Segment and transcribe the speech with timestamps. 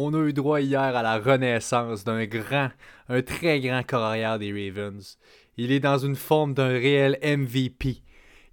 [0.00, 2.70] on a eu droit hier à la renaissance d'un grand,
[3.08, 5.18] un très grand carrière des Ravens.
[5.56, 8.02] Il est dans une forme d'un réel MVP.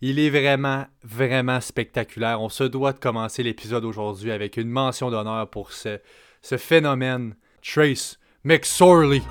[0.01, 2.41] Il est vraiment, vraiment spectaculaire.
[2.41, 5.99] On se doit de commencer l'épisode aujourd'hui avec une mention d'honneur pour ce,
[6.41, 7.35] ce phénomène.
[7.61, 9.21] Trace McSorley.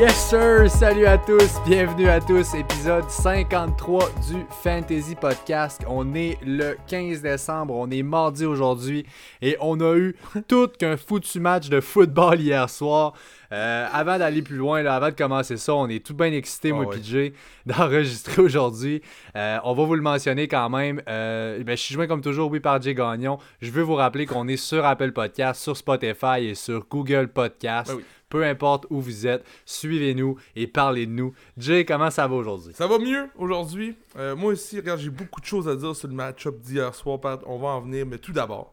[0.00, 5.82] Yes sir, salut à tous, bienvenue à tous, épisode 53 du Fantasy Podcast.
[5.86, 9.04] On est le 15 décembre, on est mardi aujourd'hui.
[9.42, 10.16] Et on a eu
[10.48, 13.12] tout qu'un foutu match de football hier soir.
[13.52, 16.72] Euh, avant d'aller plus loin, là, avant de commencer ça, on est tout bien excités,
[16.72, 17.32] moi Ah ouais.
[17.66, 19.02] D'enregistrer aujourd'hui.
[19.34, 21.02] Euh, on va vous le mentionner quand même.
[21.08, 23.38] Euh, ben, je suis joint comme toujours, oui, par Jay Gagnon.
[23.60, 27.90] Je veux vous rappeler qu'on est sur Apple Podcast, sur Spotify et sur Google Podcast.
[27.90, 28.04] Ben oui.
[28.28, 31.34] Peu importe où vous êtes, suivez-nous et parlez de nous.
[31.58, 32.72] Jay, comment ça va aujourd'hui?
[32.74, 33.96] Ça va mieux aujourd'hui.
[34.36, 37.40] Moi aussi, regarde, j'ai beaucoup de choses à dire sur le match-up d'hier soir, Pat.
[37.44, 38.72] On va en venir, mais tout d'abord,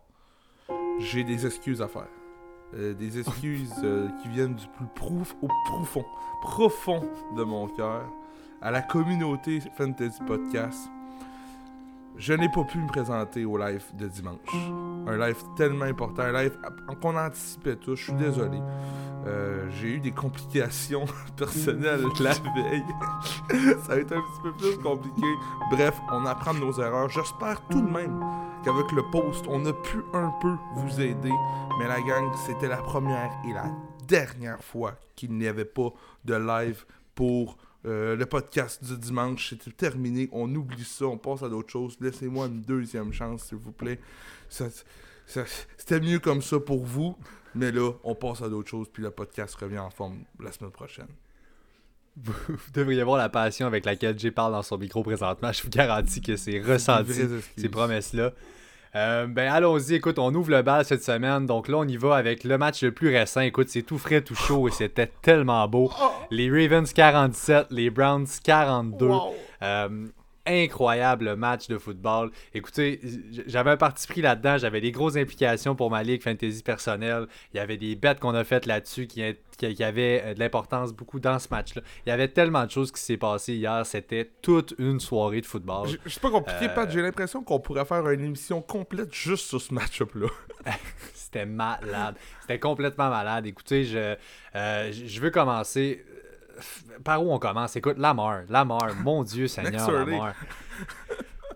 [0.99, 2.05] j'ai des excuses à faire.
[2.75, 6.03] Euh, des excuses euh, qui viennent du plus prouf- au profond,
[6.41, 7.01] profond
[7.37, 8.03] de mon cœur,
[8.61, 10.89] à la communauté Fantasy Podcast.
[12.17, 14.39] Je n'ai pas pu me présenter au live de dimanche.
[15.07, 16.57] Un live tellement important, un live
[17.01, 17.95] qu'on anticipait tous.
[17.95, 18.57] Je suis désolé.
[19.25, 22.83] Euh, j'ai eu des complications personnelles la veille.
[23.85, 25.27] Ça a été un petit peu plus compliqué.
[25.71, 27.09] Bref, on apprend de nos erreurs.
[27.09, 28.23] J'espère tout de même
[28.63, 31.31] qu'avec le post, on a pu un peu vous aider.
[31.79, 33.65] Mais la gang, c'était la première et la
[34.07, 35.89] dernière fois qu'il n'y avait pas
[36.23, 39.49] de live pour euh, le podcast du dimanche.
[39.49, 40.29] C'était terminé.
[40.31, 41.05] On oublie ça.
[41.05, 41.97] On passe à d'autres choses.
[41.99, 43.99] Laissez-moi une deuxième chance, s'il vous plaît.
[44.49, 44.69] Ça-
[45.25, 45.43] ça-
[45.77, 47.15] C'était mieux comme ça pour vous.
[47.57, 48.87] Mais là, on passe à d'autres choses.
[48.91, 51.07] Puis le podcast revient en forme la semaine prochaine.
[52.15, 52.33] Vous
[52.73, 55.51] devriez voir la passion avec laquelle Jay parle dans son micro présentement.
[55.51, 57.21] Je vous garantis que c'est ressenti,
[57.55, 58.31] ces promesses-là.
[58.95, 61.45] Euh, ben allons-y, écoute, on ouvre le bal cette semaine.
[61.45, 63.41] Donc là, on y va avec le match le plus récent.
[63.41, 65.91] Écoute, c'est tout frais, tout chaud et c'était tellement beau.
[66.31, 69.05] Les Ravens 47, les Browns 42.
[69.05, 69.35] Wow.
[69.61, 70.07] Euh,
[70.47, 72.31] incroyable match de football.
[72.53, 72.99] Écoutez,
[73.47, 77.27] j'avais un parti pris là-dedans, j'avais des grosses implications pour ma ligue fantasy personnelle.
[77.53, 79.21] Il y avait des bêtes qu'on a faites là-dessus qui,
[79.57, 81.81] qui, qui avaient euh, de l'importance beaucoup dans ce match-là.
[82.05, 85.45] Il y avait tellement de choses qui s'est passé hier, c'était toute une soirée de
[85.45, 85.87] football.
[85.87, 86.89] J- C'est pas compliqué, Euh, Pat.
[86.89, 90.27] J'ai l'impression qu'on pourrait faire une émission complète juste sur ce match-up-là.
[91.13, 92.15] C'était malade.
[92.41, 93.45] C'était complètement malade.
[93.45, 94.15] Écoutez, je,
[94.55, 96.05] euh, je je veux commencer.
[97.03, 97.75] Par où on commence?
[97.75, 98.41] Écoute, Lamar.
[98.49, 100.11] Lamar, mon Dieu Seigneur, McSorley.
[100.13, 100.33] Lamar.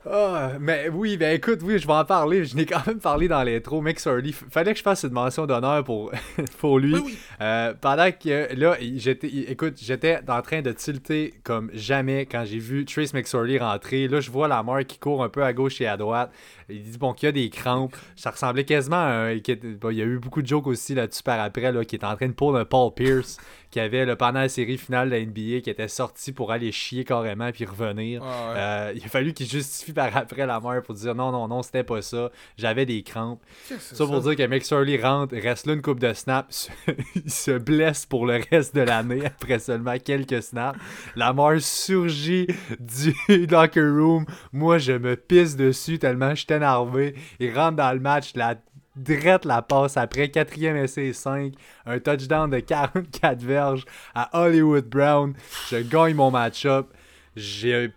[0.03, 2.43] Ah, mais oui, ben écoute, oui, je vais en parler.
[2.43, 3.81] Je n'ai quand même parlé dans l'intro.
[3.81, 6.11] McSorley, f- fallait que je fasse une mention d'honneur pour,
[6.59, 6.95] pour lui.
[6.95, 7.17] Oui, oui.
[7.39, 12.57] Euh, pendant que là, j'étais, écoute, j'étais en train de tilter comme jamais quand j'ai
[12.57, 14.07] vu Trace McSorley rentrer.
[14.07, 16.31] Là, je vois Lamar qui court un peu à gauche et à droite.
[16.67, 17.95] Il dit bon qu'il y a des crampes.
[18.15, 19.31] Ça ressemblait quasiment à un.
[19.33, 19.43] il
[19.91, 22.27] y a eu beaucoup de jokes aussi là-dessus par après, là, qui est en train
[22.27, 23.37] de pull un Paul Pierce,
[23.71, 26.71] qui avait là, pendant la série finale de la NBA, qui était sorti pour aller
[26.71, 28.21] chier carrément puis revenir.
[28.23, 28.59] Ah, ouais.
[28.59, 31.83] Euh, il a fallu qu'il justifie par après Lamar pour dire non, non, non, c'était
[31.83, 32.29] pas ça.
[32.57, 33.41] J'avais des crampes.
[33.79, 36.69] Ça pour dire que McSorley rentre, reste là une coupe de snaps,
[37.15, 40.77] il se blesse pour le reste de l'année après seulement quelques snaps.
[41.15, 42.47] Lamar surgit
[42.79, 43.15] du
[43.47, 44.25] locker room.
[44.51, 47.15] Moi, je me pisse dessus tellement je suis énervé.
[47.39, 48.55] Il rentre dans le match, la
[48.95, 51.53] drette la passe après quatrième essai 5,
[51.85, 55.33] un touchdown de 44 verges à Hollywood Brown.
[55.69, 56.87] Je gagne mon match-up.
[57.35, 57.91] J'ai...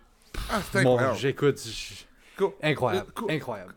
[0.49, 0.61] Ah.
[1.15, 1.59] J'écoute...
[2.61, 3.73] Incroyable, incroyable.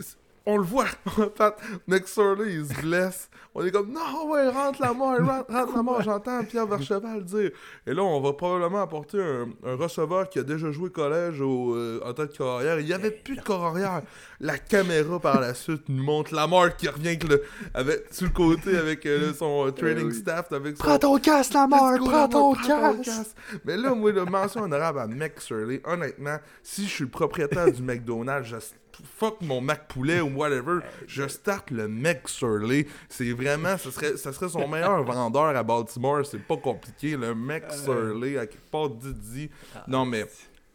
[0.50, 0.86] On le voit,
[1.36, 1.60] Pat.
[1.86, 3.28] McSorley, il se blesse.
[3.54, 6.00] On est comme, non, ouais, rentre la mort, rentre, rentre la mort.
[6.00, 7.50] J'entends Pierre Vercheval dire.
[7.86, 11.74] Et là, on va probablement apporter un, un receveur qui a déjà joué collège au,
[11.74, 12.80] euh, en tant que carrière.
[12.80, 14.00] Il n'y avait plus de carrière.
[14.40, 17.42] La caméra, par la suite, nous montre la mort qui revient avec le,
[17.74, 20.14] avec, sur le côté avec euh, son euh, training oui.
[20.14, 20.50] staff.
[20.50, 21.92] Avec son, Prends ton casque, Lamar!
[21.92, 23.04] Let's go, Prends ton prends ton casque!
[23.04, 23.36] casque.
[23.66, 27.82] Mais là, moi, le mention honorable à McSorley, honnêtement, si je suis le propriétaire du
[27.82, 28.56] McDonald's, je
[29.04, 32.86] fuck mon Mac Poulet ou whatever, je starte le McSorley.
[33.08, 37.34] C'est vraiment, ce serait, ça serait son meilleur vendeur à Baltimore, c'est pas compliqué, le
[37.34, 39.50] McSorley, à quelque part Didi.
[39.86, 40.26] Non, mais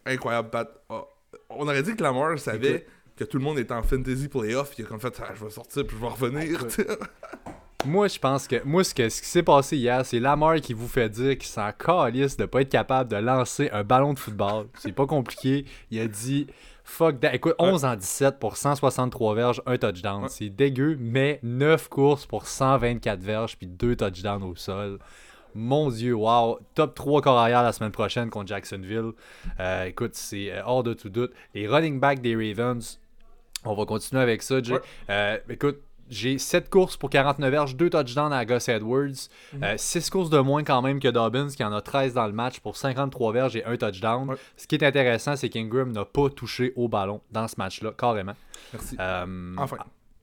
[0.05, 0.69] incroyable, Pat.
[0.89, 1.03] Ah,
[1.49, 2.87] on aurait dit que Lamar savait Écoute.
[3.17, 5.51] que tout le monde était en fantasy playoff, il a comme fait, ah, je vais
[5.51, 6.59] sortir puis je vais revenir.
[7.85, 10.73] Moi, je pense que moi, ce, que, ce qui s'est passé hier, c'est Lamar qui
[10.73, 14.19] vous fait dire qu'il s'en calisse de pas être capable de lancer un ballon de
[14.19, 14.67] football.
[14.77, 15.65] C'est pas compliqué.
[15.91, 16.47] Il a dit
[16.83, 17.33] fuck that.
[17.33, 20.23] Écoute, 11 en 17 pour 163 verges, un touchdown.
[20.23, 20.29] Ouais.
[20.29, 24.99] C'est dégueu, mais 9 courses pour 124 verges puis 2 touchdowns au sol.
[25.55, 26.59] Mon Dieu, wow.
[26.73, 29.11] Top 3 corps arrière la semaine prochaine contre Jacksonville.
[29.59, 31.31] Euh, écoute, c'est euh, hors de tout doute.
[31.53, 32.99] Les running backs des Ravens
[33.63, 34.79] On va continuer avec ça, Jay.
[35.09, 39.29] Euh, écoute, j'ai 7 courses pour 49 verges, 2 touchdowns à Gus Edwards,
[39.77, 40.09] 6 mhm.
[40.11, 42.77] courses de moins quand même que Dobbins, qui en a 13 dans le match pour
[42.77, 44.35] 53 verges et 1 touchdown.
[44.57, 48.35] Ce qui est intéressant, c'est qu'Ingram n'a pas touché au ballon dans ce match-là, carrément.
[48.73, 48.95] Merci.
[49.57, 49.77] enfin.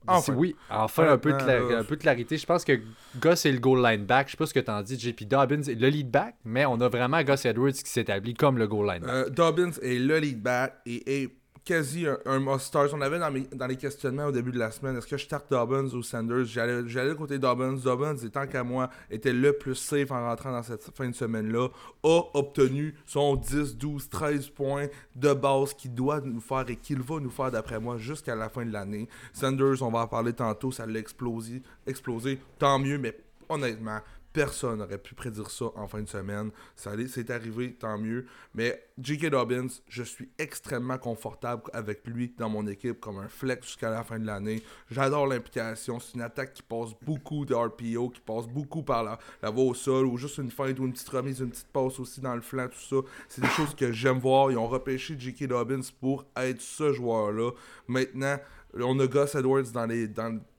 [0.07, 0.33] Enfin.
[0.33, 2.35] Oui, enfin un peu, de un peu de clarité.
[2.37, 2.79] Je pense que
[3.19, 4.27] Gus est le goal line back.
[4.27, 4.99] Je sais pas ce que tu en dis.
[4.99, 8.57] JP Dobbins est le lead back, mais on a vraiment Gus Edwards qui s'établit comme
[8.57, 9.09] le goal line back.
[9.09, 11.29] Euh, Dobbins est le lead back et, et
[11.63, 12.91] quasi un, un must-start.
[12.93, 15.49] On avait dans, dans, les questionnements au début de la semaine, est-ce que je starte
[15.49, 16.45] Dobbins ou Sanders?
[16.45, 17.73] J'allais du côté Dobbins.
[17.73, 21.67] Dobbins, tant qu'à moi, était le plus safe en rentrant dans cette fin de semaine-là.
[22.03, 27.01] A obtenu son 10, 12, 13 points de base qu'il doit nous faire et qu'il
[27.01, 29.07] va nous faire, d'après moi, jusqu'à la fin de l'année.
[29.33, 32.39] Sanders, on va en parler tantôt, ça l'a explosé, explosé.
[32.57, 33.17] Tant mieux, mais
[33.49, 33.99] honnêtement,
[34.33, 36.51] Personne n'aurait pu prédire ça en fin de semaine.
[36.75, 38.25] Ça c'est arrivé, tant mieux.
[38.53, 39.29] Mais J.K.
[39.29, 44.03] Dobbins, je suis extrêmement confortable avec lui dans mon équipe comme un flex jusqu'à la
[44.03, 44.63] fin de l'année.
[44.89, 45.99] J'adore l'implication.
[45.99, 49.65] C'est une attaque qui passe beaucoup de RPO, qui passe beaucoup par la, la voie
[49.65, 52.35] au sol, ou juste une feinte ou une petite remise, une petite passe aussi dans
[52.35, 53.07] le flanc, tout ça.
[53.27, 54.51] C'est des choses que j'aime voir.
[54.51, 55.47] Ils ont repêché J.K.
[55.47, 57.51] Dobbins pour être ce joueur-là.
[57.87, 58.37] Maintenant,
[58.75, 60.07] on a Gus Edwards dans les,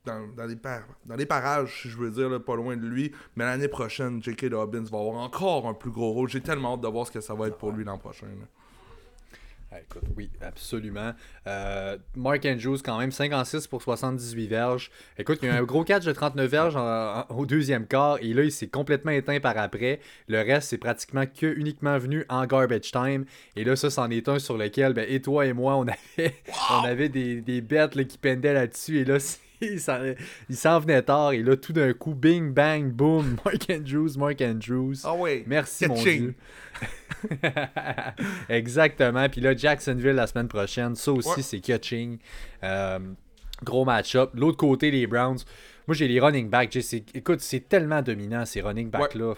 [0.04, 0.56] dans, les,
[1.06, 3.12] dans les parages, si je veux dire, pas loin de lui.
[3.36, 4.46] Mais l'année prochaine, J.K.
[4.46, 6.28] Dobbins va avoir encore un plus gros rôle.
[6.28, 8.26] J'ai tellement hâte de voir ce que ça va être pour lui l'an prochain.
[9.74, 11.12] Ah, écoute, oui, absolument.
[11.46, 14.90] Euh, Mark Andrews, quand même, 56 pour 78 verges.
[15.16, 16.76] Écoute, il y a un gros catch de 39 verges
[17.30, 20.00] au deuxième quart et là, il s'est complètement éteint par après.
[20.28, 23.24] Le reste, c'est pratiquement que uniquement venu en garbage time.
[23.56, 26.34] Et là, ça, c'en est un sur lequel, ben, et toi et moi, on avait,
[26.70, 28.98] on avait des, des bêtes qui pendaient là-dessus.
[28.98, 29.18] Et là,
[29.62, 34.40] il s'en venait tard et là, tout d'un coup, bing, bang, boom, Mark Andrews, Mark
[34.40, 34.96] Andrews.
[35.04, 35.44] Ah oui.
[35.46, 36.34] Merci, mon Dieu.
[38.48, 39.28] Exactement.
[39.28, 42.18] Puis là, Jacksonville la semaine prochaine, ça aussi, c'est catching.
[42.64, 42.98] Euh,
[43.62, 44.30] gros match-up.
[44.34, 45.38] L'autre côté, les Browns.
[45.86, 46.76] Moi, j'ai les running backs.
[47.14, 49.34] Écoute, c'est tellement dominant, ces running backs-là.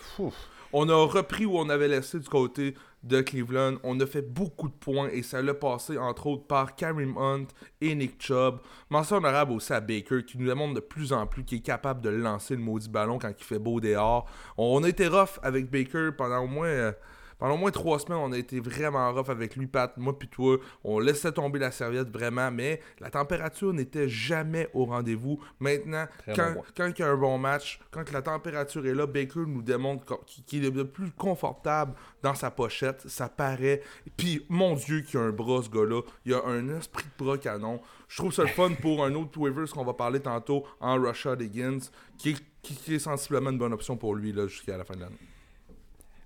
[0.73, 2.75] On a repris où on avait laissé du côté
[3.05, 3.77] de Cleveland.
[3.83, 7.47] On a fait beaucoup de points et ça l'a passé entre autres par Karim Hunt
[7.81, 8.59] et Nick Chubb.
[8.91, 12.01] Mention honorable aussi à Baker qui nous démontre de plus en plus qu'il est capable
[12.01, 14.29] de lancer le maudit ballon quand il fait beau dehors.
[14.57, 16.67] On a été rough avec Baker pendant au moins...
[16.67, 16.93] Euh,
[17.39, 20.29] pendant au moins trois semaines, on a été vraiment rough avec lui, Pat, moi puis
[20.29, 20.59] toi.
[20.83, 25.41] On laissait tomber la serviette vraiment, mais la température n'était jamais au rendez-vous.
[25.61, 29.45] Maintenant, quand, quand, il y a un bon match, quand la température est là, Baker
[29.47, 33.03] nous démontre qu'il est le plus confortable dans sa pochette.
[33.09, 33.83] Ça paraît.
[34.17, 36.03] Puis, mon Dieu, qu'il y a un bras, ce gars-là.
[36.25, 37.81] Il a un esprit de bras canon.
[38.09, 41.35] Je trouve ça le fun pour un autre waivers qu'on va parler tantôt en Russia
[41.39, 41.81] Higgins,
[42.19, 45.34] qui est, qui est sensiblement une bonne option pour lui jusqu'à la fin de l'année.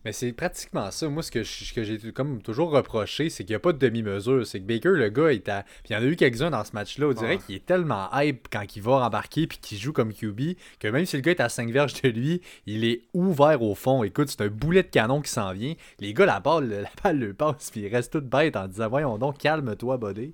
[0.04, 1.08] Mais c'est pratiquement ça.
[1.08, 4.46] Moi, ce que, j'ai comme toujours reproché, c'est qu'il n'y a pas de demi-mesure.
[4.46, 5.64] C'est que Baker, le gars, est à.
[5.82, 7.08] Puis il y en a eu quelques-uns dans ce match-là.
[7.08, 10.54] On dirait qu'il est tellement hype quand il va embarquer puis qu'il joue comme QB
[10.78, 13.74] que même si le gars est à 5 verges de lui, il est ouvert au
[13.74, 14.04] fond.
[14.04, 15.74] Écoute, c'est un boulet de canon qui s'en vient.
[15.98, 18.88] Les gars, la balle, la balle le passe puis il reste tout bête en disant
[18.88, 20.32] Voyons donc, calme-toi, buddy.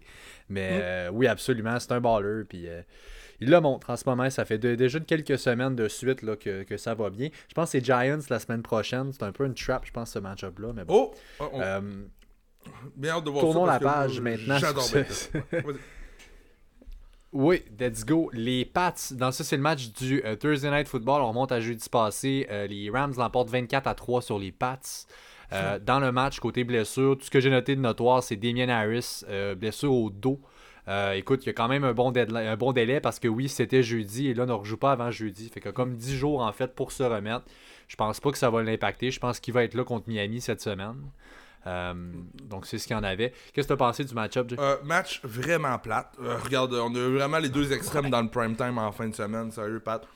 [0.50, 0.82] Mais mm.
[0.82, 2.44] euh, oui, absolument, c'est un baller.
[2.48, 2.68] Puis.
[2.68, 2.82] Euh,
[3.44, 4.28] il le montre en ce moment.
[4.30, 7.28] Ça fait déjà quelques semaines de suite là, que, ça va bien.
[7.48, 9.12] Je pense que c'est Giants la semaine prochaine.
[9.12, 10.72] C'est un peu une trap, je pense, ce match-up-là.
[10.74, 10.94] Mais bon.
[10.94, 11.14] Oh!
[11.40, 11.60] oh, oh.
[11.60, 11.80] Euh,
[12.96, 14.58] bien hâte de voir tournons la page maintenant.
[14.58, 14.88] J'adore
[17.32, 18.30] Oui, let's go.
[18.32, 21.20] Les Pats, dans ça, c'est le match du euh, Thursday Night Football.
[21.20, 22.46] On remonte à jeudi passé.
[22.48, 24.78] Euh, les Rams l'emportent 24 à 3 sur les Pats.
[25.84, 29.24] dans le match, côté blessure, tout ce que j'ai noté de notoire, c'est Damien Harris,
[29.56, 30.40] blessure au dos.
[30.86, 34.28] Euh, écoute, il y a quand même un bon, délai parce que oui, c'était jeudi
[34.28, 35.48] et là, on ne rejoue pas avant jeudi.
[35.48, 37.44] Fait que comme 10 jours en fait pour se remettre.
[37.88, 39.10] Je pense pas que ça va l'impacter.
[39.10, 40.96] Je pense qu'il va être là contre Miami cette semaine.
[41.66, 41.94] Euh,
[42.42, 43.32] donc c'est ce qu'il y en avait.
[43.52, 46.14] Qu'est-ce que tu as pensé du match-up, euh, Match vraiment plate.
[46.18, 49.50] regarde, on a vraiment les deux extrêmes dans le prime time en fin de semaine.
[49.50, 50.06] Sérieux, Pat.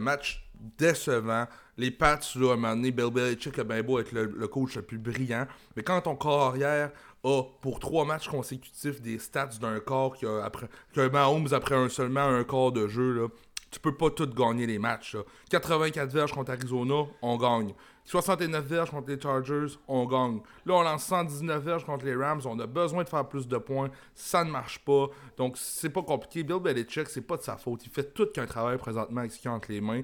[0.00, 0.44] match
[0.78, 1.46] décevant.
[1.76, 4.48] Les Pats, là, à un moment donné, Bill Belichick a bien beau être le, le,
[4.48, 5.46] coach le plus brillant.
[5.74, 6.90] Mais quand ton corps arrière
[7.24, 10.68] a pour trois matchs consécutifs des stats d'un corps qui a, après,
[11.10, 13.28] Mahomes après un, seulement un quart de jeu, là,
[13.70, 15.16] tu peux pas tout gagner les matchs.
[15.50, 17.74] 84 verges contre Arizona, on gagne.
[18.04, 20.40] 69 verges contre les Chargers, on gagne.
[20.66, 23.58] Là, on lance 119 verges contre les Rams, on a besoin de faire plus de
[23.58, 25.08] points, ça ne marche pas.
[25.36, 26.42] Donc, c'est pas compliqué.
[26.42, 27.84] Bill Belichick, c'est pas de sa faute.
[27.86, 30.02] Il fait tout qu'un travail présentement avec ce qu'il a entre les mains.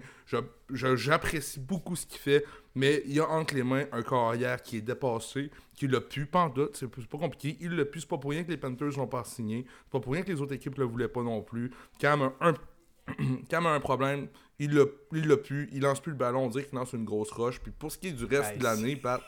[0.70, 4.76] J'apprécie beaucoup ce qu'il fait, mais il y a entre les mains un carrière qui
[4.76, 7.56] est dépassé, qui l'a pu, pas doute, c'est pas compliqué.
[7.60, 10.00] Il l'a pu, c'est pas pour rien que les Panthers l'ont pas signé, c'est pas
[10.00, 11.70] pour rien que les autres équipes le voulaient pas non plus.
[12.00, 12.16] Quand
[13.50, 16.64] même un problème, il l'a, il l'a pu, il lance plus le ballon, on dirait
[16.64, 17.60] qu'il lance une grosse roche.
[17.60, 19.22] Puis pour ce qui est du reste de l'année, Pat,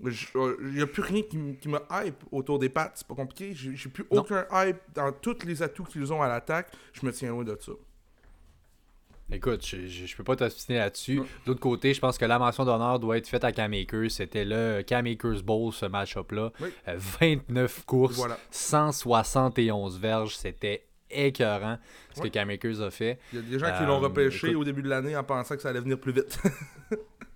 [0.00, 0.12] Il
[0.74, 2.92] n'y a plus rien qui, qui me hype autour des Pats.
[2.94, 3.52] C'est pas compliqué.
[3.54, 6.72] J'ai j'ai plus aucun hype dans tous les atouts qu'ils ont à l'attaque.
[6.92, 7.72] Je me tiens loin de ça.
[9.30, 11.18] Écoute, je, je, je peux pas t'obstiner là-dessus.
[11.18, 11.26] Ouais.
[11.44, 14.10] D'autre côté, je pense que la mention d'honneur doit être faite à Cam Akers.
[14.10, 16.50] C'était le Cam Akers Bowl, ce match-up-là.
[16.60, 16.68] Oui.
[16.86, 18.38] Euh, 29 courses, Voilà.
[18.50, 20.34] 171 verges.
[20.36, 21.78] C'était écœurant
[22.14, 22.28] ce Ouais.
[22.28, 23.18] que Cam Akers a fait.
[23.32, 25.24] Il y a des gens qui l'ont Euh, repêché écoute- au début de l'année en
[25.24, 26.38] pensant que ça allait venir plus vite.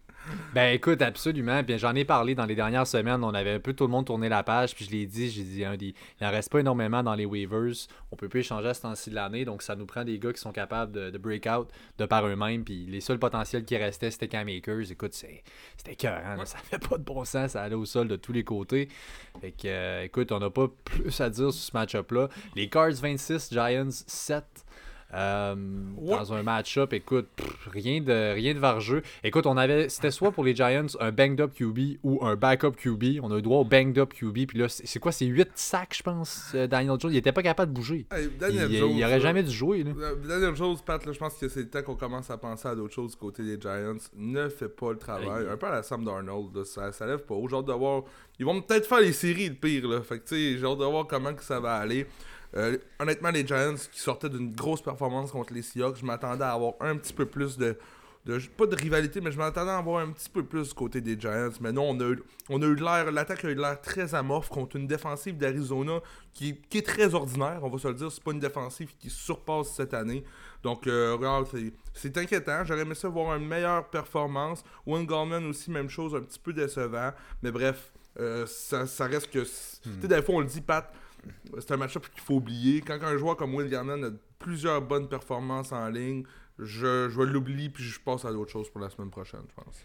[0.54, 1.62] Ben écoute, absolument.
[1.62, 3.24] Bien, j'en ai parlé dans les dernières semaines.
[3.24, 4.74] On avait un peu tout le monde tourné la page.
[4.74, 7.72] Puis je l'ai dit, j'ai dit, hein, il n'en reste pas énormément dans les waivers.
[8.10, 9.44] On peut plus échanger à ce temps-ci de l'année.
[9.44, 12.26] Donc ça nous prend des gars qui sont capables de, de break out de par
[12.26, 12.64] eux-mêmes.
[12.64, 14.90] Puis les seuls potentiels qui restaient, c'était Cam Akers.
[14.90, 16.20] Écoute, c'était cœur.
[16.38, 16.44] Ouais.
[16.44, 17.52] Ça fait pas de bon sens.
[17.52, 18.88] Ça allait au sol de tous les côtés.
[19.40, 22.28] Fait que, euh, écoute, on n'a pas plus à dire sur ce match-up-là.
[22.56, 24.44] Les Cards 26, Giants 7.
[25.14, 25.54] Euh,
[25.98, 26.16] Ouais.
[26.16, 29.02] Dans un match-up, écoute, pff, rien de rien de vargeux.
[29.22, 32.72] Écoute, on avait, c'était soit pour les Giants un banged up QB ou un backup
[32.72, 33.20] QB.
[33.22, 34.46] On a eu droit au banged up QB.
[34.48, 37.12] Puis là, c'est quoi, c'est 8 sacs, je pense, euh, Daniel Jones?
[37.12, 38.06] Il était pas capable de bouger.
[38.10, 39.84] Hey, Il, Jones, il aurait jamais dû jouer.
[39.84, 39.92] Là.
[39.96, 42.68] Euh, Daniel Jones, Pat, là, je pense que c'est le temps qu'on commence à penser
[42.68, 43.96] à d'autres choses du côté des Giants.
[44.16, 45.46] Ne fait pas le travail.
[45.50, 47.34] Un peu à la Sam Darnold, là, ça, ça lève pas.
[47.48, 48.02] J'ai hâte de voir.
[48.38, 49.86] Ils vont peut-être faire les séries, le pire.
[49.88, 50.00] Là.
[50.02, 52.06] Fait que, tu sais, j'ai hâte de voir comment que ça va aller.
[52.54, 56.52] Euh, honnêtement, les Giants qui sortaient d'une grosse performance contre les Seahawks, je m'attendais à
[56.52, 57.78] avoir un petit peu plus de,
[58.26, 61.00] de- Pas de rivalité, mais je m'attendais à avoir un petit peu plus du côté
[61.00, 61.48] des Giants.
[61.60, 63.10] Mais non, on a eu, on a eu de l'air.
[63.10, 66.00] L'attaque a eu de l'air très amorphe contre une défensive d'Arizona
[66.34, 68.12] qui, qui est très ordinaire, on va se le dire.
[68.12, 70.22] C'est pas une défensive qui surpasse cette année.
[70.62, 71.48] Donc, euh, regarde,
[71.94, 72.64] c'est- inquiétant.
[72.64, 74.62] J'aurais aimé ça voir une meilleure performance.
[74.86, 77.10] Wayne Gallman aussi, même chose, un petit peu décevant.
[77.42, 79.40] Mais bref, euh, ça, ça reste que.
[79.40, 79.46] Tu
[80.02, 80.92] sais, des fois, on le dit, Pat,
[81.58, 82.80] c'est un match-up qu'il faut oublier.
[82.80, 86.24] Quand un joueur comme Will Garman a plusieurs bonnes performances en ligne,
[86.58, 89.62] je, je vais l'oublier puis je passe à d'autres choses pour la semaine prochaine, je
[89.62, 89.84] pense.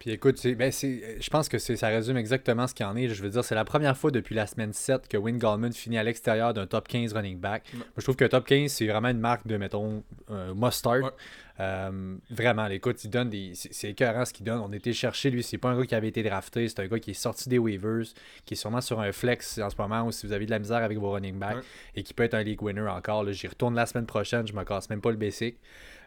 [0.00, 3.08] Puis écoute, ben je pense que ça résume exactement ce qu'il en est.
[3.08, 5.98] Je veux dire, c'est la première fois depuis la semaine 7 que Wayne Gallman finit
[5.98, 7.64] à l'extérieur d'un top 15 running back.
[7.74, 10.02] Moi, je trouve que top 15, c'est vraiment une marque de, mettons,
[10.56, 11.02] must-start.
[11.02, 11.10] Ouais.
[11.60, 13.52] Euh, vraiment, écoute, il donne des.
[13.54, 14.60] C'est, écœurant ce qu'il donne.
[14.60, 16.98] On était chercher, lui, c'est pas un gars qui avait été drafté, c'est un gars
[16.98, 18.06] qui est sorti des waivers,
[18.46, 20.58] qui est sûrement sur un flex en ce moment, ou si vous avez de la
[20.58, 21.62] misère avec vos running backs, Ouais.
[21.96, 23.22] et qui peut être un league winner encore.
[23.22, 25.58] Là, j'y retourne la semaine prochaine, je me casse même pas le basic.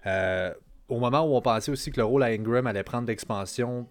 [0.08, 0.52] Euh,
[0.90, 3.88] au moment où on pensait aussi que le rôle à Ingram allait prendre d'expansion,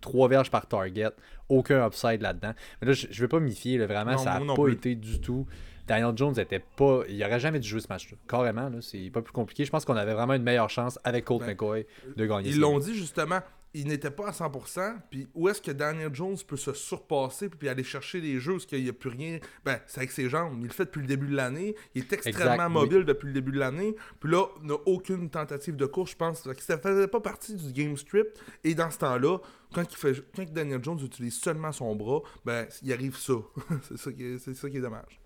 [0.00, 1.10] trois verges par target,
[1.48, 2.52] aucun upside là-dedans.
[2.80, 4.72] Mais là, je, je veux pas m'y fier, là, vraiment, Non, ça n'a pas plus.
[4.74, 5.46] été du tout.
[5.86, 7.02] Daniel Jones était pas.
[7.10, 8.16] Il aurait jamais dû jouer ce match-là.
[8.26, 9.66] Carrément, là, c'est pas plus compliqué.
[9.66, 11.86] Je pense qu'on avait vraiment une meilleure chance avec Colt Ben, McCoy
[12.16, 12.48] de gagner.
[12.48, 13.40] Ils l'ont dit justement,
[13.74, 14.94] il n'était pas à 100%.
[15.10, 18.66] Puis où est-ce que Daniel Jones peut se surpasser puis aller chercher les jeux parce
[18.66, 19.38] qu'il n'y a plus rien?
[19.64, 20.56] Ben, c'est avec ses jambes.
[20.60, 21.74] Il le fait depuis le début de l'année.
[21.94, 22.72] Il est extrêmement Exact, oui.
[22.72, 23.94] mobile depuis le début de l'année.
[24.20, 26.42] Puis là, il n'a aucune tentative de course, je pense.
[26.42, 28.26] Que Ça faisait pas partie du game strip.
[28.62, 29.38] Et dans ce temps-là,
[29.74, 33.34] quand, il fait, quand Daniel Jones utilise seulement son bras, ben, il arrive ça.
[33.88, 35.20] c'est ça, qui est- c'est ça qui est dommage.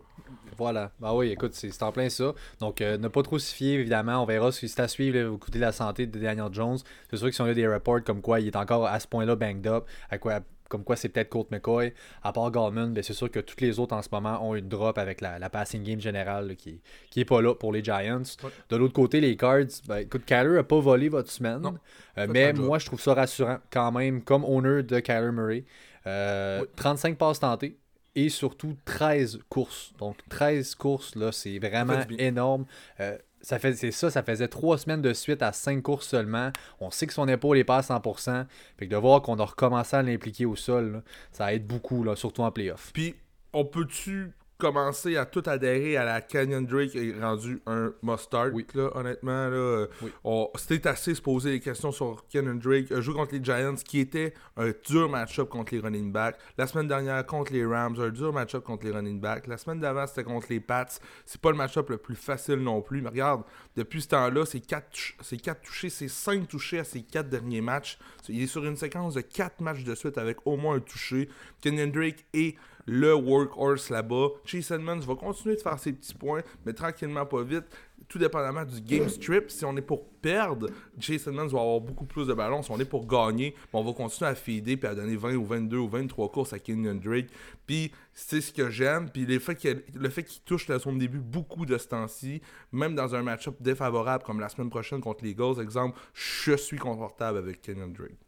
[0.56, 0.90] Voilà.
[0.98, 2.34] Bah oui, écoute, c'est en plein ça.
[2.60, 4.22] Donc, euh, ne pas trop s'y fier, évidemment.
[4.22, 6.78] On verra si c'est à suivre côté de la santé de Daniel Jones.
[7.10, 9.06] C'est sûr que si on a des reports comme quoi il est encore à ce
[9.06, 11.94] point-là banged up, à quoi, comme quoi c'est peut-être Colt McCoy,
[12.24, 14.68] à part Gallman, ben, c'est sûr que tous les autres en ce moment ont une
[14.68, 17.84] drop avec la, la passing game générale là, qui, qui est pas là pour les
[17.84, 18.22] Giants.
[18.42, 18.50] Ouais.
[18.68, 21.60] De l'autre côté, les Cards, ben, écoute, Kyler a pas volé votre semaine.
[21.60, 21.74] Non.
[22.18, 25.64] Euh, mais moi, je trouve ça rassurant quand même, comme owner de Kyler Murray.
[26.06, 26.66] Euh, Oui.
[26.76, 27.78] 35 passes tentées
[28.14, 29.92] et surtout 13 courses.
[29.98, 32.66] Donc 13 courses, là, c'est vraiment énorme.
[33.00, 36.50] Euh, ça fait, c'est ça, ça faisait trois semaines de suite à 5 courses seulement.
[36.80, 38.46] On sait que son épaule n'est pas à 100%.
[38.76, 42.02] Fait que de voir qu'on a recommencé à l'impliquer au sol, là, ça aide beaucoup,
[42.02, 42.90] là, surtout en playoff.
[42.92, 43.14] Puis,
[43.52, 48.66] on peut-tu commencer à tout adhérer à la Canyon Drake est rendu un must-start, Oui.
[48.74, 50.10] là, honnêtement, là, Oui.
[50.24, 53.76] on- c'était assez se poser des questions sur Canyon Drake, euh, jouer contre les Giants,
[53.76, 56.36] qui était un dur match-up contre les running backs.
[56.58, 59.46] La semaine dernière, contre les Rams, un dur match-up contre les running backs.
[59.46, 60.86] La semaine d'avant, c'était contre les Pats.
[61.24, 63.42] C'est pas le match-up le plus facile non plus, mais regarde,
[63.76, 64.88] depuis ce temps-là, c'est 4
[65.22, 67.96] c'est quatre touchés, c'est 5 touchés à ses 4 derniers matchs.
[68.28, 71.28] Il est sur une séquence de 4 matchs de suite avec au moins un touché.
[71.60, 72.56] Kenyon Drake est
[72.88, 74.28] le workhorse là-bas.
[74.44, 77.64] Chase Edmonds va continuer de faire ses petits points, mais tranquillement, pas vite.
[78.08, 82.06] Tout dépendamment du game strip, si on est pour perdre, Chase Edmonds va avoir beaucoup
[82.06, 82.62] plus de ballons.
[82.62, 85.34] Si on est pour gagner, ben, on va continuer à feeder puis à donner 20
[85.34, 87.26] ou 22 ou 23 courses à Kenyon Drake.
[87.66, 89.10] Puis c'est ce que j'aime.
[89.10, 92.40] Puis le fait qu'il qu'il touche à son début beaucoup de ce temps-ci,
[92.72, 96.78] même dans un match-up défavorable comme la semaine prochaine contre les Eagles, exemple, je suis
[96.78, 98.27] confortable avec Kenyon Drake.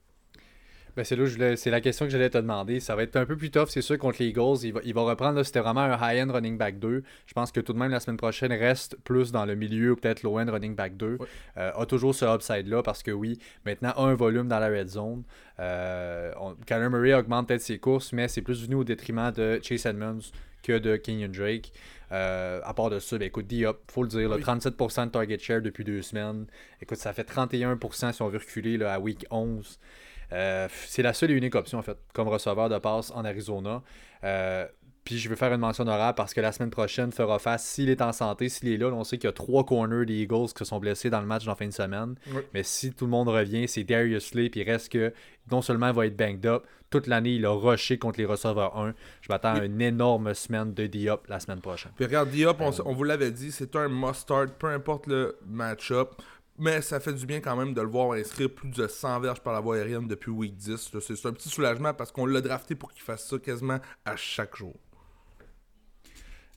[0.97, 2.81] Ben c'est là, je c'est la question que j'allais te demander.
[2.81, 4.57] Ça va être un peu plus tough, c'est sûr, contre les Eagles.
[4.65, 7.03] Il va, il va reprendre, là, c'était vraiment un high-end running back 2.
[7.27, 9.97] Je pense que tout de même, la semaine prochaine, reste plus dans le milieu ou
[9.97, 11.17] peut-être low-end running back 2.
[11.21, 11.27] Ouais.
[11.59, 14.89] Euh, a toujours ce upside-là parce que oui, maintenant, a un volume dans la red
[14.89, 15.23] zone.
[15.59, 19.61] Euh, on- Kyler Murray augmente peut-être ses courses, mais c'est plus venu au détriment de
[19.63, 20.21] Chase Edmonds
[20.63, 21.73] que de Kenyon Drake.
[22.13, 23.47] Euh, à part de ça, ben, écoute,
[23.91, 24.43] faut le dire, là, Oui.
[24.43, 26.47] 37% de target share depuis deux semaines.
[26.83, 29.79] Écoute, ça fait 31% si on veut reculer là, à week 11.
[30.33, 33.83] Euh, c'est la seule et unique option, en fait, comme receveur de passe en Arizona.
[34.25, 34.67] Euh,
[35.03, 37.89] puis je veux faire une mention honorable parce que la semaine prochaine fera face, s'il
[37.89, 40.49] est en santé, s'il est là, on sait qu'il y a trois corners des Eagles
[40.49, 42.15] qui se sont blessés dans le match en fin de semaine.
[42.29, 42.43] Oui.
[42.53, 45.13] Mais si tout le monde revient, c'est Darius Slay, puis il reste que
[45.51, 48.77] non seulement il va être banged up, toute l'année il a rushé contre les receveurs
[48.79, 48.95] 1.
[49.23, 51.93] Je m'attends à une énorme semaine de D-Up la semaine prochaine.
[51.97, 55.39] Puis regarde, Diop, on, s- on vous l'avait dit, c'est un must-start, peu importe le
[55.47, 56.11] match-up.
[56.63, 59.41] Mais ça fait du bien quand même de le voir inscrire plus de 100 verges
[59.41, 60.93] par la voie aérienne depuis week 10.
[60.93, 61.01] là.
[61.01, 64.15] C'est c'est un petit soulagement parce qu'on l'a drafté pour qu'il fasse ça quasiment à
[64.15, 64.75] chaque jour.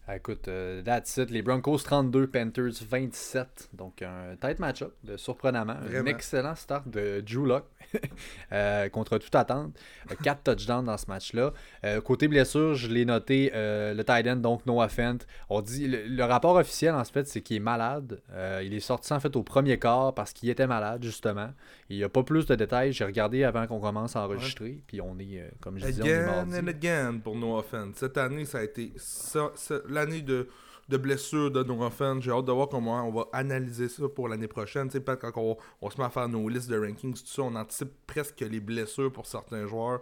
[0.05, 1.31] Ah, Écoute, euh, that's it.
[1.31, 3.69] Les Broncos 32, Panthers 27.
[3.73, 5.77] Donc un tight match-up, euh, surprenamment.
[5.95, 7.63] Un excellent start de Drew Lock
[8.91, 9.77] contre toute attente.
[10.21, 11.53] 4 touchdowns dans ce match-là.
[11.85, 15.19] Euh, côté blessure, je l'ai noté, euh, le tight end, donc Noah Fent.
[15.49, 18.21] On dit, le, le rapport officiel, en fait, c'est qu'il est malade.
[18.33, 21.49] Euh, il est sorti, en fait, au premier quart parce qu'il était malade, justement.
[21.89, 22.91] Il n'y a pas plus de détails.
[22.91, 24.81] J'ai regardé avant qu'on commence à enregistrer.
[24.87, 26.57] Puis on est, euh, comme je disais, on est Again mardi.
[26.59, 27.95] and again pour No Offense.
[27.95, 28.91] Cette année, ça a été
[29.93, 30.49] l'année de,
[30.89, 32.23] de blessure de No Offense.
[32.23, 34.87] J'ai hâte de voir comment on va analyser ça pour l'année prochaine.
[34.87, 37.25] Tu sais, peut-être quand on, on se met à faire nos listes de rankings, tout
[37.25, 40.01] ça, on anticipe presque les blessures pour certains joueurs.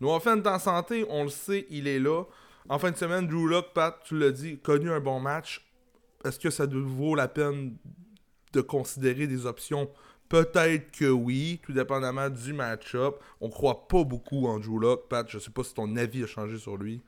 [0.00, 2.24] No Offense est en santé, on le sait, il est là.
[2.68, 5.64] En fin de semaine, Drew Lock, Pat, tu l'as dit, connu un bon match.
[6.24, 7.76] Est-ce que ça vaut la peine
[8.54, 9.90] de considérer des options?
[10.30, 13.16] Peut-être que oui, tout dépendamment du match-up.
[13.40, 15.08] On croit pas beaucoup en Drew Lock.
[15.08, 17.02] Pat, je sais pas si ton avis a changé sur lui.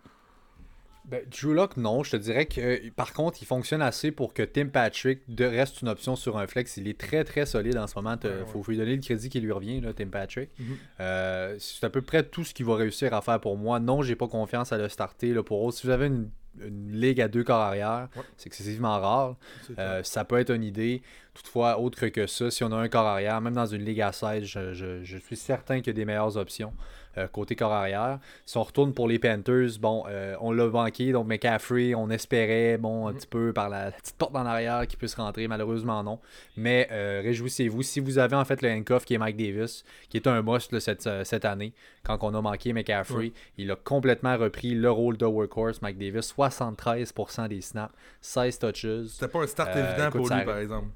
[1.09, 2.03] Ben, Drew Lock, non.
[2.03, 5.45] Je te dirais que, euh, par contre, il fonctionne assez pour que Tim Patrick de
[5.45, 6.77] reste une option sur un flex.
[6.79, 8.17] Il est très, très solide en ce moment.
[8.23, 8.43] Il Ouais, ouais.
[8.47, 10.51] faut, faut lui donner le crédit qui lui revient, là, Tim Patrick.
[10.59, 10.77] Mhm.
[11.01, 13.79] Euh, c'est à peu près tout ce qu'il va réussir à faire pour moi.
[13.79, 15.77] Non, j'ai pas confiance à le starter là, pour autre.
[15.79, 16.29] Si vous avez une,
[16.61, 18.23] une ligue à deux corps arrière, Ouais.
[18.37, 19.37] c'est excessivement rare.
[19.79, 21.03] Euh, ça peut être une idée.
[21.35, 24.11] Toutefois, autre que ça, si on a un corps arrière, même dans une ligue à
[24.11, 26.73] 16, je, je- je suis certain qu'il y a des meilleures options
[27.19, 28.19] euh, côté corps arrière.
[28.45, 32.79] Si on retourne pour les Panthers, bon, euh, on l'a manqué, donc McCaffrey, on espérait,
[32.79, 33.17] bon, un Mhm.
[33.19, 36.19] petit peu par la, petite porte en arrière qu'il puisse rentrer, malheureusement non.
[36.57, 40.17] Mais euh, réjouissez-vous, si vous avez en fait le handcuff qui est Mike Davis, qui
[40.17, 41.73] est un must là, cette, cette année,
[42.05, 46.33] quand on a manqué McCaffrey, il a complètement repris le rôle de workhorse, Mike Davis,
[46.37, 48.87] 73% des snaps, 16 touches.
[49.09, 50.89] C'était pas un start évident écoute, pour lui, par exemple.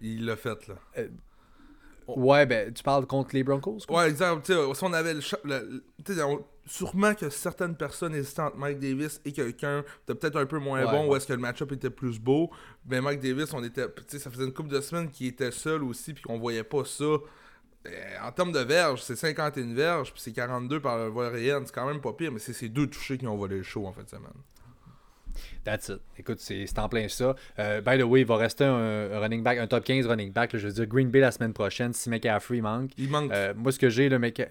[0.00, 0.74] Il l'a fait, là.
[2.08, 3.78] Ouais, ben, tu parles contre les Broncos?
[3.86, 4.02] quoi?
[4.02, 8.42] Ouais, exemple, tu sais, si on avait le, le- on- sûrement que certaines personnes hésitaient
[8.42, 11.08] entre Mike Davis et quelqu'un de peut-être un peu moins Ouais, bon, ouais.
[11.08, 12.50] où est-ce que le match-up était plus beau.
[12.86, 15.50] Mais Mike Davis, on était, tu sais, ça faisait une couple de semaines qu'il était
[15.50, 17.04] seul aussi, puis qu'on voyait pas ça.
[17.04, 17.20] Euh,
[18.22, 21.62] en termes de verges, c'est 51 verges, puis c'est 42 par le vol réel.
[21.64, 23.86] C'est quand même pas pire, mais c'est ces deux touchés qui ont volé le show
[23.86, 24.30] en fin de semaine.
[25.64, 26.00] That's it.
[26.18, 27.34] Écoute, c'est en plein ça.
[27.58, 30.32] Euh, by the way, il va rester un, un running back, un top 15 running
[30.32, 30.52] back.
[30.52, 32.90] là, je veux dire, Green Bay la semaine prochaine, si McCaffrey manque.
[32.98, 34.42] Il manque, Euh, moi, ce que j'ai, le mec.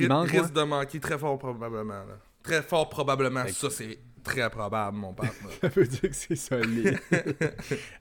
[0.00, 1.94] il manque, risque de manquer très fort probablement.
[1.94, 2.18] là.
[2.42, 3.44] Très fort probablement.
[3.44, 3.98] Fait Ça, c'est
[4.28, 5.32] très probable, mon père.
[5.60, 6.98] Ça veut dire que c'est solide.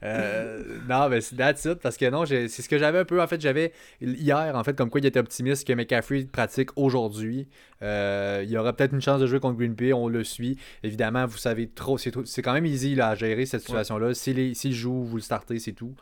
[0.03, 1.79] Euh, non, mais c'est that's it.
[1.79, 3.21] Parce que non, c'est ce que j'avais un peu.
[3.21, 7.47] En fait, j'avais hier, en fait, comme quoi il était optimiste que McCaffrey pratique aujourd'hui.
[7.81, 9.93] Euh, il y aura peut-être une chance de jouer contre Green Bay.
[9.93, 10.57] On le suit.
[10.83, 11.97] Évidemment, vous savez trop.
[11.97, 14.13] C'est quand même easy là, à gérer cette situation-là.
[14.13, 15.95] S'il joue, vous le startez, c'est tout.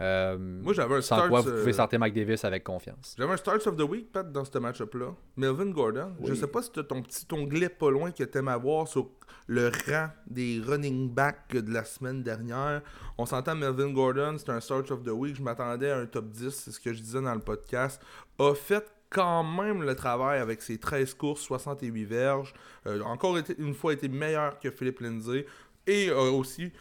[0.00, 3.14] Euh, Moi, j'avais un sans start, quoi vous euh, pouvez starter Mike Davis avec confiance.
[3.18, 5.14] J'avais un Starts of the Week, Pat, dans ce match-up-là.
[5.36, 6.12] Melvin Gordon.
[6.22, 6.36] Je Oui.
[6.36, 9.08] sais pas si tu ton petit onglet pas loin que t'aimes avoir sur
[9.46, 12.82] le rang des running backs de la semaine dernière.
[13.16, 15.34] On s'entend Melvin Gordon, c'est un Starts of the Week.
[15.36, 18.02] Je m'attendais à un top 10, c'est ce que je disais dans le podcast.
[18.38, 22.52] A fait quand même le travail avec ses 13 courses, 68 verges.
[22.86, 25.46] Euh, encore été- une fois été meilleur que Philippe Lindsay.
[25.86, 26.72] Et aussi,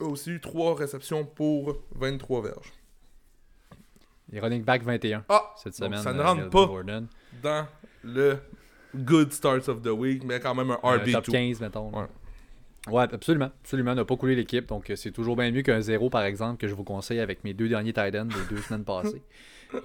[0.00, 2.72] a aussi eu 3 réceptions pour 23 verges.
[4.32, 5.52] Les running back 21 Ah!
[5.56, 6.00] cette semaine.
[6.00, 7.06] ça ne euh, rentre pas Gordon.
[7.42, 7.66] dans
[8.02, 8.38] le
[8.94, 11.12] good starts of the week, mais quand même un Un RB2.
[11.12, 11.90] top 15, mettons.
[11.96, 12.06] Ouais.
[12.88, 13.50] Ouais, absolument.
[13.62, 13.92] Absolument.
[13.92, 14.66] On n'a pas coulé l'équipe.
[14.66, 17.42] Donc, euh, c'est toujours bien mieux qu'un zéro, par exemple, que je vous conseille avec
[17.44, 19.22] mes deux derniers tight ends des deux semaines passées.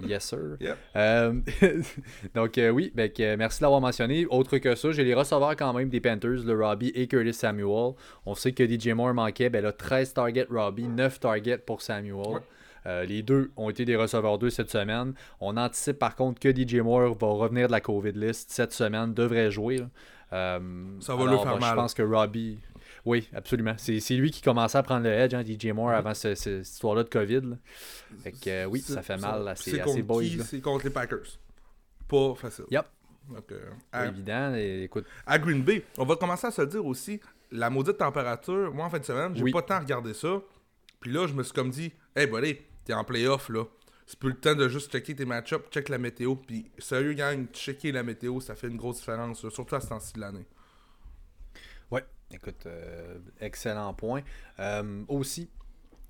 [0.06, 0.56] Yes, sir.
[0.60, 0.76] Yep.
[0.96, 1.32] Euh,
[2.34, 4.26] donc, euh, oui, ben, merci de l'avoir mentionné.
[4.26, 7.94] Autre que ça, j'ai les receveurs quand même des Panthers, le Robbie et Curtis Samuel.
[8.26, 9.50] On sait que DJ Moore manquait.
[9.50, 12.16] Ben là, 13 targets Robbie, 9 targets pour Samuel.
[12.16, 12.40] Ouais.
[12.86, 15.14] Euh, les deux ont été des receveurs 2 cette semaine.
[15.40, 19.14] On anticipe par contre que DJ Moore va revenir de la COVID list cette semaine,
[19.14, 19.80] devrait jouer.
[20.32, 20.58] Euh,
[21.00, 21.70] Ça va le faire bah, mal.
[21.70, 22.58] Je pense que Robbie.
[23.04, 23.74] Oui, absolument.
[23.78, 26.74] C'est lui qui commençait à prendre le edge, hein, DJ Moore, avant ce- ce- cette
[26.74, 27.40] histoire-là de COVID.
[27.40, 27.56] là.
[28.22, 30.22] Fait que, euh, oui, ça fait mal à ces, boys.
[30.44, 31.38] C'est contre les Packers.
[32.08, 32.64] Pas facile.
[32.70, 32.86] Yep.
[33.28, 34.54] Donc, euh, à, évident.
[34.54, 38.72] Et, écoute, à Green Bay, on va commencer à se dire aussi, la maudite température,
[38.72, 39.52] moi en fin de semaine, j'ai Oui.
[39.52, 40.40] pas tant regardé ça.
[41.00, 43.64] Puis là, je me suis comme dit, hey buddy, t'es en playoff là.
[44.06, 46.34] C'est plus le temps de juste checker tes match-ups, check la météo.
[46.36, 50.12] Puis sérieux, gang, checker la météo, ça fait une grosse différence, surtout à ce temps-ci
[50.14, 50.44] de l'année.
[52.32, 54.22] Écoute, euh, excellent point.
[54.58, 55.48] Euh, aussi,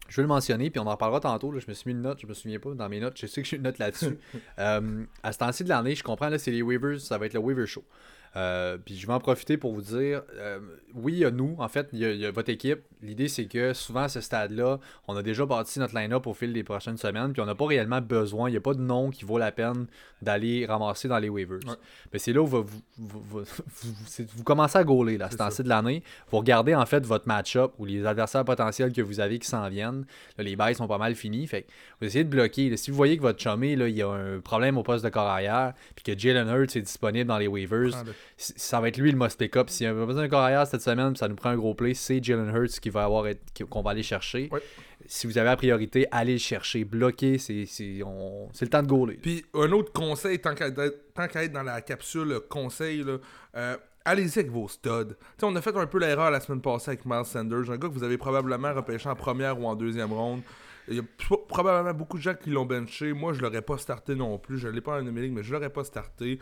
[0.08, 1.50] je veux le mentionner, puis on en reparlera tantôt.
[1.52, 3.18] là, je me suis mis une note, je me souviens pas dans mes notes.
[3.18, 4.18] Je sais que j'ai une note là-dessus.
[4.58, 7.32] Euh, à ce temps-ci de l'année, je comprends, là, c'est les waivers, ça va être
[7.32, 7.84] le waiver show.
[8.34, 10.58] Euh, puis je vais en profiter pour vous dire, euh,
[10.94, 12.80] oui, il y a nous, en fait, il y a, il y a votre équipe.
[13.02, 16.52] L'idée, c'est que souvent à ce stade-là, on a déjà bâti notre line-up au fil
[16.52, 19.10] des prochaines semaines, puis on n'a pas réellement besoin, il n'y a pas de nom
[19.10, 19.86] qui vaut la peine
[20.22, 21.58] d'aller ramasser dans les waivers.
[21.66, 21.74] Ouais.
[22.12, 22.64] Mais c'est là où vous,
[22.96, 26.02] vous, commencez à gauler, là, ce C'est temps-ci de l'année.
[26.30, 29.68] Vous regardez en fait votre match-up ou les adversaires potentiels que vous avez qui s'en
[29.68, 30.04] viennent.
[30.38, 31.46] Là, les bails sont pas mal finis.
[31.46, 31.66] Fait
[32.00, 32.70] vous essayez de bloquer.
[32.70, 32.76] là.
[32.76, 35.10] si vous voyez que votre chumé, là, il y a un problème au poste de
[35.10, 38.04] corps arrière, puis que Jalen Hurts est disponible dans les waivers,
[38.36, 39.70] ça va être lui le must pick-up.
[39.70, 41.94] S'il y a besoin d'un corps arrière cette semaine, ça nous prend un gros play,
[41.94, 43.26] c'est Jalen Hurts qui va avoir
[43.70, 44.48] qu'on va aller chercher.
[44.52, 44.62] Ouais.
[45.06, 46.84] Si vous avez la priorité, allez le chercher.
[46.84, 49.18] Bloquer, c'est c'est- on- c'est le temps de gauler.
[49.20, 53.16] Puis un autre conseil, tant qu'à être, tant qu'à être dans la capsule conseil, là,
[53.56, 55.14] euh, allez-y avec vos studs.
[55.42, 57.94] On a fait un peu l'erreur la semaine passée avec Miles Sanders, un gars que
[57.94, 60.42] vous avez probablement repêché en première ou en deuxième ronde.
[60.88, 63.12] Il y a pro- probablement beaucoup de gens qui l'ont benché.
[63.12, 64.58] Moi, je l'aurais pas starté non plus.
[64.58, 66.40] Je l'ai pas en numérique, mais je l'aurais pas starté.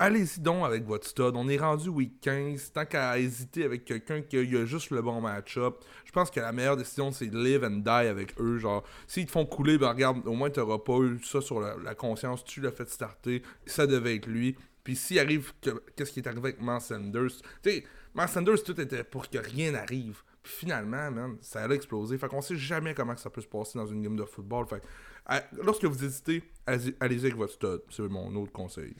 [0.00, 1.32] Allez-y donc avec votre stud.
[1.34, 2.70] On est rendu week 15.
[2.72, 6.52] Tant qu'à hésiter avec quelqu'un qui a, juste le bon match-up, je pense que la
[6.52, 8.58] meilleure décision, c'est de live and die avec eux.
[8.58, 11.60] Genre, s'ils te font couler, ben regarde, au moins, tu n'auras pas eu ça sur
[11.60, 12.44] la, conscience.
[12.44, 13.42] Tu l'as fait starter.
[13.66, 14.56] Ça devait être lui.
[14.84, 17.42] Puis s'il arrive, que- qu'est-ce qui est arrivé avec Miles Sanders?
[17.64, 17.84] Tu sais,
[18.14, 20.22] Miles Sanders, tout était pour que rien n'arrive.
[20.44, 22.18] Puis finalement, man, ça a explosé.
[22.18, 24.64] Fait qu'on sait jamais comment ça peut se passer dans une game de football.
[24.68, 24.80] Fait
[25.26, 27.80] à- lorsque vous hésitez, allez-y avec votre stud.
[27.90, 28.94] C'est mon autre conseil.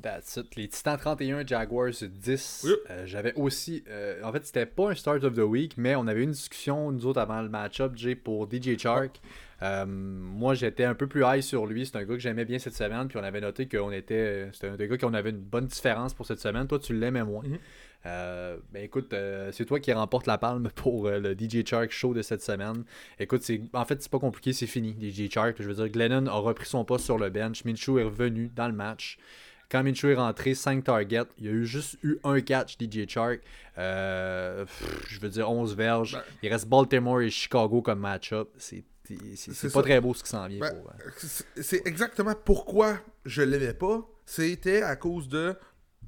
[0.00, 0.56] That's it.
[0.56, 2.62] Les Titans 31, Jaguars 10.
[2.64, 2.72] Oui.
[2.90, 3.84] Euh, J'avais aussi.
[3.88, 6.90] euh, en fait, c'était pas un start of the week, mais on avait une discussion,
[6.90, 9.20] nous autres, avant le match-up, Jay, pour DJ Chark.
[9.60, 11.84] Euh, moi, j'étais un peu plus high sur lui.
[11.86, 13.06] C'est un gars que j'aimais bien cette semaine.
[13.06, 14.48] Puis on avait noté qu'on était.
[14.52, 16.66] C'était un des gars qu'on avait une bonne différence pour cette semaine.
[16.66, 17.44] Toi, tu l'aimais moins.
[17.44, 17.58] Mhm.
[18.04, 19.14] Ben écoute,
[19.52, 22.82] c'est toi qui remporte la palme pour le DJ Chark show de cette semaine.
[23.20, 24.96] Écoute, en fait, c'est pas compliqué, c'est fini.
[25.00, 27.64] DJ Chark, je veux dire, Glennon a repris son poste sur le bench.
[27.64, 29.18] Minshew est revenu dans le match.
[29.72, 31.24] Quand Minshew est rentré, 5 targets.
[31.38, 33.40] Il y a eu juste eu un catch, DJ Chark.
[33.78, 36.12] Euh, pff, je veux dire, 11 verges.
[36.12, 36.22] Ben.
[36.42, 38.50] Il reste Baltimore et Chicago comme match-up.
[38.58, 38.84] C'est
[39.72, 40.60] pas très beau ce qui s'en vient.
[40.60, 40.74] Ben,
[41.16, 44.06] C'est c'est exactement pourquoi je l'aimais pas.
[44.26, 45.56] C'était à cause de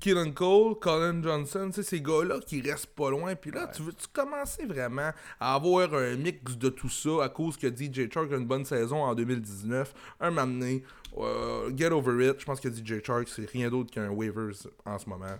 [0.04, 3.34] Keelan Cole, Colin Johnson, ces gars-là qui restent pas loin.
[3.34, 7.56] Puis là, tu veux-tu commencer vraiment à avoir un mix de tout ça à cause
[7.56, 10.82] que DJ Chark a une bonne saison en 2019, un donné,
[11.16, 12.38] euh, get over it.
[12.38, 14.52] Je pense que DJ Chark, c'est rien d'autre qu'un waivers
[14.84, 15.38] en ce moment.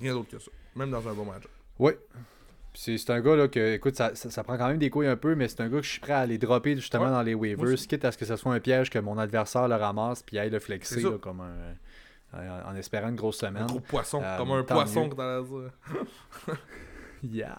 [0.00, 0.50] Rien d'autre que ça.
[0.74, 1.42] Même dans un bon match.
[1.78, 1.92] Oui.
[2.72, 5.06] C'est c'est un gars là que, écoute, ça, ça, ça prend quand même des couilles
[5.06, 7.10] un peu, mais c'est un gars que je suis prêt à les dropper justement Ouais,
[7.10, 9.74] dans les waivers, quitte à ce que ce soit un piège que mon adversaire le
[9.74, 11.74] ramasse puis aille le flexer là, comme un,
[12.34, 13.66] en, en espérant une grosse Un semaine.
[13.66, 15.10] gros poisson, Euh, comme un poisson mieux.
[15.10, 16.56] que t'allais dire.
[17.24, 17.56] Yeah.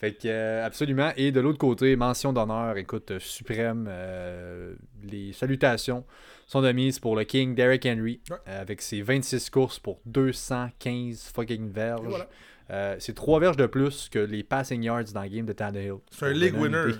[0.00, 1.12] Fait que, euh, absolument.
[1.16, 4.74] Et de l'autre côté, mention d'honneur, écoute, euh, suprême, euh,
[5.04, 6.04] les salutations
[6.48, 8.36] sont de mise pour le King Derrick Henry Ouais.
[8.48, 12.00] euh, avec ses 26 courses pour 215 fucking verges.
[12.04, 12.28] Voilà.
[12.70, 15.98] Euh, c'est 3 verges de plus que les passing yards dans le game de Tannehill.
[16.10, 16.94] C'est un league winner.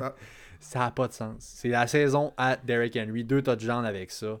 [0.00, 0.12] Ah.
[0.60, 1.36] ça n'a pas de sens.
[1.38, 4.38] C'est la saison à Derrick Henry, deux touchdowns avec ça.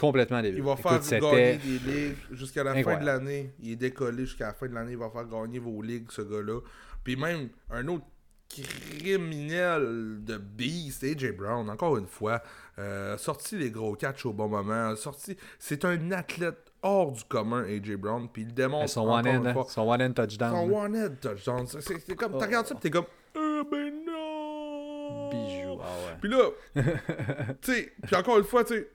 [0.00, 0.58] Complètement débile.
[0.58, 3.52] Il va faire gagner des ligues jusqu'à la fin de l'année.
[3.60, 4.92] Il est décollé jusqu'à la fin de l'année.
[4.92, 6.60] Il va faire gagner vos ligues, ce gars-là.
[7.04, 8.04] Puis même un autre
[8.48, 12.42] criminel de beast, AJ Brown, encore une fois,
[12.78, 14.94] euh, sorti les gros catchs au bon moment.
[14.96, 18.28] Sorti, c'est un athlète hors du commun, AJ Brown.
[18.32, 19.66] Puis il démontre Son one-end, une hein, fois.
[19.68, 20.52] son one-end touchdown.
[20.70, 21.66] Son touchdown.
[21.66, 22.38] C'est- comme, Oh.
[22.38, 23.04] t'as regardé ça, t'es comme,
[23.36, 25.30] euh, ben non.
[25.30, 25.78] Bijou.
[25.82, 26.16] Ah ouais.
[26.20, 26.50] Puis là,
[27.62, 28.88] tu sais, puis encore une fois, tu sais,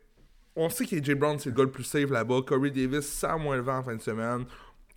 [0.55, 2.41] on sait qu'AJ Brown, c'est le gars le plus safe là-bas.
[2.45, 4.45] Corey Davis, sans moins le vent en fin de semaine.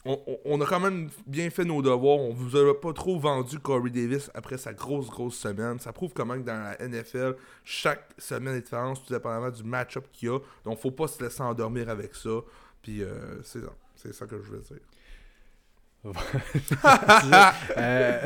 [0.05, 2.19] On, a quand même bien fait nos devoirs.
[2.19, 5.79] On vous a pas trop vendu Corey Davis après sa grosse, grosse semaine.
[5.81, 10.07] Ça prouve comment que dans la NFL, chaque semaine est différente, tout dépendamment du match-up
[10.13, 10.39] qu'il y a.
[10.65, 12.31] Donc, faut pas se laisser endormir avec ça.
[12.81, 13.73] Puis, euh, c'est ça.
[13.97, 14.79] C'est ça que je voulais dire.
[17.77, 18.19] Euh,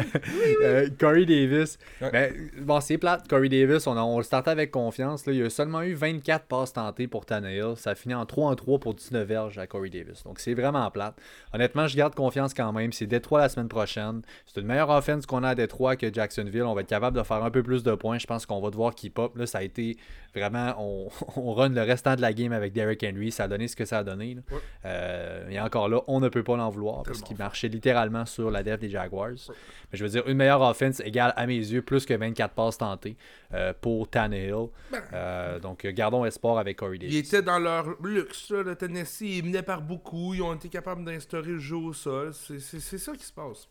[0.63, 1.79] euh, Corey Davis.
[2.01, 2.11] Ouais.
[2.11, 3.29] Ben, bon, c'est plate.
[3.29, 5.27] Corey Davis, on, a- on le startait avec confiance.
[5.27, 5.33] Là.
[5.33, 7.75] Il a seulement eu 24 passes tentées pour Tannehill.
[7.77, 10.23] Ça finit en 3 en 3 pour 19 verges à Corey Davis.
[10.25, 11.15] Donc, c'est vraiment plate.
[11.53, 12.93] Honnêtement, je garde confiance quand même.
[12.93, 14.23] C'est Détroit la semaine prochaine.
[14.47, 16.63] C'est une meilleure offense qu'on a à Détroit que Jacksonville.
[16.65, 18.19] On va être capable de faire un peu plus de points.
[18.19, 19.33] Je pense qu'on va devoir keep up.
[19.37, 19.97] Là, ça a été
[20.35, 20.75] vraiment.
[20.79, 23.31] On, on run le restant de la game avec Derrick Henry.
[23.33, 24.35] Ça a donné ce que ça a donné.
[24.35, 24.41] là.
[24.51, 24.59] Ouais.
[24.87, 28.51] Euh, et encore là, on ne peut pas l'en vouloir parce qu'il marchait littéralement sur
[28.51, 29.31] la def des Jaguars.
[29.49, 32.79] Mais je veux dire, une meilleure offense égale à mes yeux plus que 24 passes
[32.79, 33.17] tentées
[33.53, 34.69] euh, pour Tannehill.
[35.13, 37.15] Euh, donc, gardons espoir avec Corey Davis.
[37.15, 39.39] Ils étaient dans leur luxe, là, le Tennessee.
[39.39, 40.35] Ils menaient par beaucoup.
[40.35, 42.33] Ils ont été capables d'instaurer le jeu au sol.
[42.33, 43.69] C'est ça qui se passe.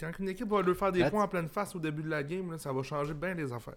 [0.00, 2.10] Quand une équipe va leur faire des That's- points en pleine face au début de
[2.10, 3.74] la game, là, ça va changer bien les affaires.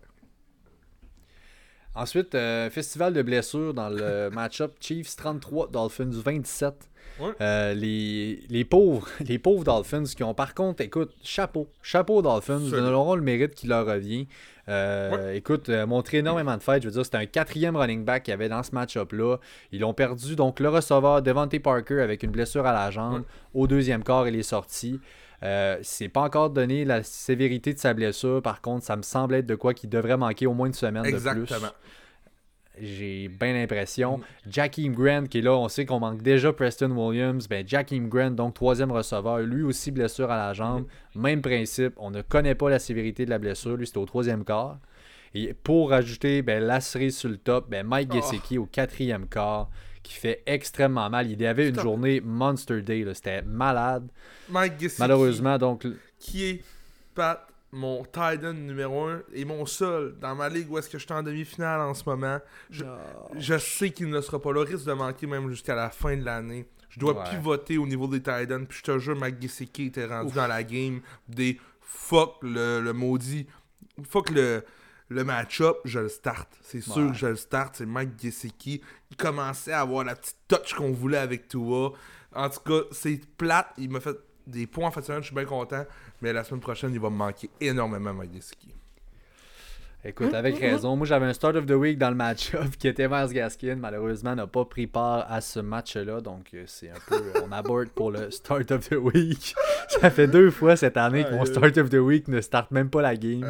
[1.97, 6.73] Ensuite, euh, festival de blessures dans le match-up Chiefs 33, Dolphins 27.
[7.19, 7.31] Ouais.
[7.41, 12.62] Euh, les, les pauvres les pauvres Dolphins qui ont par contre, écoute, chapeau, chapeau Dolphins,
[12.62, 14.27] ils auront le mérite qui leur revient.
[14.69, 16.83] Euh, Écoute, euh, montré énormément de fête.
[16.83, 19.38] Je veux dire, c'était un quatrième running back qu'il y avait dans ce match-up-là.
[19.71, 23.23] Ils ont perdu donc le receveur Devontae Parker avec une blessure à la jambe.
[23.53, 24.99] Au deuxième quart, il est sorti.
[25.43, 28.41] Euh, c'est pas encore donné la sévérité de sa blessure.
[28.41, 31.04] Par contre, ça me semble être de quoi qui devrait manquer au moins une semaine
[31.04, 31.54] de plus.
[32.80, 34.17] J'ai bien l'impression.
[34.17, 34.21] Mm.
[34.50, 37.47] Jackie Grant qui est là, on sait qu'on manque déjà Preston Williams.
[37.47, 40.86] Ben, Jackie Grant, donc troisième receveur, lui aussi blessure à la jambe.
[41.15, 41.21] Mm.
[41.21, 43.78] Même principe, on ne connaît pas la sévérité de la blessure.
[43.78, 44.80] Lui, c'était au troisième quart.
[45.34, 48.15] Et pour ajouter ben, la cerise sur le top, ben, Mike Oh.
[48.15, 49.69] Gesicki au quatrième quart
[50.07, 51.29] qui fait extrêmement mal.
[51.29, 53.05] Il avait une journée Monster Day.
[53.13, 54.07] C'était malade.
[54.49, 55.85] Mike Gesicki, Malheureusement, donc.
[56.19, 56.63] qui est
[57.13, 60.97] Pat, mon tight end numéro 1 et mon seul dans ma ligue où est-ce que
[60.97, 62.39] je suis en demi-finale en ce moment.
[62.69, 62.85] Je,
[63.37, 66.23] je sais qu'il ne sera pas là, risque de manquer même jusqu'à la fin de
[66.23, 66.65] l'année.
[66.89, 67.29] Je dois Ouais.
[67.29, 70.47] pivoter au niveau des tight ends, puis je te jure, Mike Gesicki était rendu dans
[70.47, 73.45] la game des fuck le, le maudit,
[74.09, 74.63] fuck le,
[75.09, 76.49] le match-up, je le start.
[76.61, 77.07] C'est sûr Ouais.
[77.11, 78.81] que je le start, c'est Mike Gesicki.
[79.11, 81.93] Il commençait à avoir la petite touch qu'on voulait avec Tua.
[82.35, 85.35] En tout cas, c'est plate, il m'a fait des points en fait semaine, je suis
[85.35, 85.85] bien content,
[86.21, 88.73] mais la semaine prochaine, il va me manquer énormément Mike Gesicki.
[90.05, 90.95] Écoute, avec raison.
[90.95, 93.75] Moi, j'avais un start of the week dans le match-up qui était Miles Gaskin.
[93.75, 96.21] Malheureusement, n'a pas pris part à ce match-là.
[96.21, 97.15] Donc, euh, c'est un peu.
[97.15, 99.53] euh, On aborde pour le start of the week.
[99.89, 102.89] Ça fait deux fois cette année que mon start of the week ne starte même
[102.89, 103.45] pas la game.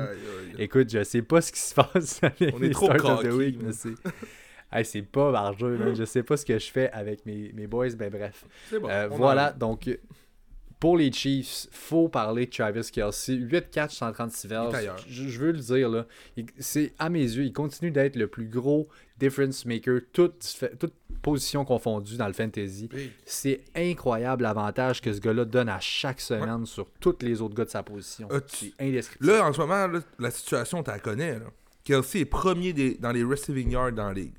[0.58, 3.24] Écoute, je sais pas ce qui se passe avec On est les trop start of
[3.24, 3.90] the week, mais c'est.
[4.72, 5.78] Hey, c'est pas margeux.
[5.96, 8.46] Je sais pas ce que je fais avec mes, mes boys, ben bref.
[8.70, 9.96] C'est bon, Euh, voilà, donc euh,
[10.80, 13.34] pour les Chiefs, faut parler de Travis Kelsey.
[13.36, 14.74] 8 catch, 136 verges.
[15.10, 16.06] Je, je veux le dire, là.
[16.60, 18.88] C'est à mes yeux, il continue d'être le plus gros
[19.18, 20.44] difference maker, toute,
[20.80, 22.88] toute position confondue dans le fantasy.
[23.26, 27.66] C'est incroyable l'avantage que ce gars-là donne à chaque semaine sur tous les autres gars
[27.66, 28.28] de sa position.
[28.48, 29.32] C'est indescriptible.
[29.32, 31.40] Là, en ce moment, là, la situation, tu la connais.
[31.40, 31.46] Là.
[31.84, 34.34] Kelsey est premier des- dans les receiving yards dans la ligue.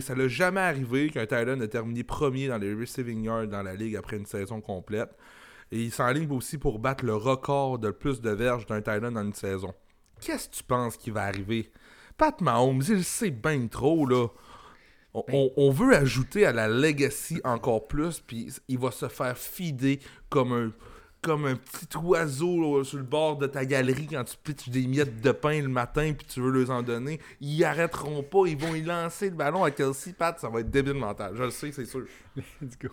[0.00, 3.74] Ça l'a jamais arrivé qu'un Titan ait terminé premier dans les receiving yards dans la
[3.74, 5.10] ligue après une saison complète.
[5.72, 9.22] Et il s'enligne aussi pour battre le record de plus de verges d'un Titan dans
[9.22, 9.72] une saison.
[10.20, 11.72] Qu'est-ce que tu penses qui va arriver?
[12.16, 14.28] Pat Mahomes, il le sait bien trop, là.
[15.14, 19.08] On, Ben- on- on veut ajouter à la legacy encore plus, puis il va se
[19.08, 20.72] faire fider comme un,
[21.22, 24.86] comme un petit oiseau là, sur le bord de ta galerie quand tu pitches des
[24.86, 27.20] miettes de pain le matin puis tu veux leur en donner.
[27.40, 30.70] Ils arrêteront pas, ils vont y lancer le ballon à Kelsey, Pat, ça va être
[30.70, 31.34] débile mental.
[31.36, 32.04] Je le sais, c'est sûr.
[32.60, 32.88] Let's go.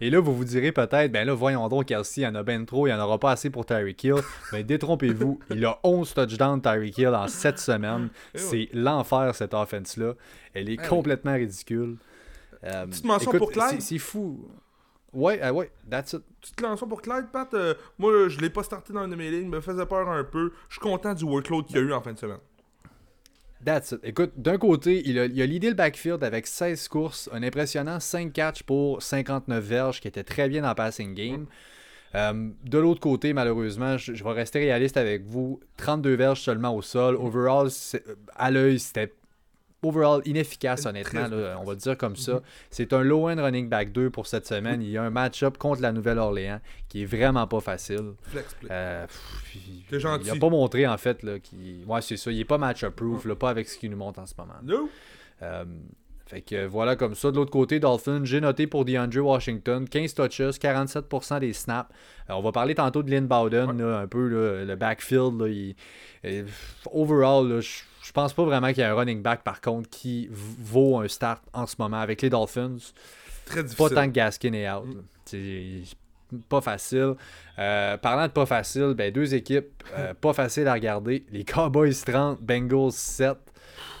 [0.00, 2.42] Et là, vous vous direz peut-être, ben là, voyons donc, Kelsey, il y en a
[2.42, 4.14] ben trop, il n'y en aura pas assez pour Tyreek Hill.
[4.52, 8.08] Mais détrompez-vous, il a 11 touchdowns Tyreek Hill en 7 semaines.
[8.34, 10.14] Eh C'est l'enfer, cette offense-là.
[10.54, 11.96] Elle est Eh complètement ridicule.
[12.64, 13.80] Euh, Petite mention écoute, pour Clyde?
[13.80, 14.48] c'est- fou.
[15.12, 16.20] Ouais, euh, ouais, that's it.
[16.40, 17.52] Petite lançon pour Clyde, Pat.
[17.54, 20.22] euh, moi, je l'ai pas starté dans une de mes lignes, me faisait peur un
[20.22, 20.52] peu.
[20.68, 22.38] Je suis content du workload qu'il y a eu en fin de semaine.
[23.64, 23.94] That's.
[24.04, 27.98] Écoute, d'un côté, il a, il a leadé le backfield avec 16 courses, un impressionnant
[27.98, 31.46] 5 catchs pour 59 verges, qui était très bien le passing game.
[32.14, 35.60] Euh, de l'autre côté, malheureusement, je, vais rester réaliste avec vous.
[35.76, 37.16] 32 verges seulement au sol.
[37.16, 37.68] Overall,
[38.34, 39.12] à l'œil, c'était
[39.82, 41.28] overall inefficace, honnêtement.
[41.28, 42.40] là, on va le dire comme ça.
[42.70, 44.82] C'est un low-end running back 2 pour cette semaine.
[44.82, 48.14] Il y a un match-up contre la Nouvelle-Orléans qui est vraiment pas facile.
[48.22, 48.56] Flex.
[48.70, 49.56] Euh, pff,
[49.92, 50.26] il- gentil.
[50.26, 51.84] Il a pas montré, en fait, là, qu'il...
[51.86, 52.30] Ouais, c'est ça.
[52.32, 54.54] Il est pas match-proof, là, pas avec ce qu'il nous montre en ce moment.
[54.64, 54.90] No.
[55.42, 55.64] Euh,
[56.26, 57.30] fait que voilà comme ça.
[57.30, 61.88] De l'autre côté, Dolphin, j'ai noté pour DeAndre Washington, 15 touches, 47% des snaps.
[62.28, 65.40] Euh, on va parler tantôt de Lynn Bowden, là, un peu là, le backfield.
[65.40, 65.74] Là, il-
[66.26, 66.42] euh,
[66.92, 67.68] overall, là, je
[68.08, 71.08] je pense pas vraiment qu'il y a un running back par contre qui vaut un
[71.08, 72.76] start en ce moment avec les Dolphins.
[73.44, 73.94] Très Pas difficile.
[73.94, 74.86] tant que Gaskin est out.
[74.86, 75.00] là.
[75.26, 75.82] C'est-
[76.48, 77.14] pas facile.
[77.58, 81.24] Euh, parlant de pas facile, ben, deux équipes euh, pas faciles à regarder.
[81.32, 83.36] Les Cowboys 30, Bengals 7.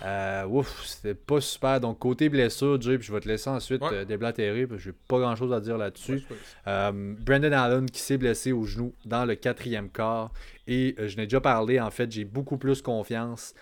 [0.04, 1.80] Euh, ouf, c'était pas super.
[1.80, 3.88] Donc, côté blessure, Jay, puis je vais te laisser ensuite Ouais.
[3.92, 6.24] euh, déblatérer, parce que j'ai pas grand chose à dire là-dessus.
[6.30, 6.36] Ouais.
[6.66, 10.32] Euh, Brandon Allen qui s'est blessé au genou dans le quatrième quart.
[10.66, 13.54] Et euh, je n'ai déjà parlé, en fait, j'ai beaucoup plus confiance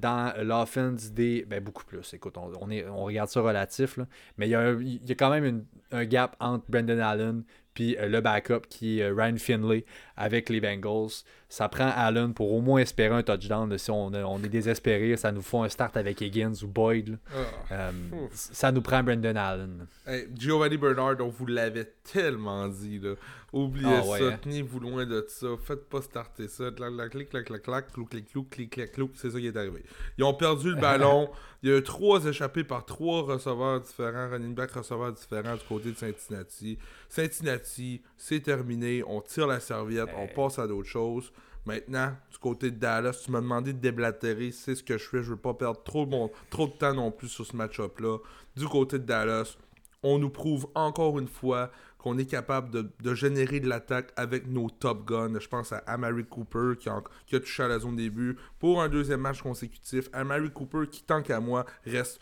[0.00, 1.44] dans l'offense des.
[1.48, 2.12] Ben, beaucoup plus.
[2.12, 4.06] Écoute, on, on est, on regarde ça relatif, là.
[4.36, 6.98] mais il y a, un- il y a quand même une- un gap entre Brandon
[6.98, 9.84] Allen puis le backup qui est Ryan Finley
[10.16, 11.22] avec les Bengals.
[11.50, 13.68] Ça prend Allen pour au moins espérer un touchdown.
[13.68, 13.76] là.
[13.76, 17.18] si on, est désespéré, ça nous faut un start avec Higgins ou Boyd.
[17.34, 17.72] Ah.
[17.72, 17.90] Euh,
[18.32, 19.86] ça nous prend Brandon Allen.
[20.06, 23.14] Hey, Giovanni Bernard, on vous l'avait tellement dit, là.
[23.52, 24.38] Oubliez Ah ouais, ça, hein.
[24.40, 26.70] tenez-vous loin de ça, faites pas starter ça.
[26.70, 29.48] Clac, clac, clic, clac, clac, clac, clou, clic, clou, clic, clac, clou, c'est ça qui
[29.48, 29.82] est arrivé.
[30.18, 31.30] Ils ont perdu le ballon.
[31.62, 35.64] Il y a eu trois échappés par trois receveurs différents, running back receveurs différents du
[35.68, 36.78] côté de Cincinnati.
[37.08, 39.02] Cincinnati, c'est terminé.
[39.06, 41.32] On tire la serviette, on passe à d'autres choses.
[41.66, 45.22] Maintenant, du côté de Dallas, tu m'as demandé de déblatérer, c'est ce que je fais.
[45.22, 48.18] Je veux pas perdre trop de, temps non plus sur ce match-up-là.
[48.56, 49.56] Du côté de Dallas,
[50.02, 54.70] on nous prouve encore une fois qu'on est capable de, générer de l'attaque avec nos
[54.70, 55.38] top guns.
[55.38, 57.02] Je pense à Amari Cooper qui a,
[57.40, 60.08] touché à la zone début pour un deuxième match consécutif.
[60.14, 62.20] Amari Cooper qui, tant qu'à moi, reste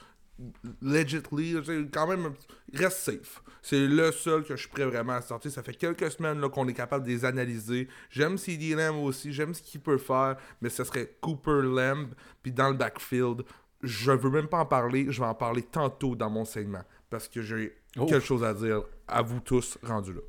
[0.82, 1.56] legitly,
[1.92, 2.32] quand même,
[2.74, 3.42] reste safe.
[3.62, 5.50] C'est le seul que je suis prêt vraiment à sortir.
[5.50, 7.88] Ça fait quelques semaines là, qu'on est capable de les analyser.
[8.10, 12.08] J'aime CD Lamb aussi, j'aime ce qu'il peut faire, mais ce serait Cooper Lamb,
[12.42, 13.42] puis dans le backfield,
[13.82, 17.28] je veux même pas en parler, je vais en parler tantôt dans mon segment, parce
[17.28, 18.04] que j'ai Oh.
[18.06, 20.20] quelque chose à dire à vous tous rendus là.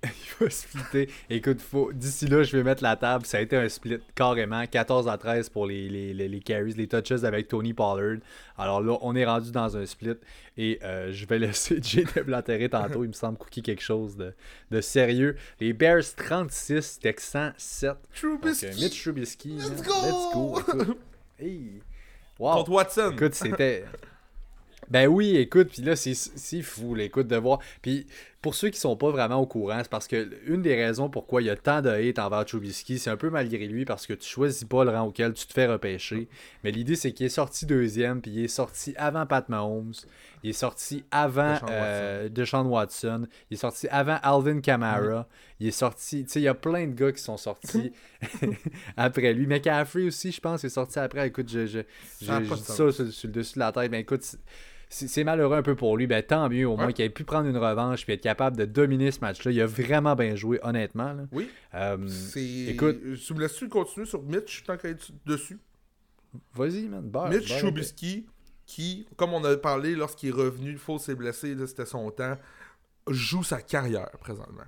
[0.04, 1.08] Il va splitter.
[1.28, 1.92] Écoute, faut...
[1.92, 3.26] d'ici là, je vais mettre la table.
[3.26, 4.64] Ça a été un split carrément.
[4.64, 8.18] 14 à 13 pour les, les, les, les carries, les touches avec Tony Pollard.
[8.56, 10.14] Alors là, on est rendu dans un split.
[10.56, 13.02] Et euh, je vais laisser Jay déblatérer tantôt.
[13.02, 14.34] Il me semble cookie quelque chose de,
[14.70, 15.36] de sérieux.
[15.58, 17.90] Les Bears 36, Texans 7.
[18.22, 19.56] Donc, euh, Mitch Trubisky.
[19.56, 20.54] Let's go!
[20.56, 20.98] Let's go!
[21.40, 21.82] Hey.
[22.38, 22.54] Wow.
[22.54, 23.12] Contre Watson.
[23.14, 23.84] Écoute, c'était.
[24.90, 27.58] Ben oui, écoute, puis là, c'est c'est fou, là, écoute, de voir.
[27.82, 28.06] Puis
[28.40, 31.42] pour ceux qui sont pas vraiment au courant, c'est parce que une des raisons pourquoi
[31.42, 34.12] il y a tant de hate envers Trubisky, c'est un peu malgré lui parce que
[34.12, 36.28] tu choisis pas le rang auquel tu te fais repêcher.
[36.62, 39.94] Mais l'idée, c'est qu'il est sorti deuxième, puis il est sorti avant Pat Mahomes,
[40.44, 45.26] il est sorti avant Deshaun euh, Deshaun Watson, il est sorti avant Alvin Kamara,
[45.58, 47.92] il est sorti, tu sais, il y a plein de gars qui sont sortis
[48.96, 49.48] après lui.
[49.48, 51.26] McCaffrey aussi, je pense, est sorti après.
[51.26, 51.80] Écoute, je, je,
[52.24, 53.90] Ça sur, sur le dessus de la tête.
[53.90, 54.36] Ben écoute,
[54.88, 56.06] c'est- malheureux un peu pour lui.
[56.06, 56.92] Ben tant mieux au moins Ouais.
[56.92, 59.50] qu'il ait pu prendre une revanche puis être capable de dominer ce match-là.
[59.52, 61.12] Il a vraiment bien joué, honnêtement.
[61.12, 61.24] là.
[61.32, 61.50] Oui.
[61.74, 61.96] Euh,
[62.68, 65.58] écoute- Tu me laisses-tu continuer sur Mitch tant qu'à être dessus?
[66.54, 67.02] Vas-y, man.
[67.08, 68.26] Beurre, Mitch beurre, Trubisky,
[68.66, 72.36] qui, comme on a parlé lorsqu'il est revenu, Faux s'est blessé, là, c'était son temps,
[73.08, 74.64] joue sa carrière présentement.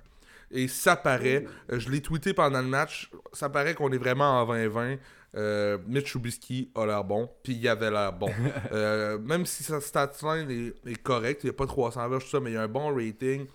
[0.53, 4.41] Et ça paraît, euh, je l'ai tweeté pendant le match, ça paraît qu'on est vraiment
[4.41, 4.97] en 2020.
[5.35, 8.29] Euh, Mitch Trubisky a l'air bon, puis il avait l'air bon.
[8.71, 12.29] Euh, même si sa statline est, est correcte, il n'y a pas 300 verges, tout
[12.29, 13.47] ça, mais il y a un bon rating.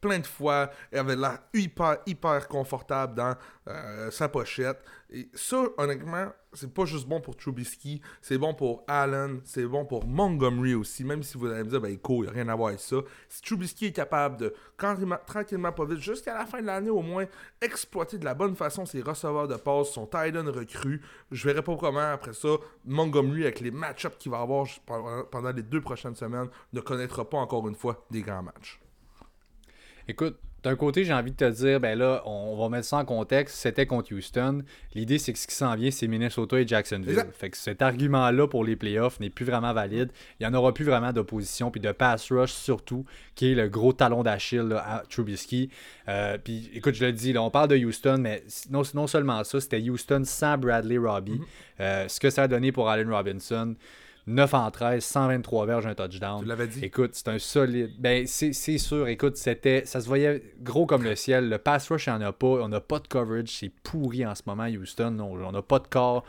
[0.00, 3.34] Plein de fois, il avait l'air hyper, hyper confortable dans
[3.68, 4.78] euh, sa pochette.
[5.10, 9.86] Et ça, honnêtement, c'est pas juste bon pour Trubisky, c'est bon pour Allen, c'est bon
[9.86, 12.48] pour Montgomery aussi, même si vous allez me dire, ben cool, il n'y a rien
[12.48, 12.96] à voir avec ça.
[13.26, 17.00] Si Trubisky est capable de, tranquillement, tranquillement pas vite, jusqu'à la fin de l'année au
[17.00, 17.24] moins,
[17.62, 21.62] exploiter de la bonne façon ses receveurs de passe, son tight end recru, je verrai
[21.62, 24.66] pas comment après ça, Montgomery, avec les match-ups qu'il va avoir
[25.30, 28.78] pendant les deux prochaines semaines, ne connaîtra pas encore une fois des grands matchs.
[30.06, 33.04] Écoute, d'un côté, j'ai envie de te dire, ben là, on va mettre ça en
[33.04, 33.56] contexte.
[33.56, 34.62] C'était contre Houston.
[34.94, 37.10] L'idée, c'est que ce qui s'en vient, c'est Minnesota et Jacksonville.
[37.10, 37.36] Exact.
[37.36, 40.10] Fait que cet argument-là pour les playoffs n'est plus vraiment valide.
[40.40, 43.68] Il n'y en aura plus vraiment d'opposition, puis de pass rush surtout, qui est le
[43.68, 45.70] gros talon d'Achille à Trubisky.
[46.08, 49.44] Euh, puis écoute, je le dis, là, on parle de Houston, mais non, non seulement
[49.44, 51.40] ça, c'était Houston sans Bradley Robbie.
[51.80, 53.76] Euh, ce que ça a donné pour Allen Robinson.
[54.28, 56.42] 9 en 13, 123 verges, un touchdown.
[56.42, 56.84] Tu l'avais dit.
[56.84, 57.92] Écoute, c'est un solide.
[57.98, 59.08] Ben, c'est sûr.
[59.08, 59.84] Écoute, c'était.
[59.86, 61.48] Ça se voyait gros comme le ciel.
[61.48, 62.46] Le pass rush, il n'y en a pas.
[62.46, 63.48] On n'a pas de coverage.
[63.48, 65.12] C'est pourri en ce moment, Houston.
[65.12, 66.24] Non, on n'a pas de corps.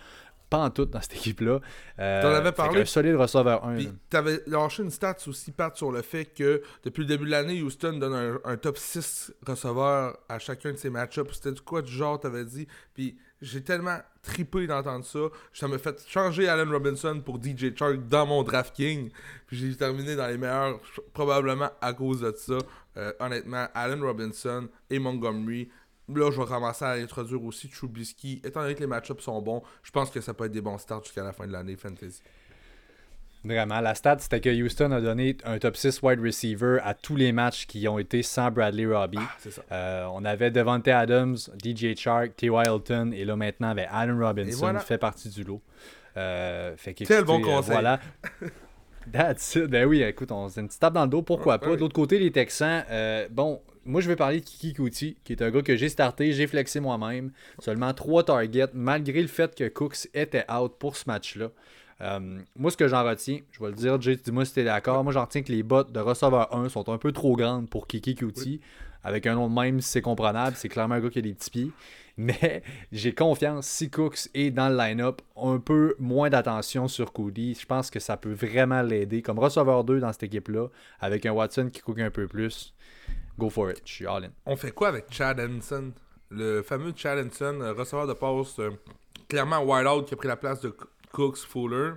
[0.50, 1.60] Pas en tout dans cette équipe-là.
[2.00, 2.82] Euh, T'en avais parlé.
[2.82, 3.76] Un solide receveur 1.
[3.76, 7.32] Puis t'avais lâché une stat aussi, Pat, sur le fait que depuis le début de
[7.32, 11.34] l'année, Houston donne un, un top 6 receveurs à chacun de ses match-ups.
[11.34, 12.66] C'était du quoi du genre, t'avais dit?
[12.96, 15.20] Puis j'ai tellement tripé d'entendre ça.
[15.54, 19.12] Ça m'a fait changer Allen Robinson pour DJ Chark dans mon DraftKings.
[19.48, 20.80] Puis j'ai terminé dans les meilleurs,
[21.14, 22.58] probablement à cause de ça.
[22.98, 25.70] Euh, honnêtement, Allen Robinson et Montgomery.
[26.10, 28.42] Là, je vais commencer à introduire aussi Trubisky.
[28.44, 30.78] Étant donné que les match-ups sont bons, je pense que ça peut être des bons
[30.78, 32.22] starts jusqu'à la fin de l'année fantasy.
[33.44, 33.80] Vraiment.
[33.80, 37.32] La stat, c'était que Houston a donné un top 6 wide receiver à tous les
[37.32, 39.18] matchs qui ont été sans Bradley Robbie.
[39.20, 39.62] Ah, ça.
[39.72, 42.48] Euh, on avait Devante Adams, DJ Chark, T.
[42.48, 44.80] Hilton et là maintenant avec Allen Robinson voilà.
[44.80, 45.62] fait partie du lot.
[46.18, 47.72] Euh, fait Quel bon euh, conseil.
[47.72, 48.00] voilà.
[49.12, 49.66] That's it.
[49.68, 51.68] Ben oui, écoute, on une petite tape dans le dos, pourquoi Ouais, pas?
[51.70, 51.76] ouais.
[51.78, 55.34] De l'autre côté, les Texans, euh, bon, moi je vais parler de Kiki Kuti, qui
[55.34, 57.32] est un gars que j'ai starté, j'ai flexé moi-même.
[57.60, 61.50] Seulement trois targets, malgré le fait que Cooks était out pour ce match-là.
[62.02, 65.04] Euh, moi, ce que j'en retiens, je vais le dire, Jay, dis-moi si t'es d'accord.
[65.04, 67.88] Moi, j'en retiens que les bottes de receveur 1 sont un peu trop grandes pour
[67.88, 68.62] Kiki Kuti.
[69.04, 70.56] Avec un nom de même, c'est comprenable.
[70.58, 71.72] C'est clairement un gars qui a des petits pieds.
[72.18, 77.58] Mais j'ai confiance, si Cooks est dans le line-up, un peu moins d'attention sur Cody.
[77.60, 79.22] Je pense que ça peut vraiment l'aider.
[79.22, 80.68] Comme receveur 2 dans cette équipe-là,
[81.00, 82.74] avec un Watson qui cook un peu plus,
[83.38, 83.82] go for it.
[83.86, 84.32] Je suis all in.
[84.46, 85.92] On fait quoi avec Chad Henson?
[86.30, 88.70] Le fameux Chad Henson, euh, receveur de passe, euh,
[89.28, 90.76] clairement wild-out qui a pris la place de
[91.12, 91.94] Cooks Fuller.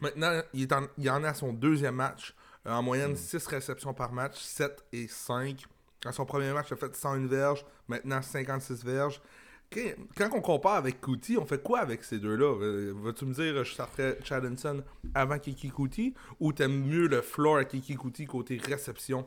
[0.00, 2.34] Maintenant, il, est en, il en est à son deuxième match.
[2.66, 5.64] Euh, en moyenne, 6 réceptions par match, 7 et 5.
[6.02, 7.64] Dans son premier match, il a fait 101 verges.
[7.88, 9.20] Maintenant, 56 verges.
[10.16, 12.46] Quand on compare avec Kuti, on fait quoi avec ces deux-là?
[12.60, 14.82] Euh, Vas-tu me dire, je starterais Chad Henson
[15.14, 19.26] avant Kiki Kuti ou t'aimes mieux le floor à Kiki Kuti côté réception?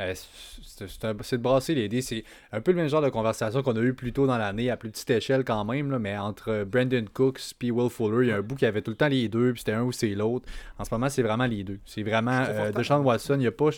[0.00, 2.02] Euh, c'est de brasser les dés.
[2.02, 4.70] C'est un peu le même genre de conversation qu'on a eu plus tôt dans l'année,
[4.70, 8.28] à plus petite échelle quand même, là, mais entre Brandon Cooks et Will Fuller, il
[8.28, 9.92] y a un bout qui avait tout le temps les deux, puis c'était un ou
[9.92, 10.46] c'est l'autre.
[10.78, 11.78] En ce moment, c'est vraiment les deux.
[11.86, 12.72] C'est vraiment euh.
[12.72, 13.70] Deshaun Watson, il y a pas.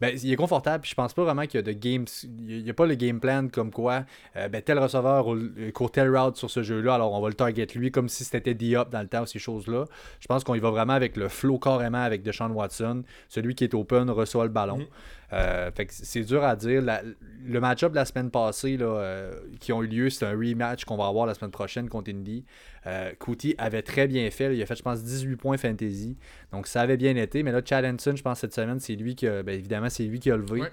[0.00, 2.04] Ben, il est confortable, puis je pense pas vraiment qu'il y a de game.
[2.48, 4.04] Il n'y a pas le game plan comme quoi
[4.36, 5.26] euh, ben, tel receveur
[5.74, 8.54] court tel route sur ce jeu-là, alors on va le target lui comme si c'était
[8.54, 9.84] D-Up dans le temps, ces choses-là.
[10.20, 13.02] Je pense qu'on y va vraiment avec le flow carrément avec Deshaun Watson.
[13.28, 14.78] Celui qui est open reçoit le ballon.
[14.78, 14.86] Mhm.
[15.32, 16.82] Euh, fait que c'est dur à dire.
[16.82, 17.02] La-
[17.46, 20.84] le match-up de la semaine passée là, euh, qui ont eu lieu, c'est un rematch
[20.84, 22.44] qu'on va avoir la semaine prochaine contre Indy.
[22.86, 24.54] Euh, Kuti avait très bien fait.
[24.54, 26.16] Il a fait, je pense, 18 points fantasy.
[26.52, 27.42] Donc ça avait bien été.
[27.42, 30.04] Mais là, Chad Hanson, je pense, cette semaine, c'est lui qui a, ben, évidemment, c'est
[30.04, 30.62] lui qui a levé.
[30.62, 30.72] Ouais.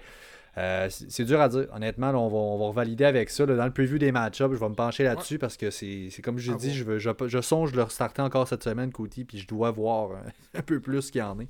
[0.58, 1.68] Euh, c'est dur à dire.
[1.74, 3.46] Honnêtement, là, on, va, on va revalider avec ça.
[3.46, 3.56] là.
[3.56, 6.52] Dans le preview des match-ups, je vais me pencher là-dessus parce que c'est comme je
[6.52, 9.48] À dis, je, veux, je, je songe le restarter encore cette semaine, Kuti, puis je
[9.48, 10.16] dois voir euh,
[10.56, 11.48] un peu plus ce qu'il y en est.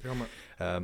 [0.60, 0.80] Euh,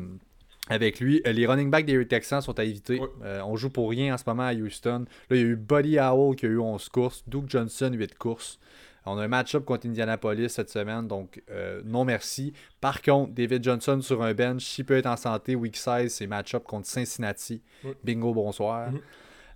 [0.70, 1.22] avec lui.
[1.26, 3.00] Les running backs des Texans sont à éviter.
[3.00, 3.08] Ouais.
[3.24, 5.06] Euh, on joue pour rien en ce moment à Houston.
[5.30, 8.18] Là, il y a eu Buddy Howell qui a eu 11 courses, Duke Johnson 8
[8.18, 8.60] courses.
[9.06, 12.54] On a un match-up contre Indianapolis cette semaine, donc euh, non merci.
[12.80, 16.28] Par contre, David Johnson sur un bench, s'il peut être en santé, week 16, c'est
[16.28, 17.62] match-up contre Cincinnati.
[18.04, 18.92] Bingo, bonsoir.
[18.92, 19.00] Mhm.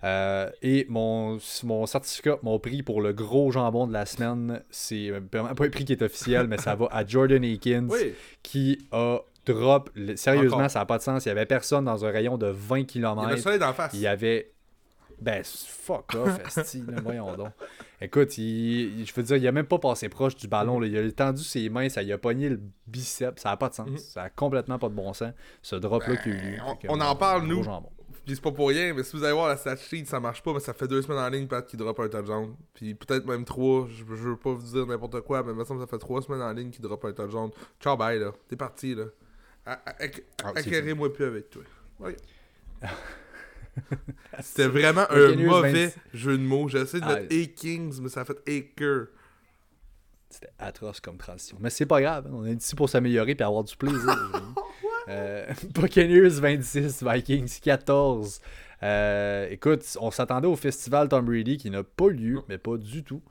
[0.04, 5.10] Euh, et mon, mon certificat, mon prix pour le gros jambon de la semaine, c'est
[5.10, 9.18] euh, pas un prix qui est officiel, mais ça va à Jordan Oui, qui a
[9.44, 9.90] drop.
[9.96, 10.70] le- Sérieusement, Encore.
[10.70, 11.24] ça n'a pas de sens.
[11.24, 13.38] Il y avait personne dans un rayon de 20 il y a le km.
[13.38, 13.92] soleil d'en face.
[13.94, 14.52] Il y avait.
[15.20, 17.52] Ben, fuck off, esti, voyons donc.
[18.00, 20.78] Écoute, il, il- je veux dire, il a même pas passé proche du ballon.
[20.78, 20.86] là.
[20.86, 23.42] Il a tendu ses mains, ça lui a pogné le biceps.
[23.42, 23.88] Ça n'a pas de sens.
[23.88, 23.98] Mhm.
[23.98, 26.56] Ça a complètement pas de bon sens, ce drop-là qu'il y a eu.
[26.56, 27.62] Ben, on- Fait que, on en parle, nous.
[27.64, 27.90] jambon.
[28.24, 30.42] Puis c'est pas pour rien, mais si vous allez voir la stat sheet, ça marche
[30.42, 32.54] pas, mais ça fait deux semaines en ligne, Pat, qui drop un touchdown.
[32.74, 35.64] Puis peut-être même trois, je, je veux pas vous dire n'importe quoi, mais il me
[35.64, 37.50] semble que ça fait trois semaines en ligne qui drop un touchdown.
[37.80, 38.32] Ciao, bye, là.
[38.48, 39.04] T'es parti, là.
[39.64, 39.80] Ah,
[40.54, 41.62] Acquérez-moi plus avec toi.
[42.00, 42.16] Ok.
[44.40, 45.94] C'était vraiment un mauvais 26.
[46.14, 46.68] jeu de mots.
[46.68, 47.20] J'ai essayé de Ah.
[47.20, 49.06] mettre A-Kings, mais ça a fait Aker.
[50.30, 51.56] C'était atroce comme transition.
[51.60, 52.26] Mais c'est pas grave.
[52.28, 52.32] hein.
[52.34, 53.98] On est ici pour s'améliorer et avoir du plaisir.
[55.08, 58.40] euh, Buccaneers 26, Vikings 14.
[58.82, 63.02] Euh, écoute, on s'attendait au festival Tom Brady qui n'a pas lieu, mais pas du
[63.04, 63.22] tout.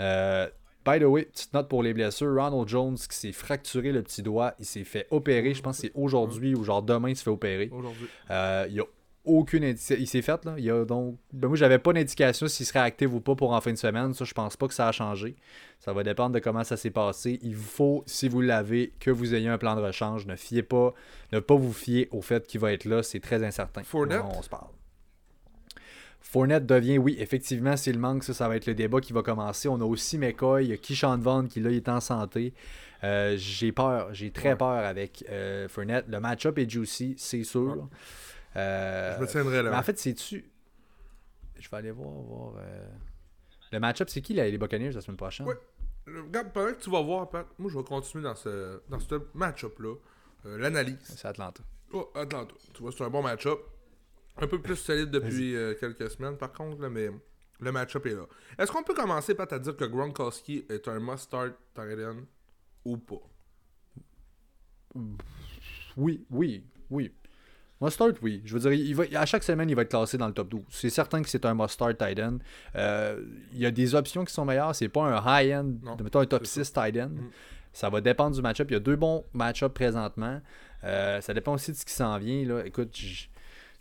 [0.00, 0.48] Euh,
[0.86, 2.32] by the way, petite note pour les blessures.
[2.34, 5.54] Ronald Jones qui s'est fracturé le petit doigt, il s'est fait opérer.
[5.54, 7.68] Je pense que c'est aujourd'hui ou genre demain il se fait opérer.
[7.72, 8.06] Aujourd'hui.
[8.30, 8.84] Euh, il a
[9.24, 9.96] aucune indication.
[9.98, 10.54] Il s'est fait, là.
[10.58, 11.16] Il a donc.
[11.32, 14.14] Ben, moi, j'avais pas d'indication s'il serait actif ou pas pour en fin de semaine.
[14.14, 15.36] Ça, je pense pas que ça a changé.
[15.78, 17.38] Ça va dépendre de comment ça s'est passé.
[17.42, 20.26] Il vous faut, si vous l'avez, que vous ayez un plan de rechange.
[20.26, 20.94] Ne fiez pas,
[21.32, 23.02] ne pas vous fier au fait qu'il va être là.
[23.02, 23.82] C'est très incertain.
[23.82, 24.22] Fournette?
[24.36, 24.68] On se parle.
[26.20, 29.68] Fournette devient, oui, effectivement, s'il manque, ça, ça va être le débat qui va commencer.
[29.68, 32.54] On a aussi McCoy, il y a Keyshawn Vaughn qui, là, il est en santé.
[33.04, 36.06] Euh, j'ai peur, j'ai très peur avec euh, Fournette.
[36.08, 37.76] Le match-up est juicy, c'est sûr.
[37.76, 37.82] Ouais.
[38.56, 39.70] Euh, Je me tiendrai là.
[39.70, 40.50] mais en fait, c'est-tu.
[41.58, 42.10] Je vais aller voir.
[42.10, 42.88] voir euh,
[43.72, 45.46] Le match-up, c'est qui là, les Buccaneers la semaine prochaine?
[46.06, 49.14] Regarde, pendant que tu vas voir, Pat, moi je vais continuer dans ce, dans ce
[49.34, 49.94] match-up-là.
[50.46, 50.98] Euh, L'analyse.
[51.02, 51.62] C'est Atlanta.
[51.92, 52.54] Oh, Atlanta.
[52.74, 53.58] Tu vois, c'est un bon match-up.
[54.36, 57.08] Un peu plus solide depuis quelques semaines, par contre, là, mais
[57.60, 58.26] le match-up est là.
[58.58, 62.16] Est-ce qu'on peut commencer, Pat, à dire que Gronkowski est un must-start end
[62.84, 63.22] ou pas?
[65.96, 67.14] Oui, oui, oui.
[67.80, 68.40] Mustard, oui.
[68.44, 70.48] Je veux dire, il va, à chaque semaine, il va être classé dans le top
[70.48, 70.62] 12.
[70.70, 72.38] C'est certain que c'est un mustard tight end.
[72.76, 73.20] Euh,
[73.52, 74.74] il y a des options qui sont meilleures.
[74.74, 75.72] C'est pas un high-end,
[76.02, 77.08] mettons un top c'est 6 tight end.
[77.08, 77.30] Mm.
[77.72, 78.70] Ça va dépendre du match-up.
[78.70, 80.40] Il y a deux bons match-ups présentement.
[80.84, 82.46] Euh, ça dépend aussi de ce qui s'en vient.
[82.46, 82.64] Là.
[82.64, 83.26] Écoute, je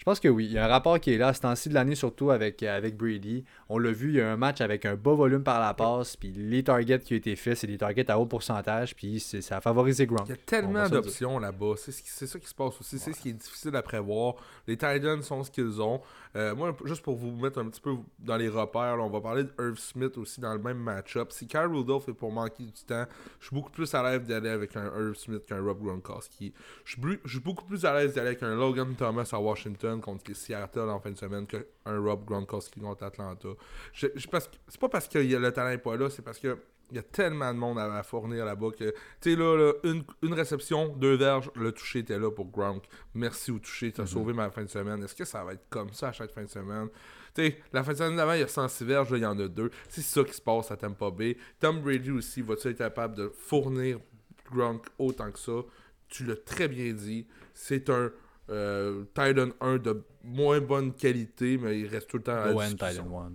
[0.04, 0.48] je pense que oui.
[0.48, 2.98] Il y a un rapport qui est là, ce temps-ci de l'année, surtout avec, avec
[2.98, 3.46] Brady.
[3.70, 6.18] On l'a vu, il y a un match avec un bas volume par la passe,
[6.18, 9.56] puis les targets qui ont été faits, c'est des targets à haut pourcentage, puis ça
[9.56, 10.26] a favorisé Gronk.
[10.26, 11.76] Il y a tellement d'options là-bas.
[11.78, 13.00] C'est ça qui se passe aussi.
[13.00, 14.36] C'est ce qui est difficile à prévoir.
[14.68, 16.02] Les Titans sont ce qu'ils ont.
[16.36, 19.44] Euh, moi, juste pour vous mettre un petit peu dans les repères, on va parler
[19.44, 21.32] de Irv Smith aussi dans le même match-up.
[21.32, 23.06] Si Kyle Rudolph est pour manquer du temps,
[23.40, 26.52] je suis beaucoup plus à l'aise d'aller avec un Irv Smith qu'un Rob Gronkowski.
[26.84, 26.98] Je
[27.30, 30.90] suis beaucoup plus à l'aise d'aller avec un Logan Thomas à Washington contre les Seattle
[30.90, 33.50] en fin de semaine qu'un Rob Gronkowski contre Atlanta.
[33.94, 36.58] C'est pas parce que le talent n'est pas là, c'est parce que
[36.94, 40.90] il y a tellement de monde à, fournir là-bas que, tu sais, là, une, réception,
[40.90, 42.84] deux verges, le toucher était là pour Gronk.
[43.16, 44.12] Merci au toucher, t'as as mhm.
[44.12, 45.04] sauvé ma fin de semaine.
[45.04, 46.90] Est-ce que ça va être comme ça à chaque fin de semaine?
[47.34, 49.26] Tu sais, la fin de semaine d'avant, il y a 106 verges, là, il y
[49.26, 49.72] en a deux.
[49.90, 51.36] C'est ça qui se passe à Tampa Bay.
[51.60, 54.00] Tom Brady aussi, va-tu être capable de fournir
[54.52, 55.64] Gronk autant que ça?
[56.10, 57.26] Tu l'as très bien dit.
[57.56, 58.12] C'est un
[58.50, 62.70] euh, Titan 1 de moins bonne qualité, mais il reste tout le temps à la
[62.70, 63.32] Titan 1,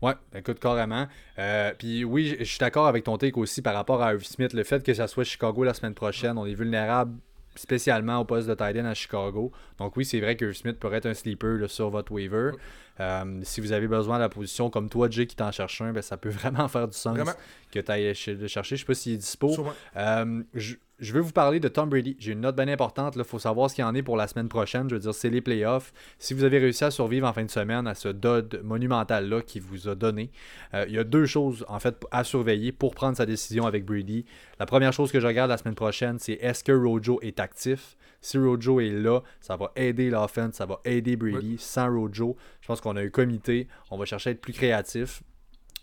[0.00, 1.08] Ouais, écoute, carrément.
[1.38, 4.52] Euh, puis oui, je suis d'accord avec ton take aussi par rapport à Irv Smith.
[4.52, 7.18] Le fait que ça soit Chicago la semaine prochaine, on est vulnérable
[7.56, 9.50] spécialement au poste de tight à Chicago.
[9.78, 12.52] Donc oui, c'est vrai que Smith pourrait être un sleeper sur votre waiver.
[13.00, 15.92] Euh, si vous avez besoin de la position comme toi, Jay, qui t'en cherche un,
[15.92, 17.18] ben, ça peut vraiment faire du sens
[17.72, 18.76] que tu ailles le chercher.
[18.76, 19.66] Je sais pas s'il est dispo.
[19.96, 20.42] Euh,
[20.98, 22.16] je, veux vous parler de Tom Brady.
[22.18, 23.14] J'ai une note bien importante.
[23.16, 24.88] Il faut savoir ce qu'il y en est pour la semaine prochaine.
[24.88, 25.92] Je veux dire, c'est les playoffs.
[26.18, 29.62] Si vous avez réussi à survivre en fin de semaine à ce dod monumental-là qu'il
[29.62, 30.30] vous a donné,
[30.74, 33.84] euh, il y a deux choses en fait à surveiller pour prendre sa décision avec
[33.84, 34.24] Brady.
[34.58, 37.96] La première chose que je regarde la semaine prochaine, c'est est-ce que Rojo est actif?
[38.20, 41.56] Si Rojo est là, ça va aider l'offense, ça va aider Brady.
[41.58, 43.68] Sans Rojo, je pense qu'on a un comité.
[43.90, 45.22] On va chercher à être plus créatif.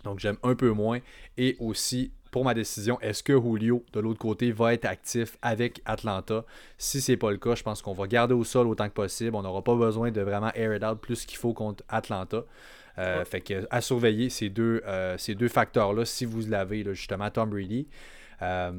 [0.04, 1.00] Donc j'aime un peu moins.
[1.38, 5.82] Et aussi, pour ma décision, est-ce que Julio, de l'autre côté, va être actif avec
[5.86, 6.44] Atlanta?
[6.78, 9.38] Si c'est pas le cas, je pense qu'on va garder au sol autant que possible.
[9.38, 12.44] On n'aura pas besoin de vraiment air it out plus qu'il faut contre Atlanta.
[12.98, 17.30] Euh, fait que à surveiller ces deux, euh, ces deux facteurs-là, si vous l'avez, justement,
[17.30, 17.88] Tom Brady.
[18.42, 18.74] Euh,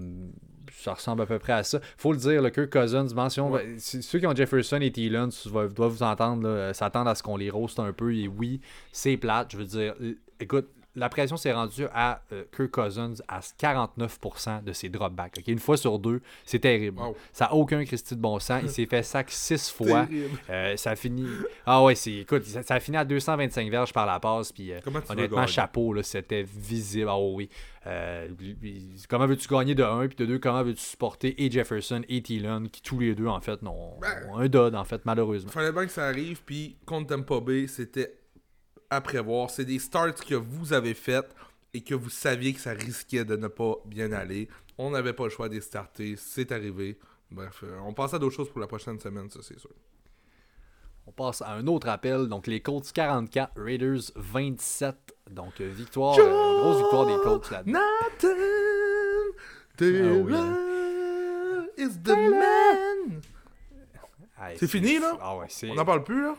[0.77, 1.81] ça ressemble à peu près à ça.
[1.97, 3.59] faut le dire, le Kirk Cousins, mention.
[3.79, 7.79] Ceux qui ont Jefferson et Thielen doivent vous entendre, s'attendre à ce qu'on les roast
[7.81, 8.15] un peu.
[8.15, 8.61] Et oui,
[8.93, 9.53] c'est plate.
[9.53, 9.95] Je veux dire,
[10.41, 15.41] écoute, la pression s'est rendue à euh, Kirk Cousins à 49% de ses dropbacks.
[15.47, 17.01] Une fois sur deux, c'est terrible.
[17.33, 18.63] Ça n'a aucun Christy de bon sens.
[18.63, 20.09] Il s'est fait sac six fois.
[20.51, 21.27] Euh, ça a fini.
[21.67, 22.15] Ah ouais, c'est.
[22.15, 24.53] Écoute, ça, a fini à 225 verges par la passe.
[24.53, 27.11] Puis euh, honnêtement, chapeau, c'était visible.
[27.11, 27.49] Ah oui.
[29.09, 32.69] comment veux-tu gagner de 1 puis de 2, comment veux-tu supporter et Jefferson et Thielen
[32.69, 35.51] qui tous les deux en fait n'ont ben, un dod en fait malheureusement.
[35.53, 38.17] Fallait bien que ça arrive puis contre Tampa Bay, c'était
[38.91, 39.51] à prévoir.
[39.51, 41.35] C'est des starts que vous avez faites
[41.75, 44.49] et que vous saviez que ça risquait de ne pas bien aller.
[44.79, 46.17] On n'avait pas le choix de starter.
[46.17, 46.99] C'est arrivé.
[47.31, 49.71] Bref, euh, on passe à d'autres choses pour la prochaine semaine, ça c'est sûr.
[51.07, 52.29] On passe à un autre appel.
[52.29, 54.97] Donc les Colts 44, Raiders 27.
[55.31, 57.79] Donc euh, victoire, euh, grosse victoire des Colts là-dedans.
[64.57, 65.17] c'est fini là?
[65.21, 66.37] Ah ouais, On n'en parle plus là?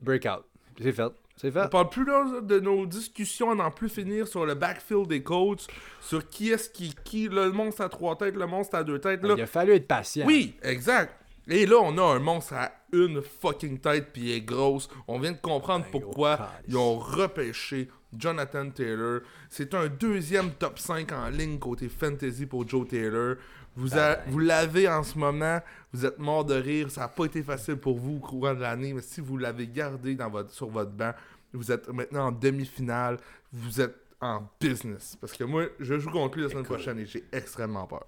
[0.00, 0.44] Breakout.
[0.80, 1.12] C'est fait.
[1.36, 1.64] C'est fait.
[1.64, 5.22] On parle plus là, de nos discussions à n'en plus finir sur le backfield des
[5.22, 5.66] coachs,
[6.00, 9.22] sur qui est-ce qui, qui, le monstre à trois têtes, le monstre à deux têtes.
[9.22, 9.34] Là.
[9.36, 10.26] Il a fallu être patient.
[10.26, 11.12] Oui, exact.
[11.48, 14.88] Et là, on a un monstre à une fucking tête puis il est grosse.
[15.08, 19.20] On vient de comprendre pourquoi ils ont repêché Jonathan Taylor.
[19.50, 23.36] C'est un deuxième top 5 en ligne côté fantasy pour Joe Taylor.
[23.76, 23.88] Vous,
[24.28, 25.60] vous l'avez en ce moment,
[25.94, 28.60] vous êtes mort de rire, ça n'a pas été facile pour vous au courant de
[28.60, 31.12] l'année, mais si vous l'avez gardé dans votre, sur votre banc,
[31.52, 33.18] vous êtes maintenant en demi-finale,
[33.52, 35.16] vous êtes en business.
[35.20, 38.04] Parce que moi, je joue contre lui la semaine prochaine et j'ai extrêmement peur.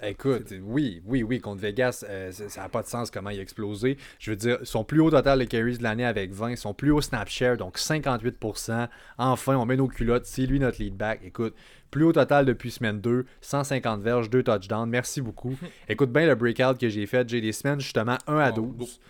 [0.00, 3.42] Écoute, oui, oui, oui, contre Vegas, euh, ça n'a pas de sens comment il a
[3.42, 3.96] explosé.
[4.20, 6.92] Je veux dire, son plus haut total de carries de l'année avec 20, son plus
[6.92, 8.88] haut snap share, donc 58%.
[9.18, 11.20] Enfin, on met nos culottes, c'est lui notre lead back.
[11.24, 11.56] Écoute,
[11.90, 14.88] plus haut total depuis semaine 2, 150 verges, 2 touchdowns.
[14.88, 15.56] Merci beaucoup.
[15.88, 17.28] Écoute bien le breakout que j'ai fait.
[17.28, 19.00] J'ai des semaines justement 1 à 12.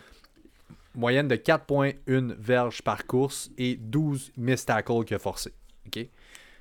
[0.95, 5.53] Moyenne de 4.1 verges par course et 12 miss tackles qu'il a forcé.
[5.86, 6.09] OK?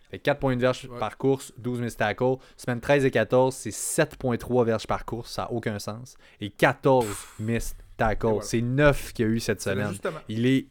[0.09, 2.37] Fait 4.1 verges par course, 12 miss tackles.
[2.55, 5.31] Semaine 13 et 14, c'est 7.3 verges par course.
[5.31, 6.17] Ça n'a aucun sens.
[6.39, 7.05] Et 14
[7.39, 8.41] miss tackles.
[8.41, 9.93] C'est 9 qu'il y a eu cette semaine.
[10.29, 10.67] Il est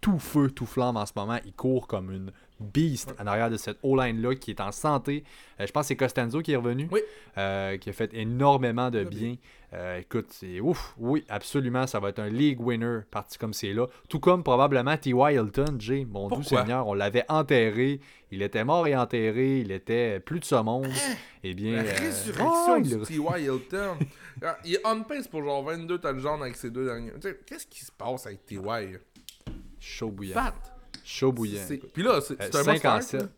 [0.00, 1.38] tout feu, tout flamme en ce moment.
[1.44, 2.32] Il court comme une
[2.62, 5.24] beast en arrière de cette O-line-là qui est en santé.
[5.60, 7.00] Euh, je pense que c'est Costanzo qui est revenu, Oui.
[7.38, 9.34] euh, qui a fait énormément de bien.
[9.74, 13.72] Euh, écoute, c'est ouf, oui, absolument, ça va être un league winner parti comme c'est
[13.72, 13.86] là.
[14.08, 15.32] Tout comme probablement T.Y.
[15.34, 16.42] Hilton, Jay, mon doux?
[16.42, 17.98] Seigneur, on l'avait enterré,
[18.30, 20.88] il était mort et enterré, il était plus de ce monde.
[21.42, 23.40] Eh bien, La résurrection oh, il du T.Y.
[23.44, 23.96] Hilton.
[24.44, 27.12] Ah, il est on pace pour genre 22 touchdowns avec ses deux derniers.
[27.46, 28.98] Qu'est-ce qui se passe avec T.Y.?
[29.78, 30.34] chaud bouillant.
[30.34, 30.54] Fat.
[31.04, 31.60] Chaud bouillant.
[31.92, 33.20] Puis là, c'est Euh, un 5 en must-start, 7.
[33.22, 33.28] là.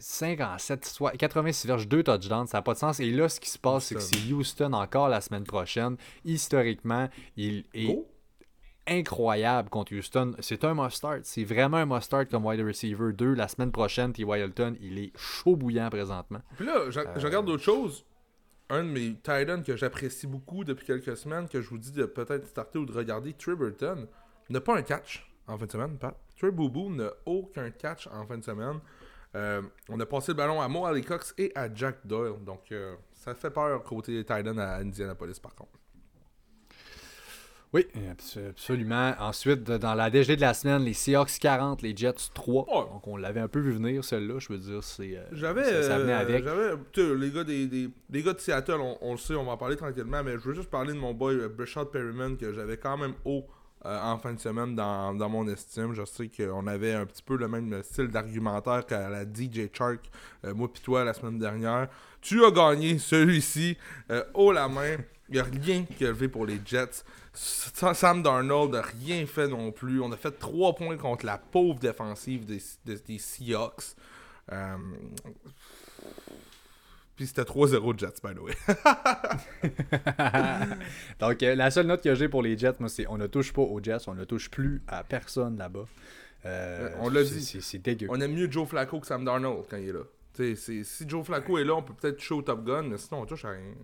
[0.00, 3.00] 5 en 7, soit 86 verges, 2 touchdowns, ça n'a pas de sens.
[3.00, 5.96] Et là, ce qui se passe, c'est que c'est Houston encore la semaine prochaine.
[6.24, 7.98] Historiquement, il est
[8.86, 10.34] incroyable contre Houston.
[10.40, 11.20] C'est un must-start.
[11.24, 13.34] C'est vraiment un must-start comme wide receiver 2.
[13.34, 14.38] La semaine prochaine, T.Y.
[14.44, 16.40] Hilton, il est chaud bouillant présentement.
[16.56, 18.04] Puis là, je, je regarde d'autres choses.
[18.70, 22.04] Un de mes Titans que j'apprécie beaucoup depuis quelques semaines, que je vous dis de
[22.04, 24.06] peut-être starter ou de regarder, Trey Burton,
[24.50, 26.14] n'a pas un catch en fin de semaine, Pat?
[26.38, 28.78] Trey Boubou n'a aucun catch en fin de semaine.
[29.34, 32.42] Euh, on a passé le ballon à Mo Cox et à Jack Doyle.
[32.44, 35.72] Donc, euh, ça fait peur côté Titan à Indianapolis, par contre.
[37.74, 39.12] Oui, abs- absolument.
[39.18, 42.64] Ensuite, dans la DG de la semaine, les Seahawks 40, les Jets 3.
[42.64, 42.90] Ouais.
[42.90, 44.38] Donc, on l'avait un peu vu venir, celle-là.
[44.38, 45.18] Je veux dire, c'est.
[45.18, 45.64] euh, J'avais.
[45.64, 46.42] ça, ça venait avec.
[46.46, 49.56] les, gars des, des- les gars de Seattle, on, on le sait, on va en
[49.58, 52.96] parler tranquillement, mais je veux juste parler de mon boy Brashad Perryman que j'avais quand
[52.96, 53.44] même haut
[53.86, 55.92] euh, en fin de semaine dans, dans mon estime.
[55.94, 60.10] Je sais qu'on avait un petit peu le même style d'argumentaire qu'à la DJ Shark,
[60.44, 61.88] euh, moi pis toi, la semaine dernière.
[62.20, 63.76] Tu as gagné celui-ci
[64.10, 64.96] euh, haut la main.
[65.28, 67.04] Il n'y a rien qui est levé pour les Jets.
[67.34, 70.00] Sa- Sam Darnold n'a rien fait non plus.
[70.00, 73.94] On a fait 3 points contre la pauvre défensive des, des, des Seahawks.
[77.18, 78.54] Puis c'était 3-0 Jets, by the way.
[81.18, 83.52] Donc, euh, la seule note que j'ai pour les Jets, moi, c'est on ne touche
[83.52, 85.86] pas aux Jets, on ne touche plus à personne là-bas.
[86.46, 87.42] Euh, on l'a dit.
[87.42, 88.06] C'est dégueu.
[88.08, 90.04] On aime mieux Joe Flacco que Sam Darnold quand il est là.
[90.32, 93.22] T'sais, si Joe Flacco est là, on peut peut-être toucher au Top Gun, mais sinon
[93.22, 93.74] on touche à rien.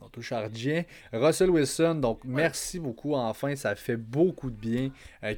[0.00, 0.84] On touche à rien.
[1.12, 3.14] Russell Wilson, donc merci beaucoup.
[3.14, 4.90] Enfin, ça fait beaucoup de bien.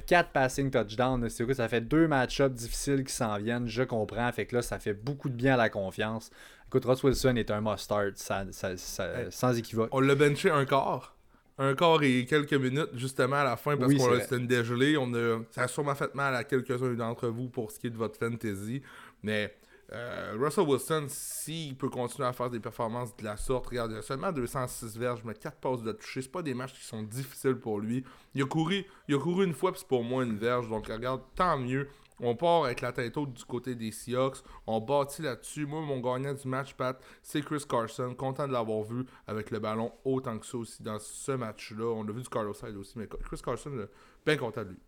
[0.07, 3.67] 4 passing touchdowns, c'est ça fait deux match-ups difficiles qui s'en viennent.
[3.67, 4.31] Je comprends.
[4.31, 6.29] Fait que là, ça fait beaucoup de bien à la confiance.
[6.67, 9.27] Écoute, Russell Wilson est un must-start, ça- ça- ça- Hey.
[9.31, 9.89] sans équivoque.
[9.91, 11.15] On l'a benché un quart.
[11.57, 14.97] Un quart et quelques minutes, justement, à la fin, parce Oui, qu'on c'était une dégelée.
[14.97, 17.91] On a, ça a sûrement fait mal à quelques-uns d'entre vous pour ce qui est
[17.91, 18.81] de votre fantasy.
[19.23, 19.55] Mais
[19.95, 23.97] euh, Russell Wilson, s'il peut continuer à faire des performances de la sorte, regarde, il
[23.97, 26.21] a seulement 206 verges, mais 4 passes de toucher.
[26.21, 28.03] C'est pas des matchs qui sont difficiles pour lui.
[28.33, 30.67] Il a couru, il a couru une fois, puis c'est pour moi une verge.
[30.67, 31.87] Donc, regarde, tant mieux.
[32.19, 34.37] On part avec la tête haute du côté des Seahawks.
[34.67, 35.65] On bâtit là-dessus.
[35.65, 38.13] Moi, mon gagnant du match, Pat, c'est Chris Carson.
[38.15, 41.85] Content de l'avoir vu avec le ballon autant que ça aussi dans ce match-là.
[41.85, 43.85] On a vu du Carlos Hyde aussi, mais Chris Carson, là,
[44.25, 44.79] bien content de lui.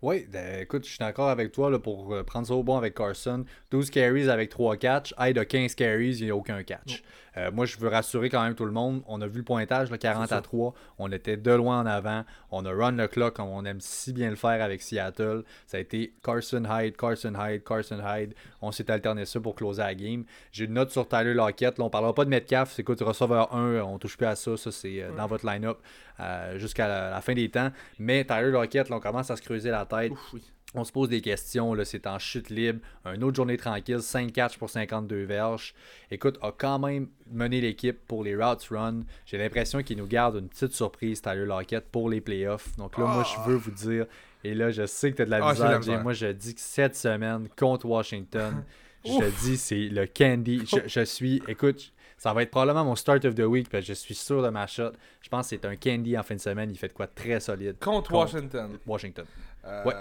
[0.00, 2.76] Oui, ben, écoute, je suis d'accord avec toi là, pour euh, prendre ça au bon
[2.76, 3.44] avec Carson.
[3.72, 5.12] 12 carries avec 3 catchs.
[5.18, 7.02] Hyde a 15 carries, il n'y a aucun catch.
[7.36, 9.02] Euh, moi, je veux rassurer quand même tout le monde.
[9.08, 10.36] On a vu le pointage, là, 40 C'est ça.
[10.36, 10.72] à 3.
[10.98, 12.24] On était de loin en avant.
[12.52, 15.42] On a run le clock comme on aime si bien le faire avec Seattle.
[15.66, 18.34] Ça a été Carson Hyde, Carson Hyde, Carson Hyde.
[18.62, 20.24] On s'est alterné ça pour closer la game.
[20.52, 21.76] J'ai une note sur Tyler Lockett.
[21.76, 22.72] Là, on parlera pas de Metcalf.
[22.72, 24.56] C'est écoute, receveur 1, on touche plus à ça.
[24.56, 25.78] Ça, c'est euh, dans votre line-up
[26.20, 27.70] euh, jusqu'à la, la fin des temps.
[27.98, 30.12] Mais Tyler Lockett, là, on commence à se creuser la tête.
[30.12, 30.42] Ouf, oui.
[30.74, 32.80] On se pose des questions, là, c'est en chute libre.
[33.06, 35.74] Une autre journée tranquille, 5 catchs pour 52 verges.
[36.10, 39.00] Écoute, a quand même mené l'équipe pour les routes run.
[39.24, 42.76] J'ai l'impression qu'il nous garde une petite surprise, Tyler Lockett, pour les playoffs.
[42.76, 44.04] Donc là, moi, je veux vous dire,
[44.44, 46.02] et là, je sais que tu as de la Ah, misère.
[46.02, 48.62] Moi, je dis que cette semaine, contre Washington,
[49.06, 50.66] je te dis, c'est le candy.
[50.66, 53.88] Je, je suis, écoute, ça va être probablement mon start of the week, parce que
[53.88, 54.90] je suis sûr de ma shot.
[55.22, 56.70] Je pense que c'est un candy en fin de semaine.
[56.70, 57.78] Il fait de quoi très solide.
[57.78, 58.78] Contre Contre- Washington.
[58.86, 59.24] Washington.
[59.64, 59.94] Euh, Ouais.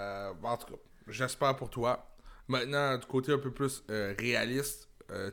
[0.48, 2.08] En tout cas, j'espère pour toi.
[2.48, 5.32] Maintenant, du côté un peu plus euh, réaliste, euh,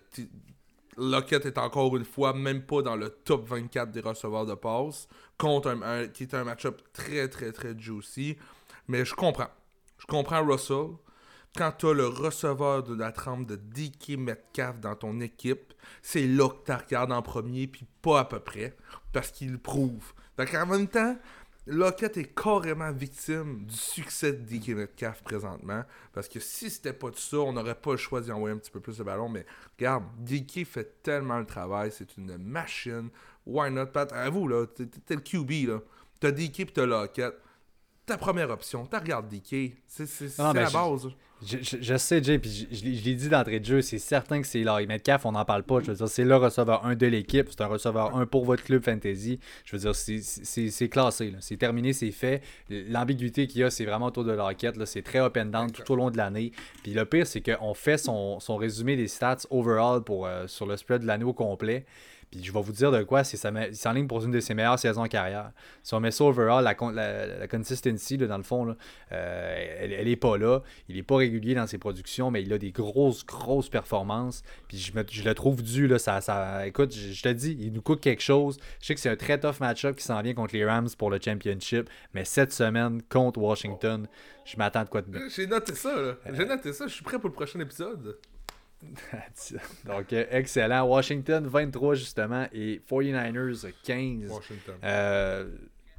[0.97, 5.09] Lockett est encore une fois même pas dans le top 24 des receveurs de passe,
[5.39, 8.37] contre un, un- qui est un match-up très très très juicy.
[8.87, 9.49] Mais je comprends.
[9.99, 10.91] Je comprends Russell.
[11.57, 16.27] Quand tu as le receveur de la trempe de DK Metcalf dans ton équipe, c'est
[16.27, 18.77] là que tu regardes en premier, puis pas à peu près,
[19.13, 20.13] parce qu'il le prouve.
[20.37, 21.17] Donc en même temps,
[21.67, 25.83] Lockett est carrément victime du succès de DK Metcalf présentement.
[26.13, 28.59] Parce que si c'était pas de ça, on n'aurait pas le choix d'y envoyer un
[28.59, 29.29] petit peu plus de ballon.
[29.29, 29.47] Mais
[29.79, 31.91] regarde, DK fait tellement le travail.
[31.91, 33.09] C'est une machine.
[33.47, 34.13] Why not, Pat?
[34.13, 34.67] À vous, là.
[34.67, 35.81] T'es le QB, là.
[36.21, 37.35] T'as DK pis t'as Lockett.
[38.07, 38.87] Ta première option.
[38.91, 39.73] Tu regardes DK.
[39.87, 40.05] C'est
[40.39, 41.09] la je- base.
[41.45, 44.41] Je, je- je sais, Jay, puis je, je l'ai- dit d'entrée de jeu, c'est certain
[44.41, 45.81] que c'est Larry Metcalf, on n'en parle pas.
[45.81, 48.63] Je veux dire, c'est le receveur 1 de l'équipe, c'est un receveur 1 pour votre
[48.65, 49.39] club fantasy.
[49.67, 52.41] Je veux dire, c'est- classé, c'est terminé, c'est fait.
[52.71, 54.87] L'ambiguïté qu'il y a, c'est vraiment autour de la raquette, là.
[54.87, 56.53] c'est très up and down tout au long de l'année.
[56.83, 60.65] Puis le pire, c'est qu'on fait son, son résumé des stats overall pour, euh, sur
[60.67, 61.85] le spread de l'année au complet.
[62.35, 63.39] Puis je vais vous dire de quoi, c'est
[63.70, 65.53] il s'enligne pour une de ses meilleures saisons en carrière.
[65.85, 68.76] Si on met ça overall, la, la, la consistency, là, dans le fond, là,
[69.12, 70.61] euh, elle, elle est pas là.
[70.89, 74.43] Il est pas régulier dans ses productions, mais il a des grosses, grosses performances.
[74.66, 75.87] Puis je, me- je le trouve dû.
[75.87, 78.57] Là, ça, ça, écoute, je, je te dis, il nous coûte quelque chose.
[78.80, 81.11] Je sais que c'est un très tough match-up qui s'en vient contre les Rams pour
[81.11, 81.89] le championship.
[82.14, 84.09] Mais cette semaine, contre Washington,
[84.45, 85.20] je m'attends de quoi de bien.
[85.35, 86.14] J'ai noté ça, là.
[86.32, 86.87] J'ai noté ça.
[86.89, 88.18] Je suis prêt pour le prochain épisode.
[89.87, 90.85] Donc, euh, excellent.
[90.85, 94.30] Washington 23, justement, et 49ers 15.
[94.30, 94.74] Washington.
[94.85, 95.51] Euh,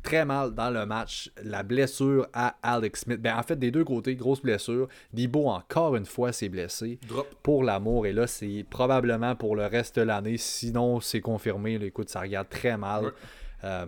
[0.04, 1.32] très mal dans le match.
[1.44, 3.22] La blessure à Alex Smith.
[3.22, 4.88] Ben, en fait, des deux côtés, grosse blessure.
[5.14, 7.00] Debo, encore une fois, s'est blessé.
[7.08, 7.28] Drop.
[7.44, 8.06] Pour l'amour.
[8.06, 10.38] Et là, c'est probablement pour le reste de l'année.
[10.38, 11.78] Sinon, c'est confirmé.
[11.78, 13.06] Là, écoute, ça regarde très mal.
[13.06, 13.12] Ouais.
[13.64, 13.86] Euh,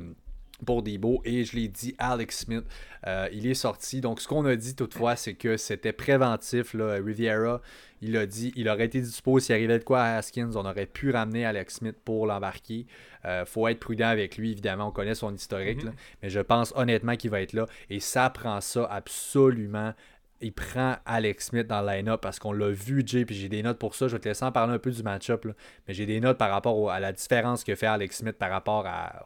[0.66, 1.22] pour Debo.
[1.26, 2.64] Et je l'ai dit, Alex Smith,
[3.06, 4.02] euh, il est sorti.
[4.02, 6.74] Donc, ce qu'on a dit toutefois, c'est que c'était préventif.
[6.74, 6.96] Là.
[6.96, 7.62] Riviera,
[8.02, 10.52] il a dit, il aurait été dispo s'il arrivait de quoi à Haskins.
[10.56, 12.86] On aurait pu ramener Alex Smith pour l'embarquer.
[13.26, 14.88] Euh, faut être prudent avec lui, évidemment.
[14.88, 15.84] On connaît son historique.
[15.84, 15.92] là.
[16.24, 17.66] Mais je pense honnêtement qu'il va être là.
[17.90, 19.94] Et ça prend ça absolument.
[20.40, 23.64] Il prend Alex Smith dans le line-up parce qu'on l'a vu, Jay, puis j'ai des
[23.64, 24.08] notes pour ça.
[24.08, 25.48] Je vais te laisser en parler un peu du match-up.
[25.88, 28.52] Mais j'ai des notes par rapport au- à la différence que fait Alex Smith par
[28.52, 29.24] rapport à,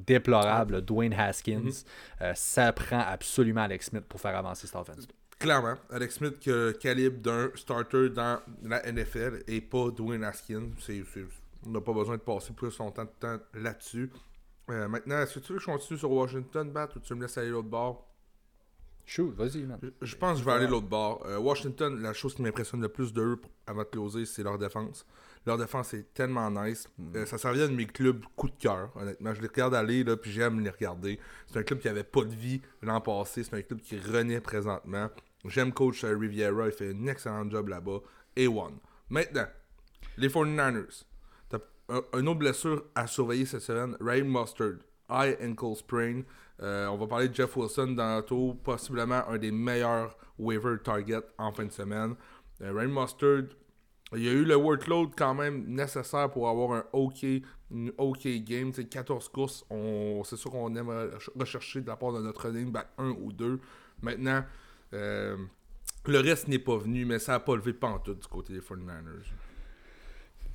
[0.00, 1.84] déplorable Dwayne Haskins.
[2.22, 5.06] Euh, ça prend absolument Alex Smith pour faire avancer cette offense.
[5.38, 10.24] Clairement, Alex Smith qui a le calibre d'un starter dans la NFL et pas Dwayne
[10.24, 10.70] Haskins.
[11.66, 14.10] On n'a pas besoin de passer plus son temps de temps là-dessus.
[14.70, 17.22] Euh, maintenant, est-ce que tu veux que je continue sur Washington, Bat, ou tu me
[17.22, 18.06] laisses aller l'autre bord?
[19.06, 19.78] Shoot, vas-y, man.
[19.82, 21.22] Je- Je pense que je vais aller l'autre bord.
[21.26, 25.04] Euh, Washington, la chose qui m'impressionne le plus d'eux avant de closer, c'est leur défense.
[25.46, 26.88] Leur défense est tellement nice.
[27.14, 29.34] Euh, ça servait de mes clubs coup de cœur, honnêtement.
[29.34, 31.20] Je les regarde aller, là, puis j'aime les regarder.
[31.46, 33.44] C'est un club qui avait pas de vie l'an passé.
[33.44, 35.10] C'est un club qui renaît présentement.
[35.44, 36.66] J'aime coach euh, Riviera.
[36.66, 37.98] Il fait un excellent job là-bas.
[38.36, 38.72] A1.
[39.10, 39.46] Maintenant,
[40.16, 41.04] les 49ers.
[41.50, 41.58] T'as
[41.90, 43.96] un, une autre blessure à surveiller cette semaine.
[44.00, 44.78] Ray Mustard.
[45.10, 46.22] High ankle sprain.
[46.62, 48.54] Euh, on va parler de Jeff Wilson dans l'auto.
[48.64, 52.14] Possiblement un des meilleurs waiver targets en fin de semaine.
[52.62, 53.44] Euh, Ray Mustard.
[54.16, 57.24] Il y a eu le workload quand même nécessaire pour avoir un OK,
[57.70, 58.72] une OK game.
[58.72, 59.64] C'est 14 courses.
[60.24, 60.90] C'est sûr qu'on aime
[61.36, 63.60] rechercher de la part de notre running back 1 ou 2.
[64.02, 64.44] Maintenant,
[64.92, 65.36] euh,
[66.06, 69.24] le reste n'est pas venu, mais ça n'a pas levé pantoute du côté des 49ers.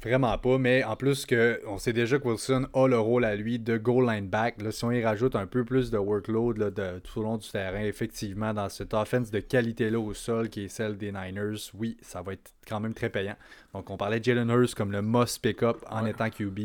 [0.02, 3.36] Vraiment pas, mais en plus que on sait déjà que Wilson a le rôle à
[3.36, 4.62] lui de goal line back.
[4.62, 7.36] Là, si on y rajoute un peu plus de workload là, de, tout au long
[7.36, 11.58] du terrain, effectivement, dans cette offense de qualité-là au sol qui est celle des Niners,
[11.74, 13.36] oui, ça va être quand même très payant.
[13.74, 16.12] Donc on parlait de Jalen Hurst comme le must pick-up en Ouais.
[16.12, 16.60] étant QB.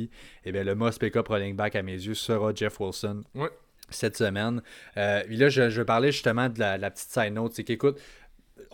[0.44, 3.50] Et bien le must pick-up running back à mes yeux sera Jeff Wilson Ouais.
[3.90, 4.62] cette semaine.
[4.96, 7.52] Euh, là, je, je parlais justement de la, la petite side note.
[7.54, 7.98] C'est qu'écoute,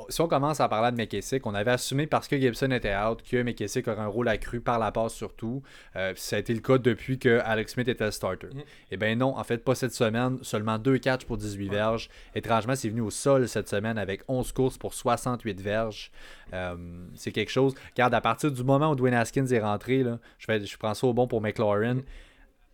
[0.08, 3.22] si on commence à parler de McKessick, on avait assumé parce que Gibson était out
[3.22, 5.62] que McKessick aurait un rôle accru par la passe surtout.
[5.96, 8.48] Euh, ça a été le cas depuis que Alex Smith était le starter.
[8.90, 10.38] Eh bien non, en fait, pas cette semaine.
[10.42, 12.08] Seulement 2 catchs pour 18 verges.
[12.34, 16.10] Étrangement, c'est venu au sol cette semaine avec 11 courses pour 68 verges.
[16.52, 16.76] Euh,
[17.14, 17.74] c'est quelque chose.
[17.94, 21.14] Regarde, à partir du moment où Dwayne Haskins est rentré, là, je, prends ça au
[21.14, 21.98] bon pour McLaurin.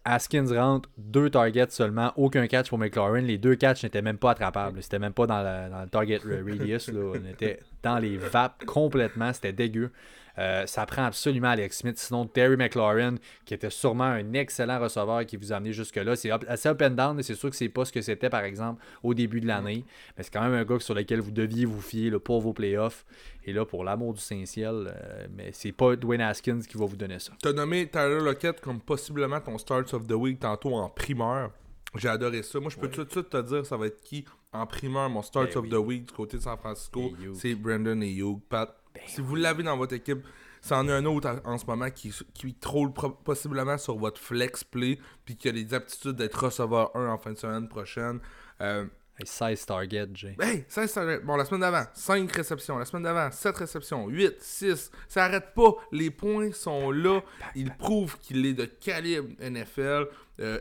[0.08, 3.20] Haskins rentre, deux targets seulement, aucun catch pour McLaurin.
[3.20, 4.80] Les deux catchs n'étaient même pas attrapables.
[4.80, 6.90] C'était même pas dans, le target radius.
[6.94, 9.32] On était dans les vapes complètement.
[9.32, 9.90] C'était dégueu.
[10.38, 11.98] Euh, ça prend absolument Alex Smith.
[11.98, 13.14] Sinon, Terry McLaurin,
[13.44, 16.16] qui était sûrement un excellent receveur qui vous a amené jusque-là.
[16.16, 18.44] C'est assez up and down, et c'est sûr que c'est pas ce que c'était, par
[18.44, 19.84] exemple, au début de l'année.
[20.16, 22.52] Mais c'est quand même un gars sur lequel vous deviez vous fier là, pour vos
[22.52, 23.04] playoffs.
[23.44, 26.96] Et là, pour l'amour du Saint-Ciel, euh, mais c'est pas Dwayne Haskins qui va vous
[26.96, 27.32] donner ça.
[27.40, 31.52] T'as nommé Tyler Lockett comme possiblement ton Starts of the Week tantôt en primeur.
[31.94, 32.60] J'ai adoré ça.
[32.60, 35.22] Moi, je peux tout de suite te dire ça va être qui en primeur, mon
[35.22, 35.70] Starts Ben of oui.
[35.70, 37.12] the Week du côté de San Francisco.
[37.34, 38.40] C'est Brandon et Hugh.
[38.48, 38.74] Pat,
[39.06, 40.26] si vous l'avez dans votre équipe,
[40.62, 42.92] c'en est un autre en, en ce moment qui, qui troll
[43.24, 47.32] possiblement sur votre flex play puis qui a les aptitudes d'être receveur 1 en fin
[47.32, 48.20] de semaine prochaine.
[48.60, 48.86] Euh,
[49.18, 50.36] Hey, 16 targets, Jay.
[50.38, 51.24] Hey, ça, ça arrête.
[51.24, 52.76] Bon, la semaine d'avant, 5 réceptions.
[52.76, 54.08] La semaine d'avant, 7 réceptions.
[54.08, 54.90] 8, 6.
[55.08, 55.74] Ça arrête pas.
[55.90, 57.22] Les points sont là.
[57.54, 60.08] Il prouve qu'il est de calibre NFL.
[60.38, 60.60] Euh,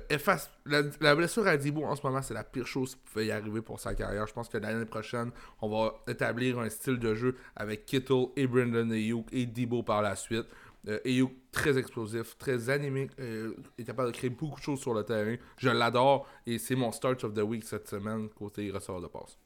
[1.02, 3.62] la, blessure à Dibo en ce moment, c'est la pire chose qui pouvait y arriver
[3.62, 4.26] pour sa carrière.
[4.26, 5.32] Je pense que l'année prochaine,
[5.62, 10.02] on va établir un style de jeu avec Kittle et Brandon Ayuk et Debo par
[10.02, 10.46] la suite.
[10.88, 15.04] Euh, très explosif, très animé, euh, est capable de créer beaucoup de choses sur le
[15.04, 15.36] terrain.
[15.58, 19.38] Je l'adore et c'est mon start of the week cette semaine côté receveur de passe.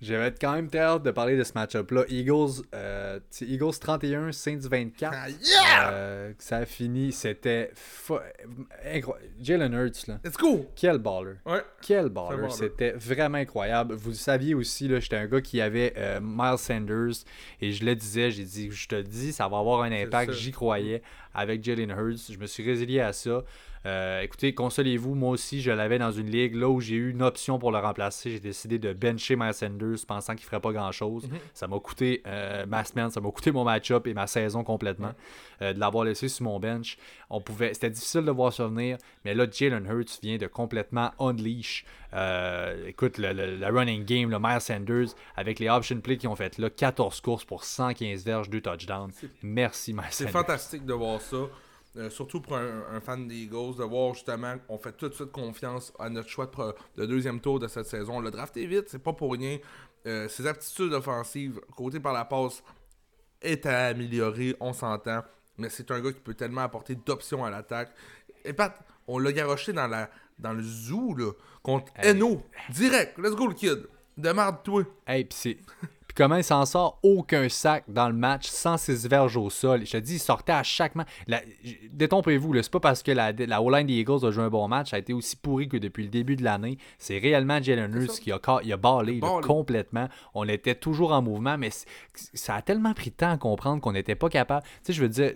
[0.00, 2.04] J'avais quand même hâte de parler de ce match-up-là.
[2.08, 5.12] Eagles, euh, Eagles 31, Saints 24.
[5.12, 5.90] Ah, yeah!
[5.90, 7.72] Euh, ça a fini, c'était
[8.84, 9.28] incroyable.
[9.40, 10.20] Jalen Hurts, là.
[10.24, 10.66] Let's go!
[10.76, 11.34] Quel baller.
[11.44, 11.62] Ouais.
[11.80, 12.36] Quel baller.
[12.36, 12.50] baller.
[12.50, 13.94] C'était vraiment incroyable.
[13.94, 17.24] Vous le saviez aussi, là, j'étais un gars qui avait euh, Miles Sanders
[17.60, 20.32] et je le disais, j'ai dit, je te le dis, ça va avoir un impact.
[20.32, 21.02] J'y croyais
[21.34, 22.30] avec Jalen Hurts.
[22.30, 23.42] Je me suis résilié à ça.
[23.86, 26.54] Euh, écoutez, consolez-vous, moi aussi, je l'avais dans une ligue.
[26.54, 29.98] Là où j'ai eu une option pour le remplacer, j'ai décidé de bencher Miles Sanders
[30.06, 31.28] pensant qu'il ferait pas grand-chose.
[31.28, 31.38] Mhm.
[31.54, 35.12] Ça m'a coûté euh, ma semaine, ça m'a coûté mon match-up et ma saison complètement
[35.62, 36.98] euh, de l'avoir laissé sur mon bench.
[37.30, 41.12] On pouvait, c'était difficile de voir ça venir, mais là, Jalen Hurts vient de complètement
[41.20, 41.84] unleash.
[42.86, 46.36] Écoute, le, le- le running game, le Miles Sanders, avec les option plays qu'ils ont
[46.36, 49.10] fait là, 14 courses pour 115 verges, 2 touchdowns.
[49.42, 51.36] Merci, Miles C'est fantastique de voir ça.
[51.96, 55.14] Euh, surtout pour un, un fan des Eagles, de voir justement qu'on fait tout de
[55.14, 56.50] suite confiance à notre choix
[56.96, 58.20] de, deuxième tour de cette saison.
[58.20, 59.58] Le draft est vite, c'est pas pour rien.
[60.06, 62.62] Euh, ses aptitudes offensives, côté par la passe,
[63.40, 65.22] est à améliorer, on s'entend.
[65.56, 67.92] Mais c'est un gars qui peut tellement apporter d'options à l'attaque.
[68.44, 68.78] Et Pat,
[69.08, 71.32] on l'a garoché dans, la, dans le zoo, là,
[71.62, 71.92] contre.
[72.04, 72.42] Eno.
[72.68, 73.88] Direct, let's go le kid.
[74.16, 74.84] Demarde-toi.
[75.06, 75.58] Hey, c'est.
[76.18, 79.86] Comment il s'en sort aucun sac dans le match, 106 verges au sol.
[79.86, 81.06] Je te dis, il sortait à chaque match.
[81.28, 84.90] Là, c'est pas parce que la, la O-line des Eagles a joué un bon match,
[84.90, 86.76] ça a été aussi pourri que depuis le début de l'année.
[86.98, 90.08] C'est réellement Jalen Hurts qui a, il a là, complètement.
[90.34, 91.70] On était toujours en mouvement, mais
[92.34, 94.64] ça a tellement pris de temps à comprendre qu'on n'était pas capable.
[94.64, 95.34] Tu sais, je veux dire,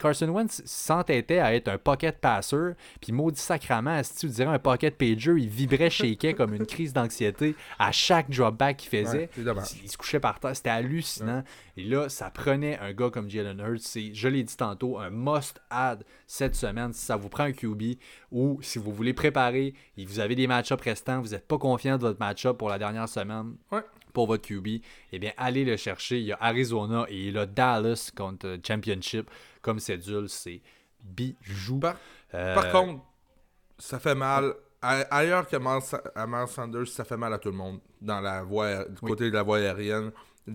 [0.00, 4.58] Carson Wentz s'entêtait à être un pocket passer, puis maudit sacrament, si tu dirais un
[4.58, 9.30] pocket pager, il vibrait, shakeait comme une crise d'anxiété à chaque drop back qu'il faisait.
[9.36, 9.52] Ouais.
[9.82, 10.56] Il se couchait par terre.
[10.56, 11.44] C'était hallucinant.
[11.76, 13.80] Et là, ça prenait un gars comme Jalen Hurts.
[13.82, 17.96] C'est, je l'ai dit tantôt, un must-add cette semaine si ça vous prend un QB
[18.32, 21.96] ou si vous voulez préparer et vous avez des match-ups restants, vous n'êtes pas confiant
[21.96, 23.56] de votre match-up pour la dernière semaine.
[23.70, 23.82] Ouais.
[24.12, 24.66] Pour votre QB,
[25.12, 26.18] eh bien, allez le chercher.
[26.18, 29.30] Il y a Arizona et il y a Dallas contre euh, Championship
[29.62, 30.28] comme cédule.
[30.28, 30.60] C'est
[31.02, 31.78] bijou.
[31.80, 31.96] Par-
[32.34, 33.02] Euh, Par contre,
[33.78, 34.54] ça fait mal.
[34.82, 38.96] Ailleurs que Miles Sanders, ça fait mal à tout le monde dans la voie, du
[39.02, 39.10] Oui.
[39.10, 40.10] côté de la voie aérienne.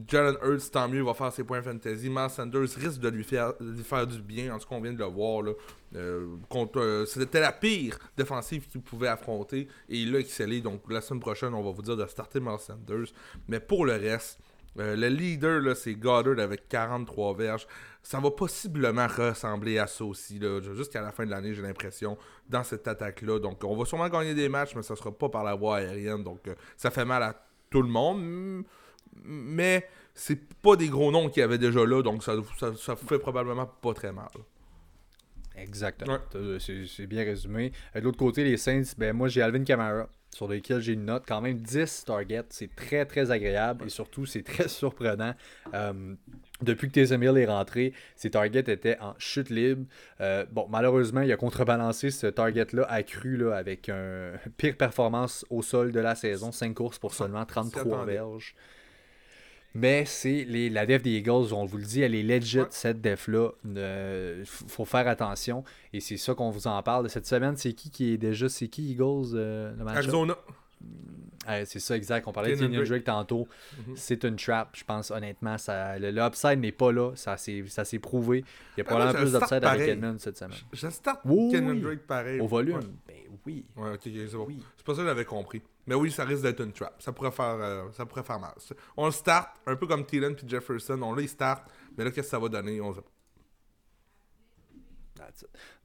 [0.08, 2.10] Jalen Hurts, tant mieux, va faire ses points fantasy.
[2.10, 4.94] Miles Sanders risque de lui faire, lui faire du bien, en tout cas, on vient
[4.94, 5.44] de le voir.
[5.44, 5.52] Là.
[5.96, 10.60] Euh, contre, euh, C'était la pire défensive qu'il pouvait affronter et il a excellé.
[10.62, 13.14] Donc, la semaine prochaine, on va vous dire de starter Miles Sanders.
[13.48, 14.40] Mais pour le reste,
[14.80, 17.68] euh, le leader, là, c'est Goddard avec 43 verges.
[18.04, 20.40] Ça va possiblement ressembler à ça aussi,
[20.76, 22.18] jusqu'à la fin de l'année, j'ai l'impression,
[22.50, 23.40] dans cette attaque-là.
[23.40, 26.24] Donc, on va sûrement gagner des matchs, mais ça sera pas par la voie aérienne.
[26.24, 27.34] Donc, euh, ça fait mal à
[27.72, 28.64] tout le monde.
[29.24, 32.96] Mais c'est pas des gros noms qu'il y avait déjà là, donc ça, ça, ça
[32.96, 34.28] fait probablement pas très mal.
[35.56, 36.14] Exactement.
[36.14, 36.20] Ouais.
[36.30, 37.72] T'as- C'est c'est bien résumé.
[37.96, 41.06] Euh, De l'autre côté, les Saints, ben moi j'ai Alvin Kamara, sur lesquels j'ai une
[41.06, 42.44] note quand même 10 targets.
[42.50, 45.34] C'est très très agréable et surtout c'est très surprenant.
[45.74, 46.14] Euh,
[46.62, 49.86] depuis que Taysom Hill est rentré, ses targets étaient en chute libre.
[50.20, 55.62] Euh, bon, malheureusement, il a contrebalancé ce target-là accru là, avec un pire performance au
[55.62, 56.52] sol de la saison.
[56.52, 58.12] 5 courses pour seulement 33 attendait.
[58.12, 58.56] verges.
[59.76, 63.02] Mais c'est les, la def des Eagles, on vous le dit, elle est legit, cette
[63.02, 63.50] def-là.
[63.66, 65.64] Il faut faire attention.
[65.92, 67.58] Et c'est ça qu'on vous en parle de cette semaine.
[67.58, 70.38] C'est qui qui est déjà C'est qui Eagles euh, le match Arizona.
[71.66, 72.28] C'est ça, exact.
[72.28, 73.04] On parlait de Drake.
[73.04, 73.48] Tantôt.
[73.78, 73.96] Mhm.
[73.96, 75.58] C'est une trap, je pense, honnêtement.
[75.58, 77.12] Ça, le, upside n'est pas là.
[77.16, 78.44] Ça s'est prouvé.
[78.78, 79.90] Il y a moi, probablement je plus d'upside avec.
[79.90, 80.58] Edmund cette semaine.
[80.72, 81.82] Je start Oui, Kenyon oui.
[81.82, 82.40] Drake pareil.
[82.40, 82.84] Au volume, Ouais.
[83.08, 83.16] ben
[83.46, 83.66] oui.
[83.76, 84.46] Ouais, ok, ok, c'est bon.
[84.48, 84.60] Oui.
[84.78, 85.62] C'est pas ça que j'avais compris.
[85.88, 87.02] Mais oui, ça risque d'être une trap.
[87.02, 88.54] Ça pourrait faire, euh, ça pourrait faire mal.
[88.98, 91.00] On le start, un peu comme Thielen puis Jefferson.
[91.02, 91.64] On les start,
[91.98, 92.82] mais là, qu'est-ce que ça va donner?
[92.82, 92.94] On.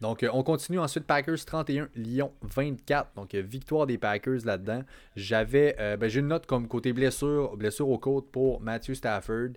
[0.01, 1.05] Donc, euh, on continue ensuite.
[1.05, 3.15] Packers 31, Lyon 24.
[3.15, 4.83] Donc, euh, victoire des Packers là-dedans.
[5.17, 9.51] J'avais, euh, ben, j'ai une note comme côté blessure, blessure aux côtes pour Matthew Stafford.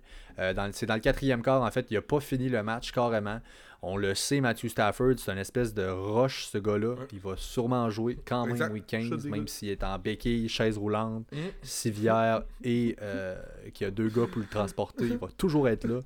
[0.72, 1.86] C'est dans le quatrième quart, en fait.
[1.90, 3.40] Il n'a pas fini le match carrément.
[3.86, 6.90] On le sait, Matthew Stafford, c'est une espèce de roche, ce gars-là.
[6.94, 7.06] Ouais.
[7.12, 8.72] Il va sûrement jouer quand même Exact.
[8.72, 11.36] week Chute 15, des même s'il est en béquille, chaise roulante, Mm.
[11.62, 13.36] civière et euh,
[13.72, 15.04] qu'il y a deux gars pour le transporter.
[15.04, 16.00] Il va toujours être là.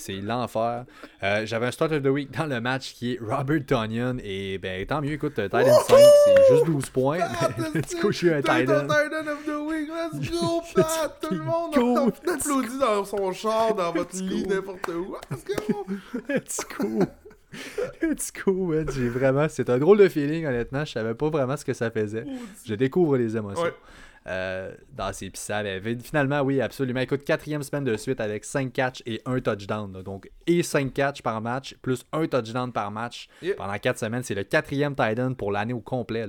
[0.00, 0.86] C'est l'enfer.
[1.22, 4.16] Euh, J'avais un start of the week dans le match qui est Robert Tonyan.
[4.24, 7.18] Et ben tant mieux, écoute, Titan 5, c'est juste 12 points.
[7.74, 8.86] Let's go, je suis un Titan.
[8.86, 11.18] Titan of the Week, let's go, Pat!
[11.20, 15.14] Tout le monde go, a applaudi dans son char, dans votre Let's lit, n'importe où.
[15.30, 15.86] Let's go!
[16.28, 17.00] Let's go.
[18.00, 18.86] Let's go, man.
[18.90, 19.46] J'ai vraiment.
[19.50, 20.84] C'est un drôle de feeling, honnêtement.
[20.86, 22.24] Je savais pas vraiment ce que ça faisait.
[22.64, 23.64] Je découvre les émotions.
[23.64, 23.74] Ouais.
[24.30, 25.68] Euh, dans ses pissables.
[26.02, 27.00] Finalement, oui, absolument.
[27.00, 30.02] Écoute, quatrième semaine de suite avec 5 catchs et un touchdown.
[30.02, 34.22] Donc, et 5 catchs par match, plus un touchdown par match pendant 4 semaines.
[34.22, 36.28] C'est le quatrième tight end pour l'année au complet.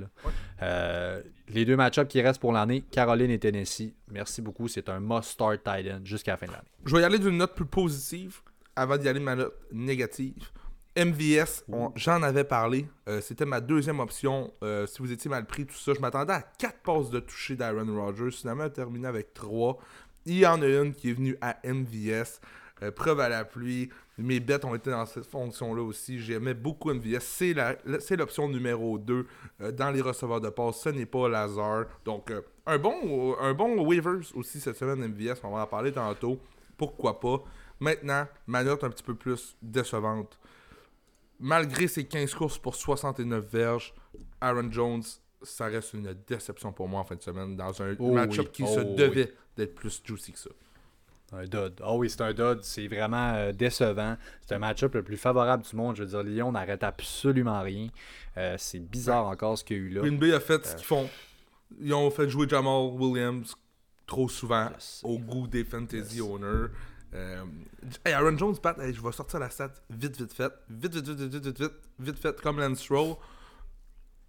[0.62, 3.94] Euh, les deux match-ups qui restent pour l'année, Caroline et Tennessee.
[4.10, 4.66] Merci beaucoup.
[4.66, 6.68] C'est un must-start tight end jusqu'à la fin de l'année.
[6.84, 8.40] Je vais y aller d'une note plus positive
[8.74, 10.50] avant d'y aller de ma note négative.
[10.96, 11.64] MVS,
[11.96, 12.86] j'en avais parlé.
[13.08, 14.52] Euh, c'était ma deuxième option.
[14.62, 17.56] Euh, si vous étiez mal pris, tout ça, je m'attendais à 4 passes de toucher
[17.56, 18.30] d'Aaron Rodgers.
[18.30, 19.78] Finalement, terminé avec 3.
[20.26, 22.40] Il y en a une qui est venue à MVS.
[22.82, 23.88] Euh, preuve à la pluie.
[24.18, 26.20] Mes bêtes ont été dans cette fonction-là aussi.
[26.20, 27.20] J'aimais beaucoup MVS.
[28.00, 29.26] C'est l'option numéro 2
[29.72, 30.82] dans les receveurs de passe.
[30.82, 31.86] Ce n'est pas Lazare.
[32.04, 32.30] Donc,
[32.66, 35.40] un, bon, un bon waivers aussi cette semaine, MVS.
[35.42, 36.38] On va en parler tantôt.
[36.76, 37.42] Pourquoi pas?
[37.80, 40.38] Maintenant, ma note un petit peu plus décevante
[41.42, 43.92] malgré ses 15 courses pour 69 verges,
[44.40, 45.02] Aaron Jones,
[45.42, 48.66] ça reste une déception pour moi en fin de semaine dans un oh match-up qui
[48.66, 50.50] se oh devait d'être plus juicy que ça.
[51.34, 51.80] Un dud.
[51.82, 52.58] Ah oui, c'est un dud.
[52.62, 54.16] C'est vraiment euh, décevant.
[54.46, 55.96] C'est un match-up le plus favorable du monde.
[55.96, 57.88] Je veux dire, Lyon n'arrête absolument rien.
[58.36, 60.00] Euh, c'est bizarre encore ce qu'il y a eu là.
[60.02, 60.76] Green Bay a fait ce euh.
[60.76, 61.08] qu'ils font.
[61.80, 63.54] Ils ont fait jouer Jamal Williams
[64.06, 64.68] trop souvent
[65.04, 66.68] au goût des fantasy owners.
[67.14, 67.44] Euh,
[68.04, 70.52] hey, Aaron Jones, Pat, je vais sortir la stat vite, vite fait.
[70.70, 73.16] Vite, vite, vite, vite, vite, vite, vite, fait, comme Lance Roll.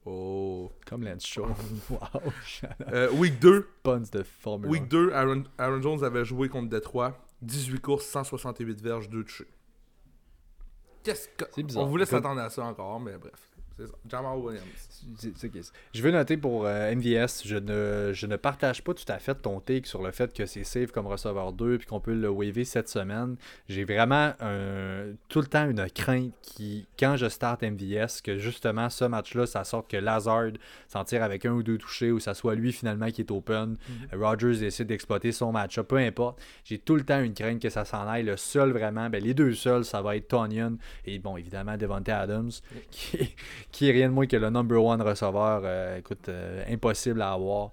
[0.06, 0.72] Oh.
[0.86, 1.54] Comme Lance Stroll.
[1.90, 2.00] wow.
[2.92, 3.70] Euh, week 2.
[3.84, 7.18] Puns de Formule Week 2, Aaron, Aaron Jones avait joué contre Detroit.
[7.42, 9.48] 18 courses, 168 verges, 2 touchés.
[11.04, 11.46] Qu'est-ce que.
[11.54, 11.84] C'est bizarre.
[11.84, 13.50] On voulait s'attendre à ça encore, mais bref.
[15.94, 19.36] Je veux noter pour euh, MVS, je ne, je ne partage pas tout à fait
[19.36, 22.30] ton take sur le fait que c'est safe comme receveur 2 puis qu'on peut le
[22.30, 23.36] waver cette semaine.
[23.68, 24.34] J'ai vraiment
[25.30, 29.64] tout le temps une crainte qui, quand je start MVS, que justement ce match-là, ça
[29.64, 30.52] sorte que Lazard
[30.88, 33.76] s'en tire avec un ou deux touchés ou ça soit lui finalement qui est open.
[33.76, 34.18] Mm-hmm.
[34.18, 36.42] Rogers essaie d'exploiter son match-up, peu importe.
[36.64, 38.24] J'ai tout le temps une crainte que ça s'en aille.
[38.24, 42.12] Le seul vraiment, ben, les deux seuls, ça va être Tonyan et bon, évidemment Devontae
[42.12, 42.52] Adams
[42.92, 43.34] qui,
[43.74, 47.34] qui est rien de moins que le number one receveur, euh, écoute, euh, impossible à
[47.34, 47.72] avoir.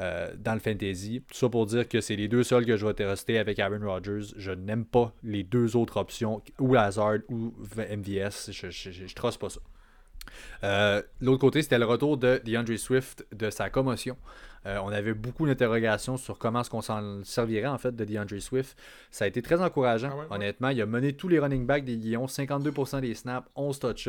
[0.00, 1.24] Euh, dans le fantasy.
[1.26, 3.80] Tout ça pour dire que c'est les deux seuls que je vais tester avec Aaron
[3.84, 4.32] Rodgers.
[4.36, 8.52] Je n'aime pas les deux autres options, ou Lazard ou MVS.
[8.52, 11.02] Je, je, trosse pas ça.
[11.20, 14.16] L'autre côté, c'était le retour de DeAndre Swift de sa commotion.
[14.64, 18.76] On avait beaucoup d'interrogations sur comment est-ce qu'on s'en servirait en fait de DeAndre Swift.
[19.10, 20.10] Ça a été très encourageant.
[20.30, 23.78] Ah honnêtement, il a mené tous les running backs des Lions, 52% des snaps, 11
[23.78, 24.08] touches,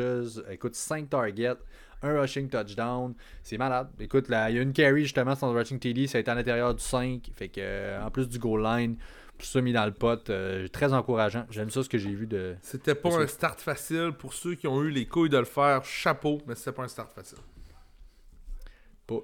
[0.50, 1.56] écoute 5 targets
[2.02, 3.14] un rushing touchdown.
[3.42, 3.88] C'est malade.
[3.98, 6.30] Écoute, là, il y a une carry justement sur le rushing TD, ça a été
[6.30, 7.30] à l'intérieur du 5.
[7.34, 8.96] Fait que euh, en plus du goal line,
[9.38, 11.44] tout ça mis dans le pot, euh, très encourageant.
[11.50, 12.56] J'aime ça ce que j'ai vu de.
[12.62, 15.84] C'était pas un start facile pour ceux qui ont eu les couilles de le faire.
[15.84, 17.38] Chapeau, mais c'était pas un start facile.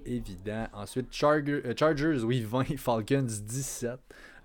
[0.05, 0.67] Évident.
[0.73, 3.99] Ensuite, euh, Chargers, oui, 20, Falcons 17.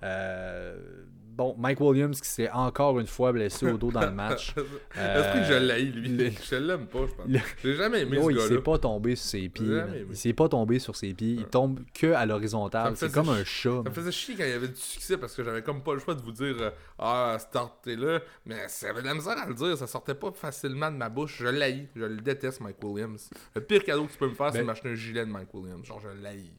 [0.04, 4.54] Euh, bon, Mike Williams qui s'est encore une fois blessé au dos dans le match.
[4.96, 6.38] Est-ce que je l'ai, lui?
[6.50, 7.44] Je l'aime pas, je pense.
[7.64, 8.46] J'ai jamais aimé ce gars-là.
[8.50, 9.82] Il s'est pas tombé sur ses pieds.
[10.10, 11.36] Il s'est pas tombé sur ses pieds.
[11.40, 12.94] Il tombe que à l'horizontale.
[12.96, 13.82] C'est comme un chat.
[13.84, 15.94] Ça me faisait chier quand il y avait du succès parce que j'avais comme pas
[15.94, 18.20] le choix de vous dire euh, Ah, startez là.
[18.46, 19.78] Mais ça avait de la misère à le dire.
[19.78, 21.38] Ça sortait pas facilement de ma bouche.
[21.40, 21.88] Je l'haïs.
[21.96, 23.30] Je le déteste, Mike Williams.
[23.56, 25.54] Le pire cadeau que tu peux me faire, c'est ben m'acheter un gilet de Mike
[25.54, 25.86] Williams.
[25.86, 26.52] Genre, je l'haïs.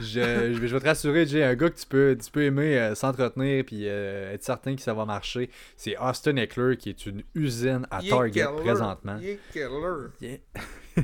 [0.00, 3.64] Je, vais, te rassurer, j'ai un gars que tu peux, tu peux aimer euh, s'entretenir
[3.64, 5.50] puis euh, être certain que ça va marcher.
[5.76, 9.18] C'est Austin Eckler qui est une usine à Target présentement.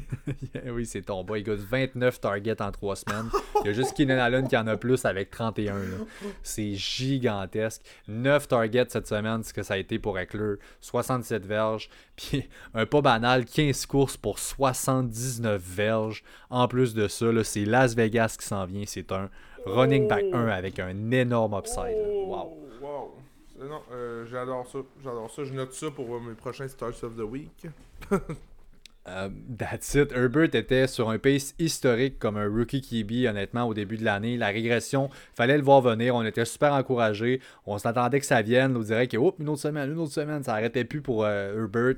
[0.72, 1.43] oui, c'est ton boy.
[1.43, 3.30] Il a 29 targets en 3 semaines.
[3.62, 5.76] Il y a juste Keenan Allen qui en a plus avec 31.
[6.43, 7.82] C'est gigantesque.
[8.09, 10.55] 9 targets cette semaine, ce que ça a été pour Eckler.
[10.80, 11.88] 67 verges.
[12.16, 16.22] Puis un pas banal, 15 courses pour 79 verges.
[16.51, 18.84] En plus de ça, c'est Las Vegas qui s'en vient.
[18.86, 19.30] C'est un
[19.64, 21.97] running back 1 avec un énorme upside.
[21.97, 22.57] Wow.
[22.80, 23.14] wow.
[23.61, 24.78] Non, euh, j'adore ça.
[25.05, 25.45] J'adore ça.
[25.45, 27.66] Je note ça pour mes prochains Stars of the Week.
[29.09, 29.28] Euh,
[29.59, 30.12] that's it.
[30.12, 34.36] Herbert était sur un pace historique comme un rookie QB, honnêtement, au début de l'année.
[34.36, 36.14] La régression, fallait le voir venir.
[36.14, 37.40] On était super encouragés.
[37.66, 38.76] On s'attendait que ça vienne.
[38.76, 41.96] On dirait que, une autre semaine, une autre semaine, ça n'arrêtait plus pour euh, Herbert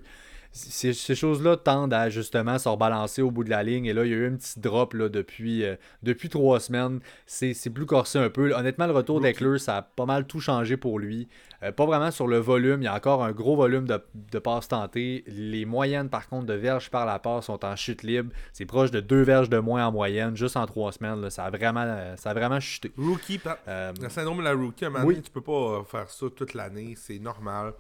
[0.55, 3.87] ces, choses-là tendent à justement se rebalancer au bout de la ligne.
[3.87, 5.75] Et là, il y a eu un petit drop là, depuis, euh,
[6.05, 7.01] depuis trois semaines.
[7.27, 8.55] C'est plus corsé un peu.
[8.55, 11.29] Honnêtement, le retour d'Eckler, ça a pas mal tout changé pour lui.
[11.65, 12.83] Euh, pas vraiment sur le volume.
[12.83, 15.25] Il y a encore un gros volume de, de passes tentées.
[15.27, 18.31] Les moyennes, par contre, de verges par la passe sont en chute libre.
[18.53, 21.31] C'est proche de deux verges de moins en moyenne, juste en trois semaines.
[21.31, 22.93] Ça, a vraiment, ça a vraiment chuté.
[22.97, 25.21] Rookie, euh, le syndrome de la rookie, à un oui.
[25.21, 26.95] tu peux pas faire ça toute l'année.
[26.97, 27.73] C'est normal.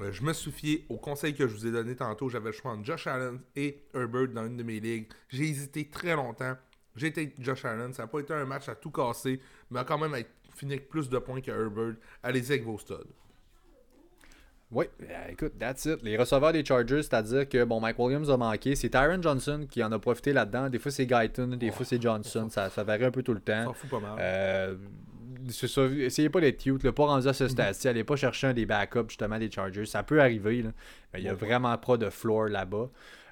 [0.00, 2.72] Euh, je me souviens au conseil que je vous ai donné tantôt, j'avais le choix
[2.72, 5.08] entre Josh Allen et Herbert dans une de mes ligues.
[5.28, 6.56] J'ai hésité très longtemps.
[6.94, 7.92] J'ai été Josh Allen.
[7.92, 9.40] Ça n'a pas été un match à tout casser,
[9.70, 10.24] mais quand même
[10.54, 11.94] fini avec plus de points que Herbert.
[12.22, 12.94] Allez-y avec vos studs.
[14.70, 16.02] Oui, euh, écoute, that's it.
[16.02, 18.76] Les receveurs des Chargers, c'est-à-dire que bon, Mike Williams a manqué.
[18.76, 20.68] C'est Tyron Johnson qui en a profité là-dedans.
[20.68, 22.48] Des fois, c'est Guyton, des fois, c'est Johnson.
[22.50, 23.68] Ça, ça varie un peu tout le temps.
[23.68, 24.18] Ça fout pas mal.
[24.20, 24.76] Euh,
[25.50, 27.88] c'est ça, essayez pas d'être cute, là, pas rendu à ce stade-ci.
[27.88, 29.86] Allez pas chercher un des backups justement des Chargers.
[29.86, 30.70] Ça peut arriver, là,
[31.12, 32.90] mais il y a vraiment pas de floor là-bas.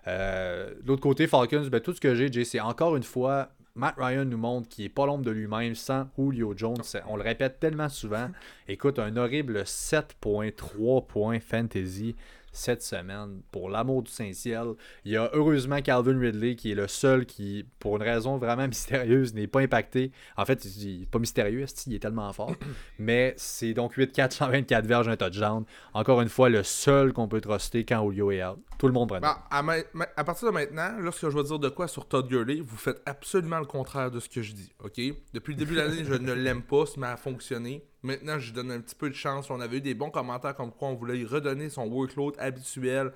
[0.08, 3.50] Euh, de l'autre côté, Falcons, ben, tout ce que j'ai, Jay, c'est encore une fois
[3.74, 6.82] Matt Ryan nous montre qu'il n'est pas l'ombre de lui-même sans Julio Jones.
[7.08, 8.30] On le répète tellement souvent.
[8.68, 12.16] Écoute, un horrible 7.3 points fantasy
[12.56, 13.42] cette semaine.
[13.52, 17.66] Pour l'amour du Saint-Ciel, il y a heureusement Calvin Ridley qui est le seul qui,
[17.78, 20.12] pour une raison vraiment mystérieuse, n'est pas impacté.
[20.36, 22.54] En fait, il n'est pas mystérieux, il est tellement fort?
[22.98, 25.64] Mais c'est donc 8-4, 124 verges, un touchdown.
[25.94, 28.58] Encore une fois, le seul qu'on peut truster quand Julio est out.
[28.78, 29.20] Tout le monde prend.
[29.20, 29.62] Bah, à,
[30.16, 33.00] à, partir de maintenant, lorsque je vais dire de quoi sur Todd Gurley, vous faites
[33.06, 34.72] absolument le contraire de ce que je dis.
[34.82, 35.00] OK?
[35.32, 37.82] Depuis le début de l'année, je ne l'aime pas, ça m'a fonctionné.
[38.06, 39.50] Maintenant, je lui donne un petit peu de chance.
[39.50, 43.12] On avait eu des bons commentaires comme quoi on voulait lui redonner son workload habituel.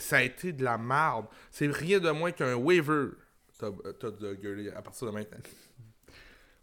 [0.00, 1.26] Ça a été de la merde.
[1.52, 3.10] C'est rien de moins qu'un waiver,
[3.58, 5.38] Todd Gurley, à partir de maintenant.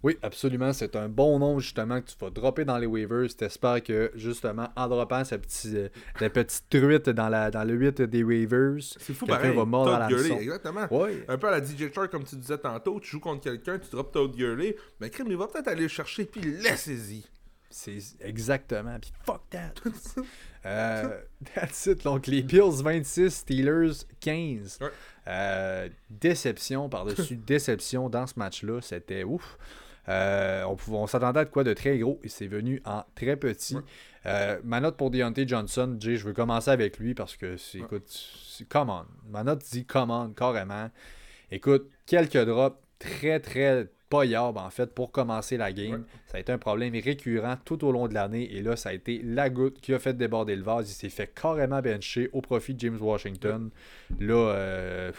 [0.04, 0.74] Oui, absolument.
[0.74, 3.34] C'est un bon nom, justement, que tu vas dropper dans les waivers.
[3.34, 5.88] T'espères que, justement, en droppant sa petite, euh,
[6.20, 8.82] la petite truite dans, la, dans le 8 des waivers,
[9.26, 9.56] pareil.
[9.56, 10.88] va mordre Todd Gurley, exactement.
[11.30, 13.90] Un peu à la DJ Char, comme tu disais tantôt, tu joues contre quelqu'un, tu
[13.90, 17.24] drops Todd Gurley, mais crime, il va peut-être aller le chercher, puis laissez-y.
[17.74, 19.00] C'est exactement.
[19.00, 19.74] Puis fuck that.
[20.66, 21.22] euh,
[21.56, 22.04] that's it.
[22.04, 24.80] Donc, les Bills 26, Steelers 15.
[25.28, 28.80] Euh, déception par-dessus déception dans ce match-là.
[28.82, 29.58] C'était ouf.
[30.10, 33.38] Euh, on, on s'attendait à de quoi de très gros et c'est venu en très
[33.38, 33.78] petit.
[34.26, 37.80] Euh, ma note pour Deontay Johnson, Jay, je veux commencer avec lui parce que c'est,
[37.80, 39.06] écoute, c'est come on.
[39.30, 40.92] Ma note dit come on, carrément.
[41.52, 43.88] Écoute, quelques drops très, très
[44.18, 46.06] en fait pour commencer la game.
[46.28, 48.94] Ça a été un problème récurrent tout au long de l'année et là ça a
[48.94, 50.90] été la goutte qui a fait déborder le vase.
[50.90, 53.70] Il s'est fait carrément bencher au profit de James Washington.
[54.20, 55.12] Là, euh,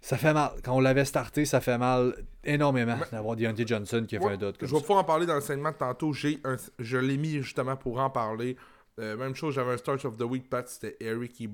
[0.00, 0.50] ça fait mal.
[0.62, 4.36] Quand on l'avait starté, ça fait mal énormément d'avoir Deontay Johnson qui a fait un
[4.36, 4.56] dot.
[4.60, 6.12] je vais pouvoir en parler dans le segment tantôt.
[6.12, 6.38] J'ai
[6.78, 8.56] je l'ai mis justement pour en parler.
[9.00, 11.48] Euh, même chose, j'avais un Start of the Week, Pat, c'était Eric E.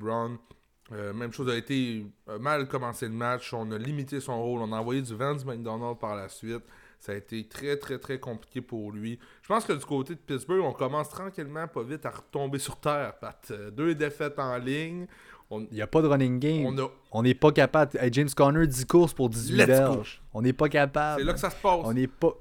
[0.93, 3.53] Euh, même chose a été euh, mal commencé le match.
[3.53, 4.61] On a limité son rôle.
[4.61, 6.63] On a envoyé du Vance McDonald par la suite.
[6.99, 9.19] Ça a été très, très, très compliqué pour lui.
[9.43, 12.77] Je pense que du côté de Pittsburgh, on commence tranquillement, pas vite, à retomber sur
[12.77, 13.15] terre.
[13.19, 13.53] Pat.
[13.73, 15.07] deux défaites en ligne.
[15.51, 16.89] Il n'y a pas de running game.
[17.11, 17.99] On n'est pas capable.
[18.13, 20.23] James Conner, 10 courses pour 18 verges.
[20.33, 21.21] On n'est pas capable.
[21.21, 21.81] C'est là que ça se passe.
[21.85, 22.35] On n'est pas.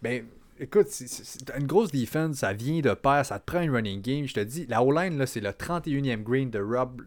[0.00, 0.24] Ben,
[0.58, 4.26] écoute, c'est une grosse défense, ça vient de pair, ça te prend un running game.
[4.26, 7.02] Je te dis, la O-line, c'est le 31e grade de Rob.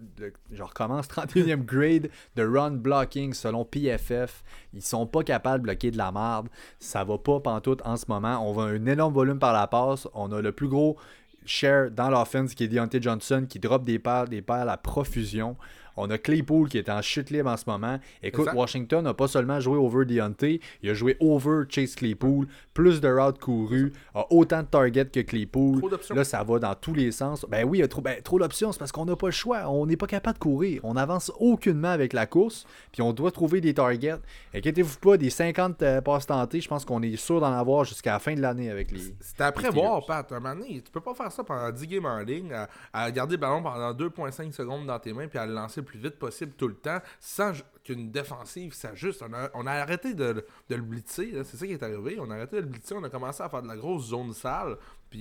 [0.51, 4.43] 31e grade de run blocking selon PFF.
[4.73, 6.49] Ils sont pas capables de bloquer de la merde.
[6.79, 8.47] Ça va pas pantoute en ce moment.
[8.47, 10.07] On va un énorme volume par la passe.
[10.13, 10.97] On a le plus gros
[11.45, 15.55] share dans l'offense qui est Deontay Johnson qui drop des paires, des paires à profusion.
[15.97, 17.99] On a Claypool qui est en chute libre en ce moment.
[18.21, 23.01] Écoute, Washington n'a pas seulement joué over Deontay, il a joué over Chase Claypool, plus
[23.01, 25.81] de routes courues, a autant de targets que Claypool.
[26.11, 27.45] Là, ça va dans tous les sens.
[27.49, 29.31] Ben oui, il y a trop, ben, trop d'options, c'est parce qu'on n'a pas le
[29.31, 29.69] choix.
[29.69, 30.81] On n'est pas capable de courir.
[30.83, 34.15] On n'avance aucunement avec la course, puis on doit trouver des targets.
[34.53, 38.13] Inquiétez-vous pas, des 50 euh, passes tentées, je pense qu'on est sûr d'en avoir jusqu'à
[38.13, 39.15] la fin de l'année avec les.
[39.19, 40.31] C'est après voir, Pat.
[40.31, 42.53] Un moment donné, tu peux pas faire ça pendant 10 games en ligne,
[42.93, 45.99] à, garder le ballon pendant 2,5 secondes dans tes mains, puis à le lancer plus
[45.99, 49.23] vite possible tout le temps sans qu'une défensive s'ajuste.
[49.27, 52.17] On a, on a arrêté de, de le blitzer, c'est ça qui est arrivé.
[52.19, 54.33] On a arrêté de le blitzer, on a commencé à faire de la grosse zone
[54.33, 54.77] sale,
[55.09, 55.19] puis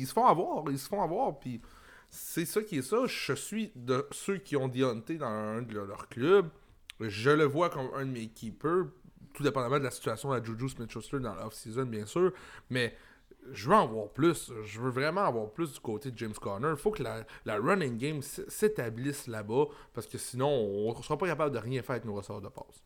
[0.00, 1.60] ils se font avoir, ils se font avoir, puis
[2.10, 3.06] c'est ça qui est ça.
[3.06, 6.48] Je suis de ceux qui ont Deontay dans un de leurs clubs.
[7.00, 8.86] Je le vois comme un de mes keepers,
[9.34, 12.32] tout dépendamment de la situation à Juju Smith-Schuster dans l'off-season, bien sûr,
[12.70, 12.94] mais
[13.52, 14.52] je veux en voir plus.
[14.64, 16.70] Je veux vraiment avoir plus du côté de James Conner.
[16.70, 21.26] Il faut que la, running game s'établisse là-bas parce que sinon, on ne sera pas
[21.26, 22.84] capable de rien faire avec nos ressorts de passe.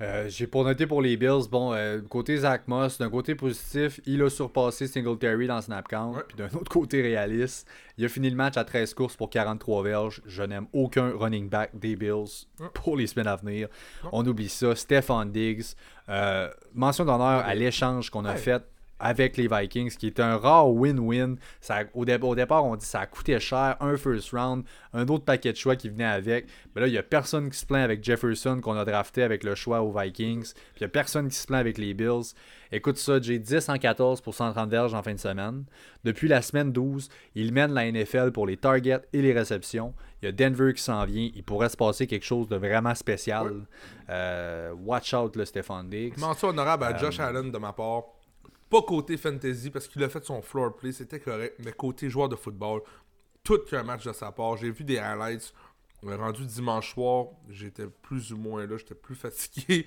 [0.00, 4.00] Euh, j'ai pour noter pour les Bills, bon, euh, côté Zach Moss, d'un côté positif,
[4.06, 6.14] il a surpassé Singletary dans Snap Count.
[6.28, 9.82] Puis d'un autre côté réaliste, il a fini le match à 13 courses pour 43
[9.82, 10.22] verges.
[10.24, 13.68] Je n'aime aucun running back des Bills pour les semaines à venir.
[14.12, 14.76] On oublie ça.
[14.76, 15.74] Stefan Diggs,
[16.08, 18.62] euh, mention d'honneur à l'échange qu'on a fait
[19.00, 21.36] avec les Vikings, qui est un rare win-win.
[21.94, 25.24] Au, au, départ, on dit que ça a coûté cher, un first round, un autre
[25.24, 26.46] paquet de choix qui venait avec.
[26.74, 29.44] Mais là, il n'y a personne qui se plaint avec Jefferson qu'on a drafté avec
[29.44, 30.52] le choix aux Vikings.
[30.52, 32.34] Puis il n'y a personne qui se plaint avec les Bills.
[32.70, 35.64] Écoute ça, j'ai 10 en 14 pour 130 verges en fin de semaine.
[36.04, 39.94] Depuis la semaine 12, il mène la NFL pour les targets et les réceptions.
[40.20, 41.30] Il y a Denver qui s'en vient.
[41.34, 43.66] Il pourrait se passer quelque chose de vraiment spécial.
[44.10, 46.18] Euh, watch out, le Stéphane Diggs.
[46.18, 48.04] Mention honorable à Josh euh, Allen de ma part.
[48.70, 51.56] Pas côté fantasy parce qu'il a fait son floor play, c'était correct.
[51.64, 52.82] Mais côté joueur de football,
[53.42, 54.56] tout qu'un match de sa part.
[54.56, 55.52] J'ai vu des highlights.
[56.00, 59.84] Rendu dimanche soir, j'étais plus ou moins là, j'étais plus fatigué.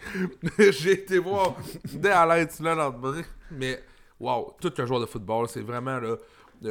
[0.58, 1.56] J'ai été voir
[1.86, 2.94] des highlights là,
[3.49, 3.82] Mais,
[4.20, 6.18] wow, tout qu'un joueur de football, c'est vraiment là.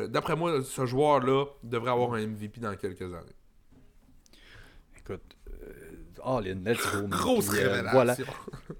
[0.09, 3.35] D'après moi, ce joueur-là devrait avoir un MVP dans quelques années.
[4.99, 5.37] Écoute,
[6.25, 7.09] oh, les let's go.
[7.09, 7.93] Grosse euh, révélation.
[7.93, 8.17] voilà.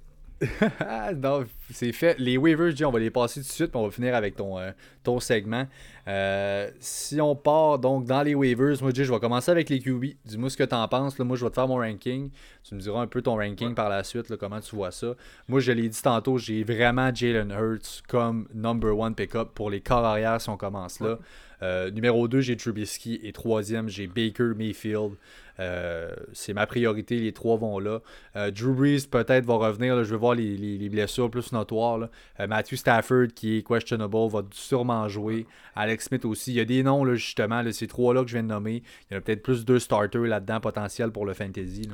[1.17, 2.19] non, c'est fait.
[2.19, 4.59] Les waivers, on va les passer tout de suite, puis on va finir avec ton,
[4.59, 4.71] euh,
[5.03, 5.67] ton segment.
[6.09, 10.05] Euh, si on part donc dans les waivers, moi, je vais commencer avec les QB.
[10.25, 11.19] Dis-moi ce que tu en penses.
[11.19, 11.25] Là.
[11.25, 12.31] Moi, je vais te faire mon ranking.
[12.65, 15.15] Tu me diras un peu ton ranking par la suite, comment tu vois ça.
[15.47, 19.81] Moi, je l'ai dit tantôt, j'ai vraiment Jalen Hurts comme number one pick-up pour les
[19.81, 21.19] corps arrière si on commence là.
[21.63, 23.21] Euh, numéro 2, j'ai Trubisky.
[23.23, 25.13] Et troisième, j'ai Baker Mayfield.
[25.59, 28.01] Euh, c'est ma priorité, les trois vont là.
[28.35, 32.09] Euh, Drew Brees peut-être va revenir, je vais voir les, blessures plus notoires.
[32.39, 35.47] Matthew Stafford qui est questionable va sûrement jouer.
[35.77, 36.53] Alex Smith aussi.
[36.53, 38.83] Il y a des noms justement, ces trois-là que je viens de nommer.
[39.11, 41.89] Il y en a peut-être plus deux starters là-dedans potentiels pour le fantasy.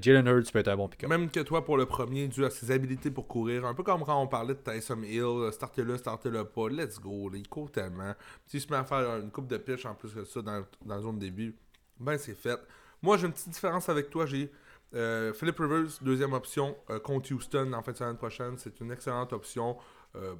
[0.00, 1.08] Jalen Hurts peut être un bon pick-up.
[1.08, 3.64] Même que toi pour le premier, dû à ses habilités pour courir.
[3.64, 7.48] Un peu comme quand on parlait de Tyson Hill, startez-le, startez-le pas, let's go, il
[7.48, 8.14] court tellement.
[8.46, 10.96] Si je mets à faire une coupe de pitch en plus que ça dans, dans
[10.96, 11.54] la zone début,
[12.00, 12.58] ben c'est fait.
[13.02, 14.50] Moi j'ai une petite différence avec toi, j'ai
[14.94, 18.92] euh, Philip Rivers, deuxième option, euh, contre Houston en fin de semaine prochaine, c'est une
[18.92, 19.76] excellente option.
[20.14, 20.34] Euh,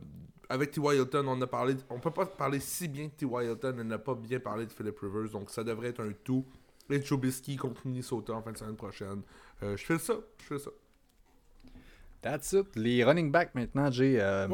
[0.48, 0.80] avec T.
[0.80, 3.26] Hilton, on a parlé, on peut pas parler si bien de T.
[3.26, 6.46] Hilton et ne pas bien parler de Philip Rivers, donc ça devrait être un tout
[6.90, 9.22] et Trubisky contre Minnesota en fin de semaine prochaine.
[9.62, 10.14] Euh, je fais ça.
[10.40, 10.70] Je fais ça.
[12.22, 12.74] That's it.
[12.76, 14.20] Les running backs maintenant, j'ai.
[14.20, 14.48] Euh,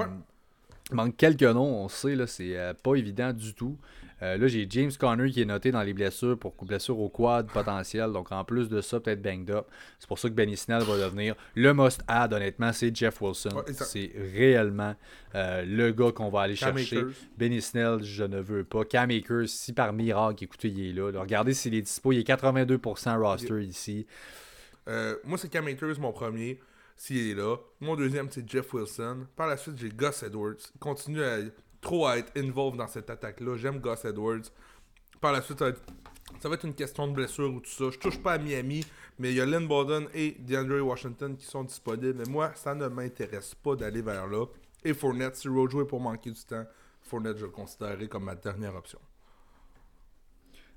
[0.91, 3.79] manque quelques noms, on sait, là, c'est euh, pas évident du tout.
[4.23, 7.51] Euh, là, j'ai James Conner qui est noté dans les blessures pour blessure au quad
[7.51, 8.12] potentiel.
[8.12, 9.66] Donc, en plus de ça, peut-être banged up.
[9.99, 13.51] C'est pour ça que Benny Snell va devenir le must-add, honnêtement, c'est Jeff Wilson.
[13.73, 14.94] c'est réellement
[15.35, 17.03] euh, le gars qu'on va aller chercher.
[17.36, 18.85] Benny Snell, je ne veux pas.
[18.85, 21.20] Cam Akers, si par miracle, écoutez, il est là.
[21.20, 22.12] regardez s'il est dispo.
[22.12, 24.07] Il est 82% roster ici.
[24.89, 26.61] Euh, moi, c'est Cam Akers, mon premier
[26.97, 27.57] s'il est là.
[27.81, 29.27] Mon deuxième, c'est Jeff Wilson.
[29.35, 30.55] Par la suite, j'ai Gus Edwards.
[30.74, 31.39] Il continue à
[31.83, 33.59] trop à être involved dans cette attaque-là.
[33.59, 34.51] J'aime Gus Edwards.
[35.21, 37.91] Par la suite, ça va, être, une question de blessure ou tout ça.
[37.91, 38.87] Je touche pas à Miami,
[39.19, 42.15] mais il y a Lynn Bowden et DeAndre Washington qui sont disponibles.
[42.15, 44.47] Mais moi, ça ne m'intéresse pas d'aller vers là.
[44.85, 46.65] Et Fournette, si Rojo est pour manquer du temps,
[47.03, 48.99] Fournette, je le considérerai comme ma dernière option.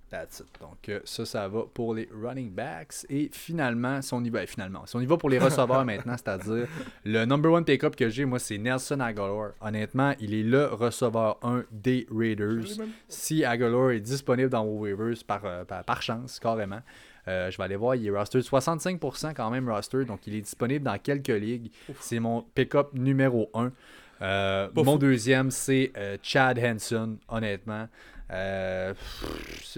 [0.10, 0.48] That's it.
[0.62, 3.06] Donc, euh, ça, ça va pour les running backs.
[3.10, 6.16] Et finalement, si on y va, finalement, si on y va pour les receveurs maintenant,
[6.16, 6.68] c'est-à-dire
[7.04, 9.54] le number one pick-up que j'ai, moi, c'est Nelson Aguilar.
[9.62, 12.78] Honnêtement, il est le receveur 1 des Raiders.
[13.08, 16.82] Si Aguilar est disponible dans vos waivers par, euh, par, chance, carrément.
[17.28, 20.42] Euh, je vais aller voir, il est roster 65% quand même roster, donc il est
[20.42, 21.72] disponible dans quelques ligues.
[22.00, 24.70] C'est mon pick-up numéro 1.
[24.76, 25.92] mon deuxième, c'est
[26.22, 27.88] Chad Henson, honnêtement.
[28.32, 28.94] Euh,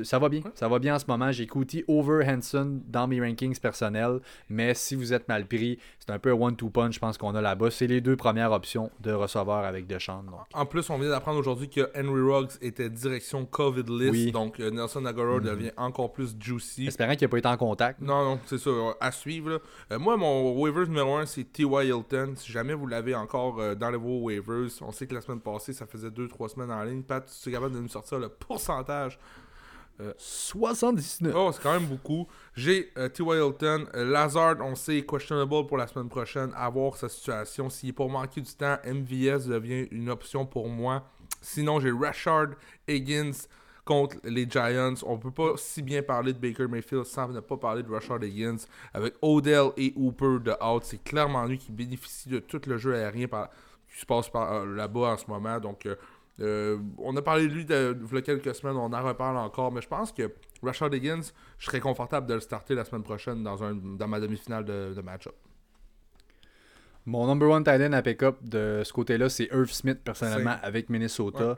[0.04, 0.42] ça va bien.
[0.56, 1.32] Ça va bien en ce moment.
[1.32, 4.20] J'ai Cootie over Hanson dans mes rankings personnels.
[4.50, 7.36] Mais si vous êtes mal pris, c'est un peu un one-two punch, je pense qu'on
[7.36, 7.72] a là-bas.
[7.72, 9.88] C'est les deux premières options de receveur avec.
[9.88, 10.32] Donc.
[10.54, 14.32] En plus, on vient d'apprendre aujourd'hui que Henry Ruggs était direction COVID list.
[14.34, 15.44] Donc euh, Nelson Aguilar mhm.
[15.44, 16.88] devient encore plus juicy.
[16.88, 18.02] Espérant qu'il n'a pas été en contact.
[18.02, 18.70] Non, non, c'est ça.
[19.00, 19.62] À suivre.
[19.92, 21.88] Euh, moi, mon waivers numéro 1, c'est T.Y.
[21.88, 22.34] Hilton.
[22.36, 25.74] Si jamais vous l'avez encore dans les vos waivers, on sait que la semaine passée,
[25.74, 27.04] ça faisait 2-3 semaines en ligne.
[27.04, 29.20] Pat, tu es capable de nous sortir le pourcentage.
[30.18, 31.34] 79.
[31.36, 32.28] Oh, c'est quand même beaucoup.
[32.56, 33.36] J'ai euh, T.Y.
[33.36, 33.86] Hilton.
[33.96, 36.52] Euh, Lazard, on sait, questionable pour la semaine prochaine.
[36.56, 37.70] À voir sa situation.
[37.70, 41.04] S'il est pour manquer du temps, MVS devient une option pour moi.
[41.42, 42.50] Sinon, j'ai Rashard
[42.88, 43.48] Higgins
[43.86, 44.94] contre les Giants.
[45.04, 48.24] On peut pas si bien parler de Baker Mayfield sans ne pas parler de Rashard
[48.24, 48.58] Higgins.
[48.94, 52.94] Avec Odell et Hooper de out, c'est clairement lui qui bénéficie de tout le jeu
[52.94, 55.60] aérien qui se passe par là-bas en ce moment.
[55.60, 55.88] Donc,
[56.40, 59.72] euh, on a parlé de lui il y a quelques semaines, on en reparle encore,
[59.72, 60.32] mais je pense que
[60.62, 64.20] Rashad Higgins, je serais confortable de le starter la semaine prochaine dans, un, dans ma
[64.20, 65.36] demi-finale de, match-up.
[67.06, 70.90] Mon number one tight end à pick-up de ce côté-là, c'est Irv Smith, personnellement, avec
[70.90, 71.58] Minnesota.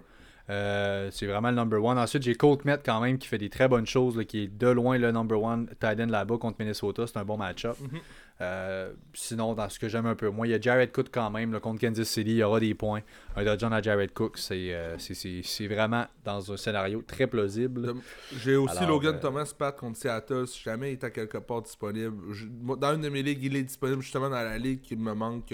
[0.50, 1.98] Euh, c'est vraiment le number one.
[2.00, 4.48] Ensuite, j'ai Colt Met quand même qui fait des très bonnes choses, là, qui est
[4.48, 7.06] de loin le number one tight end là-bas contre Minnesota.
[7.06, 7.78] C'est un bon match-up.
[7.80, 8.00] Mhm.
[8.42, 11.30] Euh, sinon, dans ce que j'aime un peu moins, il y a Jared Cook quand
[11.30, 12.32] même là, contre Kansas City.
[12.32, 13.02] Il y aura des points.
[13.36, 17.94] Un touchdown à Jared Cook, c'est euh, c'est- vraiment dans un scénario très plausible.
[18.38, 20.48] J'ai aussi Alors, Logan Thomas Pat contre Seattle.
[20.48, 22.46] Si jamais il est à quelque part disponible, je-
[22.78, 25.54] dans une de mes ligues, il est disponible justement dans la ligue qui me manque.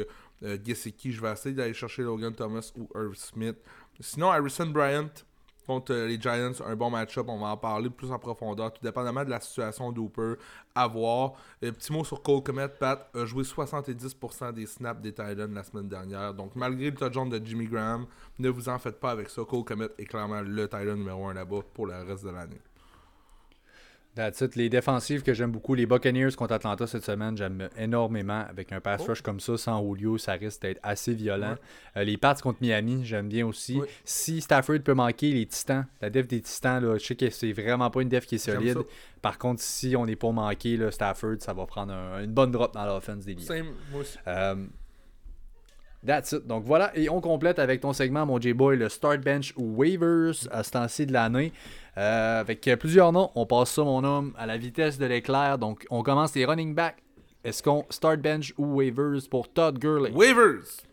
[0.64, 3.56] Gesicki, je vais essayer d'aller chercher Logan Thomas ou Irv Smith.
[4.00, 5.10] Sinon, Harrison Bryant
[5.66, 7.26] contre euh, les Giants, un bon match-up.
[7.28, 10.36] On va en parler plus en profondeur, tout dépendamment de la situation d'Hooper
[10.76, 11.34] à voir.
[11.64, 12.68] Euh, petit mot sur Cole Komet.
[12.68, 16.34] Pat a joué 70% des snaps des Titans la semaine dernière.
[16.34, 18.06] Donc, malgré le touchdown de Jimmy Graham,
[18.40, 19.42] ne vous en faites pas avec ça.
[19.44, 22.62] Cole Komet est clairement le Titan numéro 1 là-bas pour le reste de l'année.
[24.16, 24.56] That's it.
[24.56, 28.46] Les défensives que j'aime beaucoup, les Buccaneers contre Atlanta cette semaine, j'aime énormément.
[28.50, 29.10] Avec un pass Oh.
[29.10, 31.56] rush comme ça, sans Julio, ça risque d'être assez violent.
[31.98, 33.80] Euh, les Pats contre Miami, j'aime bien aussi.
[34.06, 37.52] Si Stafford peut manquer, les Titans, la def des Titans, là, je sais que c'est
[37.52, 38.78] vraiment pas une def qui est solide.
[39.22, 42.52] Par contre, si on est pour manquer là, Stafford, ça va prendre un- une bonne
[42.52, 43.42] drop dans l'offense des Lions.
[43.42, 44.18] Same, moi aussi.
[44.28, 44.56] Euh,
[46.06, 46.46] That's it.
[46.46, 50.48] Donc voilà, et on complète avec ton segment, mon J-Boy, le Start Bench ou Waivers
[50.52, 51.52] à ce temps-ci de l'année.
[51.98, 55.58] Euh, avec plusieurs noms, on passe ça, mon homme, à la vitesse de l'éclair.
[55.58, 57.02] Donc on commence les running backs.
[57.44, 60.12] Est-ce qu'on Start Bench ou Waivers pour Todd Gurley?
[60.12, 60.84] Waivers!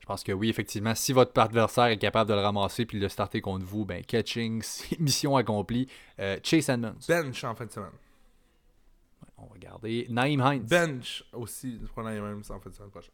[0.00, 0.94] Je pense que oui, effectivement.
[0.94, 4.02] Si votre adversaire est capable de le ramasser puis de le starter contre vous, ben
[4.02, 4.62] catching,
[4.98, 5.86] mission accomplie.
[6.18, 6.96] Euh, Chase Edmonds.
[7.06, 7.90] Bench en fin de semaine.
[9.36, 10.06] On va regarder.
[10.08, 10.62] Naïm Hines.
[10.62, 13.12] Bench aussi, prenant les mêmes en fin de semaine prochaine.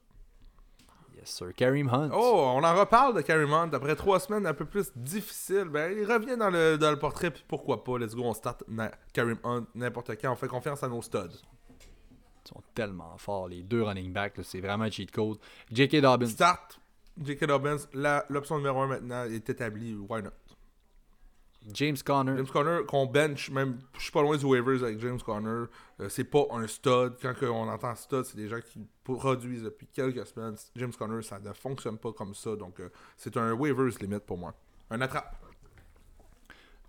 [1.17, 1.53] Yes, sir.
[1.55, 2.11] Kareem Hunt.
[2.13, 3.71] Oh, on en reparle de Carrie Hunt.
[3.73, 7.31] Après trois semaines un peu plus difficiles, ben, il revient dans le, dans le portrait,
[7.31, 7.99] puis pourquoi pas.
[7.99, 8.65] Let's go, on start
[9.13, 10.33] Kareem Hunt n'importe quand.
[10.33, 11.41] On fait confiance à nos studs.
[12.45, 14.37] Ils sont tellement forts, les deux running backs.
[14.37, 15.39] là, C'est vraiment un cheat code.
[15.73, 16.01] J.K.
[16.01, 16.27] Dobbins.
[16.27, 16.79] Start
[17.23, 17.47] J.K.
[17.47, 17.77] Dobbins.
[17.95, 19.95] La- L'option numéro 1 maintenant est établie.
[19.95, 20.31] Why not?
[21.73, 22.35] James Conner.
[22.37, 25.65] James Conner, qu'on bench, même, je suis pas loin du waivers avec James Conner.
[26.01, 27.15] Euh, c'est pas un stud.
[27.23, 30.57] Quand on entend stud, c'est des gens qui produisent depuis quelques semaines.
[30.77, 32.55] James Conner, ça ne fonctionne pas comme ça.
[32.57, 34.53] Donc, euh, c'est un waivers limite pour moi.
[34.91, 35.37] Un attrape.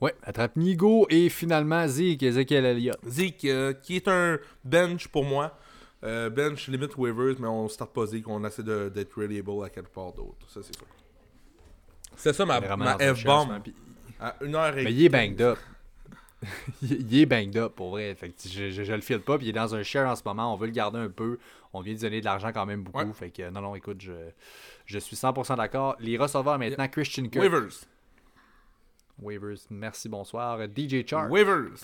[0.02, 2.97] Ouais, attrape Nigo et finalement Zeke Ezekiel Elliott.
[3.07, 5.57] Zeke, euh, qui est un bench pour moi.
[6.03, 8.27] Euh, bench limite waivers, mais on start pas Zeke.
[8.27, 10.45] On essaie de- d'être reliable à quelque part d'autre.
[10.49, 10.85] Ça, c'est sûr.
[12.18, 13.61] C'est ça ma, ma F-bomb.
[14.19, 15.59] À 1h et Mais il est banged up.
[16.81, 18.13] il est banged up pour vrai.
[18.15, 19.37] Fait que je, je, je le file pas.
[19.37, 20.53] Puis il est dans un share en ce moment.
[20.53, 21.39] On veut le garder un peu.
[21.73, 22.99] On vient de donner de l'argent quand même beaucoup.
[22.99, 23.13] Ouais.
[23.13, 24.13] Fait que non, non, écoute, je,
[24.85, 25.95] je suis 100% d'accord.
[25.99, 27.43] Les receveurs maintenant, Christian Kirk.
[27.43, 27.85] Waivers.
[29.21, 29.59] Waivers.
[29.69, 30.59] Merci, bonsoir.
[30.73, 31.31] DJ Chark.
[31.31, 31.83] Waivers.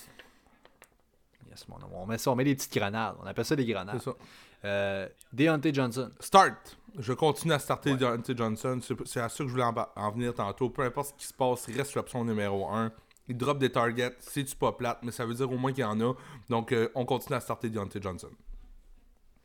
[1.50, 1.92] Yes, mon homme.
[1.92, 3.16] On met ça, on met des petites grenades.
[3.22, 3.98] On appelle ça des grenades.
[3.98, 4.16] C'est ça.
[4.64, 6.10] Euh, Deontay Johnson.
[6.20, 6.78] Start.
[6.98, 8.78] Je continue à starter Deontay Johnson.
[9.06, 10.70] C'est à ça que je voulais en, venir tantôt.
[10.70, 12.92] Peu importe ce qui se passe, il reste l'option numéro 1.
[13.28, 14.16] Il drop des targets.
[14.20, 16.14] C'est-tu pas plate, mais ça veut dire au moins qu'il y en a.
[16.48, 18.30] Donc, euh, on continue à starter Deontay Johnson.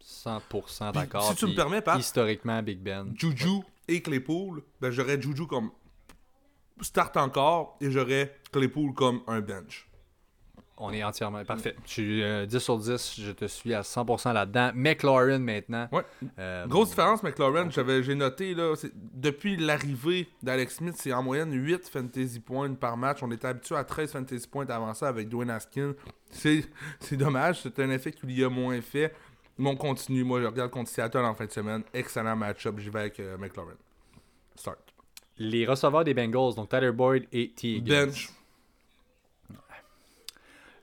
[0.04, 1.24] 100% d'accord.
[1.30, 2.00] si tu me permets, Pat.
[2.00, 3.14] Historiquement, Big Ben.
[3.16, 5.72] Juju et Claypool, ben j'aurais Juju comme
[6.82, 9.87] start encore et j'aurais Claypool comme un bench.
[10.80, 11.76] On est entièrement parfait.
[11.86, 14.72] Je suis euh, 10 sur 10, je te suis à 100% là-dedans.
[14.76, 15.88] McLaurin maintenant.
[15.92, 16.04] Ouais.
[16.38, 18.76] Euh, Grosse différence, McLaurin, j'avais j'ai noté là,
[19.14, 23.20] depuis l'arrivée d'Alex Smith, c'est en moyenne 8 fantasy points par match.
[23.24, 25.94] On était habitué à 13 fantasy points avant ça avec Dwayne Haskins.
[26.30, 26.64] C'est
[27.00, 29.14] c'est dommage, c'est un effet qu'il y a moins fait.
[29.58, 30.24] Mais on continue.
[30.24, 31.84] Moi, je regarde contre Seattle en fin de semaine.
[31.94, 32.78] Excellent match-up.
[32.78, 33.74] J'y vais avec euh, McLaurin.
[34.56, 34.78] Start.
[35.40, 37.78] Les receveurs des Bengals, donc Tyler Boyd et T.
[37.78, 38.06] Higgins.
[38.08, 38.30] Bench.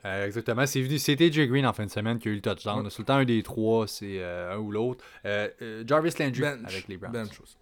[0.05, 0.66] Euh, exactement.
[0.66, 2.85] C'est venu, c'était Jay Green en fin de semaine qui a eu le touchdown.
[2.85, 2.90] Ouais.
[2.90, 5.05] C'est le temps un des trois, c'est euh, un ou l'autre.
[5.24, 6.60] Euh, Jarvis Landry Bench.
[6.66, 7.12] avec les Browns.
[7.12, 7.56] Bench aussi.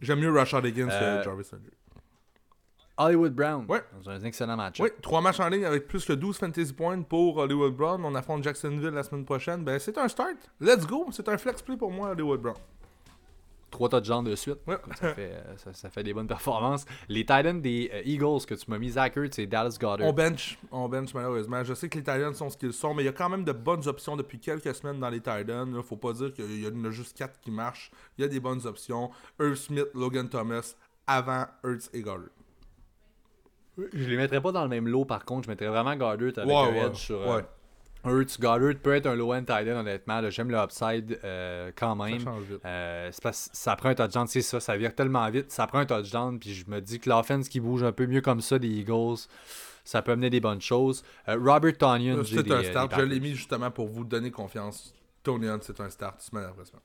[0.00, 1.70] J'aime mieux Rashad Higgins que Jarvis Landry.
[2.96, 3.66] Hollywood Brown.
[3.68, 3.82] Ouais.
[3.92, 4.78] Dans un excellent match.
[4.80, 8.04] Oui, trois matchs en ligne avec plus que 12 fantasy points pour Hollywood Brown.
[8.04, 9.64] On affronte Jacksonville la semaine prochaine.
[9.64, 10.36] Ben, c'est un start.
[10.60, 11.08] Let's go.
[11.10, 12.56] C'est un flex play pour moi, Hollywood Brown.
[13.74, 14.58] Trois touchdowns de suite.
[14.68, 14.76] Ouais.
[15.00, 16.84] Ça fait, euh, ça, ça fait des bonnes performances.
[17.08, 20.06] Les Titans des euh, Eagles que tu m'as mis, Zach Ertz et Dallas Goddard.
[20.06, 20.56] On bench.
[20.70, 21.64] On bench, malheureusement.
[21.64, 23.42] Je sais que les Titans sont ce qu'ils sont, mais il y a quand même
[23.42, 25.74] de bonnes options depuis quelques semaines dans les Titans.
[25.74, 25.82] là.
[25.82, 27.90] Faut pas dire qu'il y en a juste 4 qui marchent.
[28.16, 29.10] Il y a des bonnes options.
[29.40, 30.76] Irv Smith, Logan Thomas,
[31.08, 32.28] avant Hurts et Goddard.
[33.92, 35.46] Je les mettrais pas dans le même lot par contre.
[35.46, 37.40] Je mettrais vraiment Goddard avec Ouais, edge sur euh.
[38.04, 38.38] Hurts.
[38.40, 40.28] Goddard peut être un low-end tight end honnêtement.
[40.30, 42.20] J'aime le upside euh, quand Ça même.
[42.20, 42.60] change vite.
[42.64, 45.66] Euh, c'est parce que ça prend un touchdown, c'est ça, ça vire tellement vite, ça
[45.66, 48.40] prend un touchdown, puis je me dis que l'offense qui bouge un peu mieux comme
[48.40, 49.16] ça des Eagles,
[49.84, 51.04] ça peut amener des bonnes choses.
[51.28, 52.90] Euh, Robert Tonyan, j'ai C'est un start.
[52.94, 54.94] des Je l'ai mis justement pour vous donner confiance.
[55.22, 56.82] Tony Hunt, c'est un start semaine après semaine.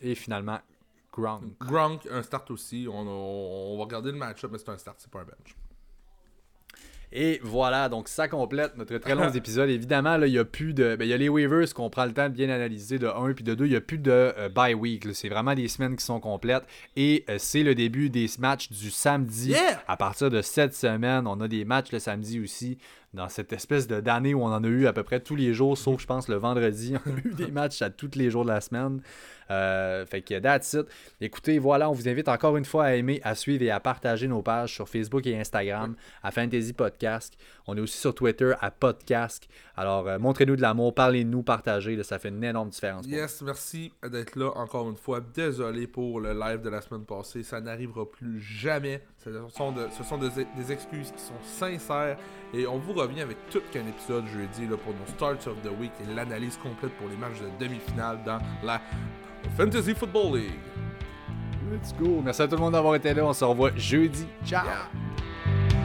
[0.00, 0.58] Et finalement,
[1.12, 1.42] Gronk.
[1.60, 2.86] Gronk, un start aussi.
[2.88, 5.56] On, on- on va regarder le match-up, mais c'est un start, c'est pas un bench.
[7.12, 9.70] Et voilà, donc ça complète notre très long épisode.
[9.70, 10.96] Évidemment, là, il y a plus de.
[10.96, 13.32] ben, il y a les waivers qu'on prend le temps de bien analyser de 1
[13.32, 13.64] puis de 2.
[13.64, 15.06] Il n'y a plus de euh, bye week.
[15.14, 16.64] C'est vraiment des semaines qui sont complètes.
[16.96, 19.50] Et euh, c'est le début des matchs du samedi.
[19.50, 19.82] Yeah!
[19.88, 22.78] À partir de cette semaine, on a des matchs le samedi aussi.
[23.14, 25.54] Dans cette espèce de d'année où on en a eu à peu près tous les
[25.54, 26.94] jours, sauf je pense le vendredi.
[27.06, 29.00] On a eu des matchs à tous les jours de la semaine.
[29.50, 30.86] Euh, fait que that's it.
[31.20, 34.28] Écoutez, voilà, on vous invite encore une fois à aimer, à suivre et à partager
[34.28, 37.34] nos pages sur Facebook et Instagram à Fantasy Podcast.
[37.70, 39.46] On est aussi sur Twitter à Podcast.
[39.76, 41.94] Alors, euh, montrez-nous de l'amour, parlez-nous, partagez.
[41.96, 43.06] là, ça fait une énorme différence.
[43.06, 45.20] Yes, merci d'être là encore une fois.
[45.20, 47.42] Désolé pour le live de la semaine passée.
[47.42, 49.02] Ça n'arrivera plus jamais.
[49.22, 52.16] Ce sont, de- ce sont des, des excuses qui sont sincères.
[52.54, 55.78] Et on vous revient avec tout qu'un épisode jeudi là, pour nos Starts of the
[55.78, 58.80] Week et l'analyse complète pour les matchs de demi-finale dans la
[59.58, 60.58] Fantasy Football League.
[61.70, 62.22] Let's go.
[62.24, 63.26] Merci à tout le monde d'avoir été là.
[63.26, 64.26] On se revoit jeudi.
[64.42, 64.64] Ciao.
[64.64, 65.77] Yeah.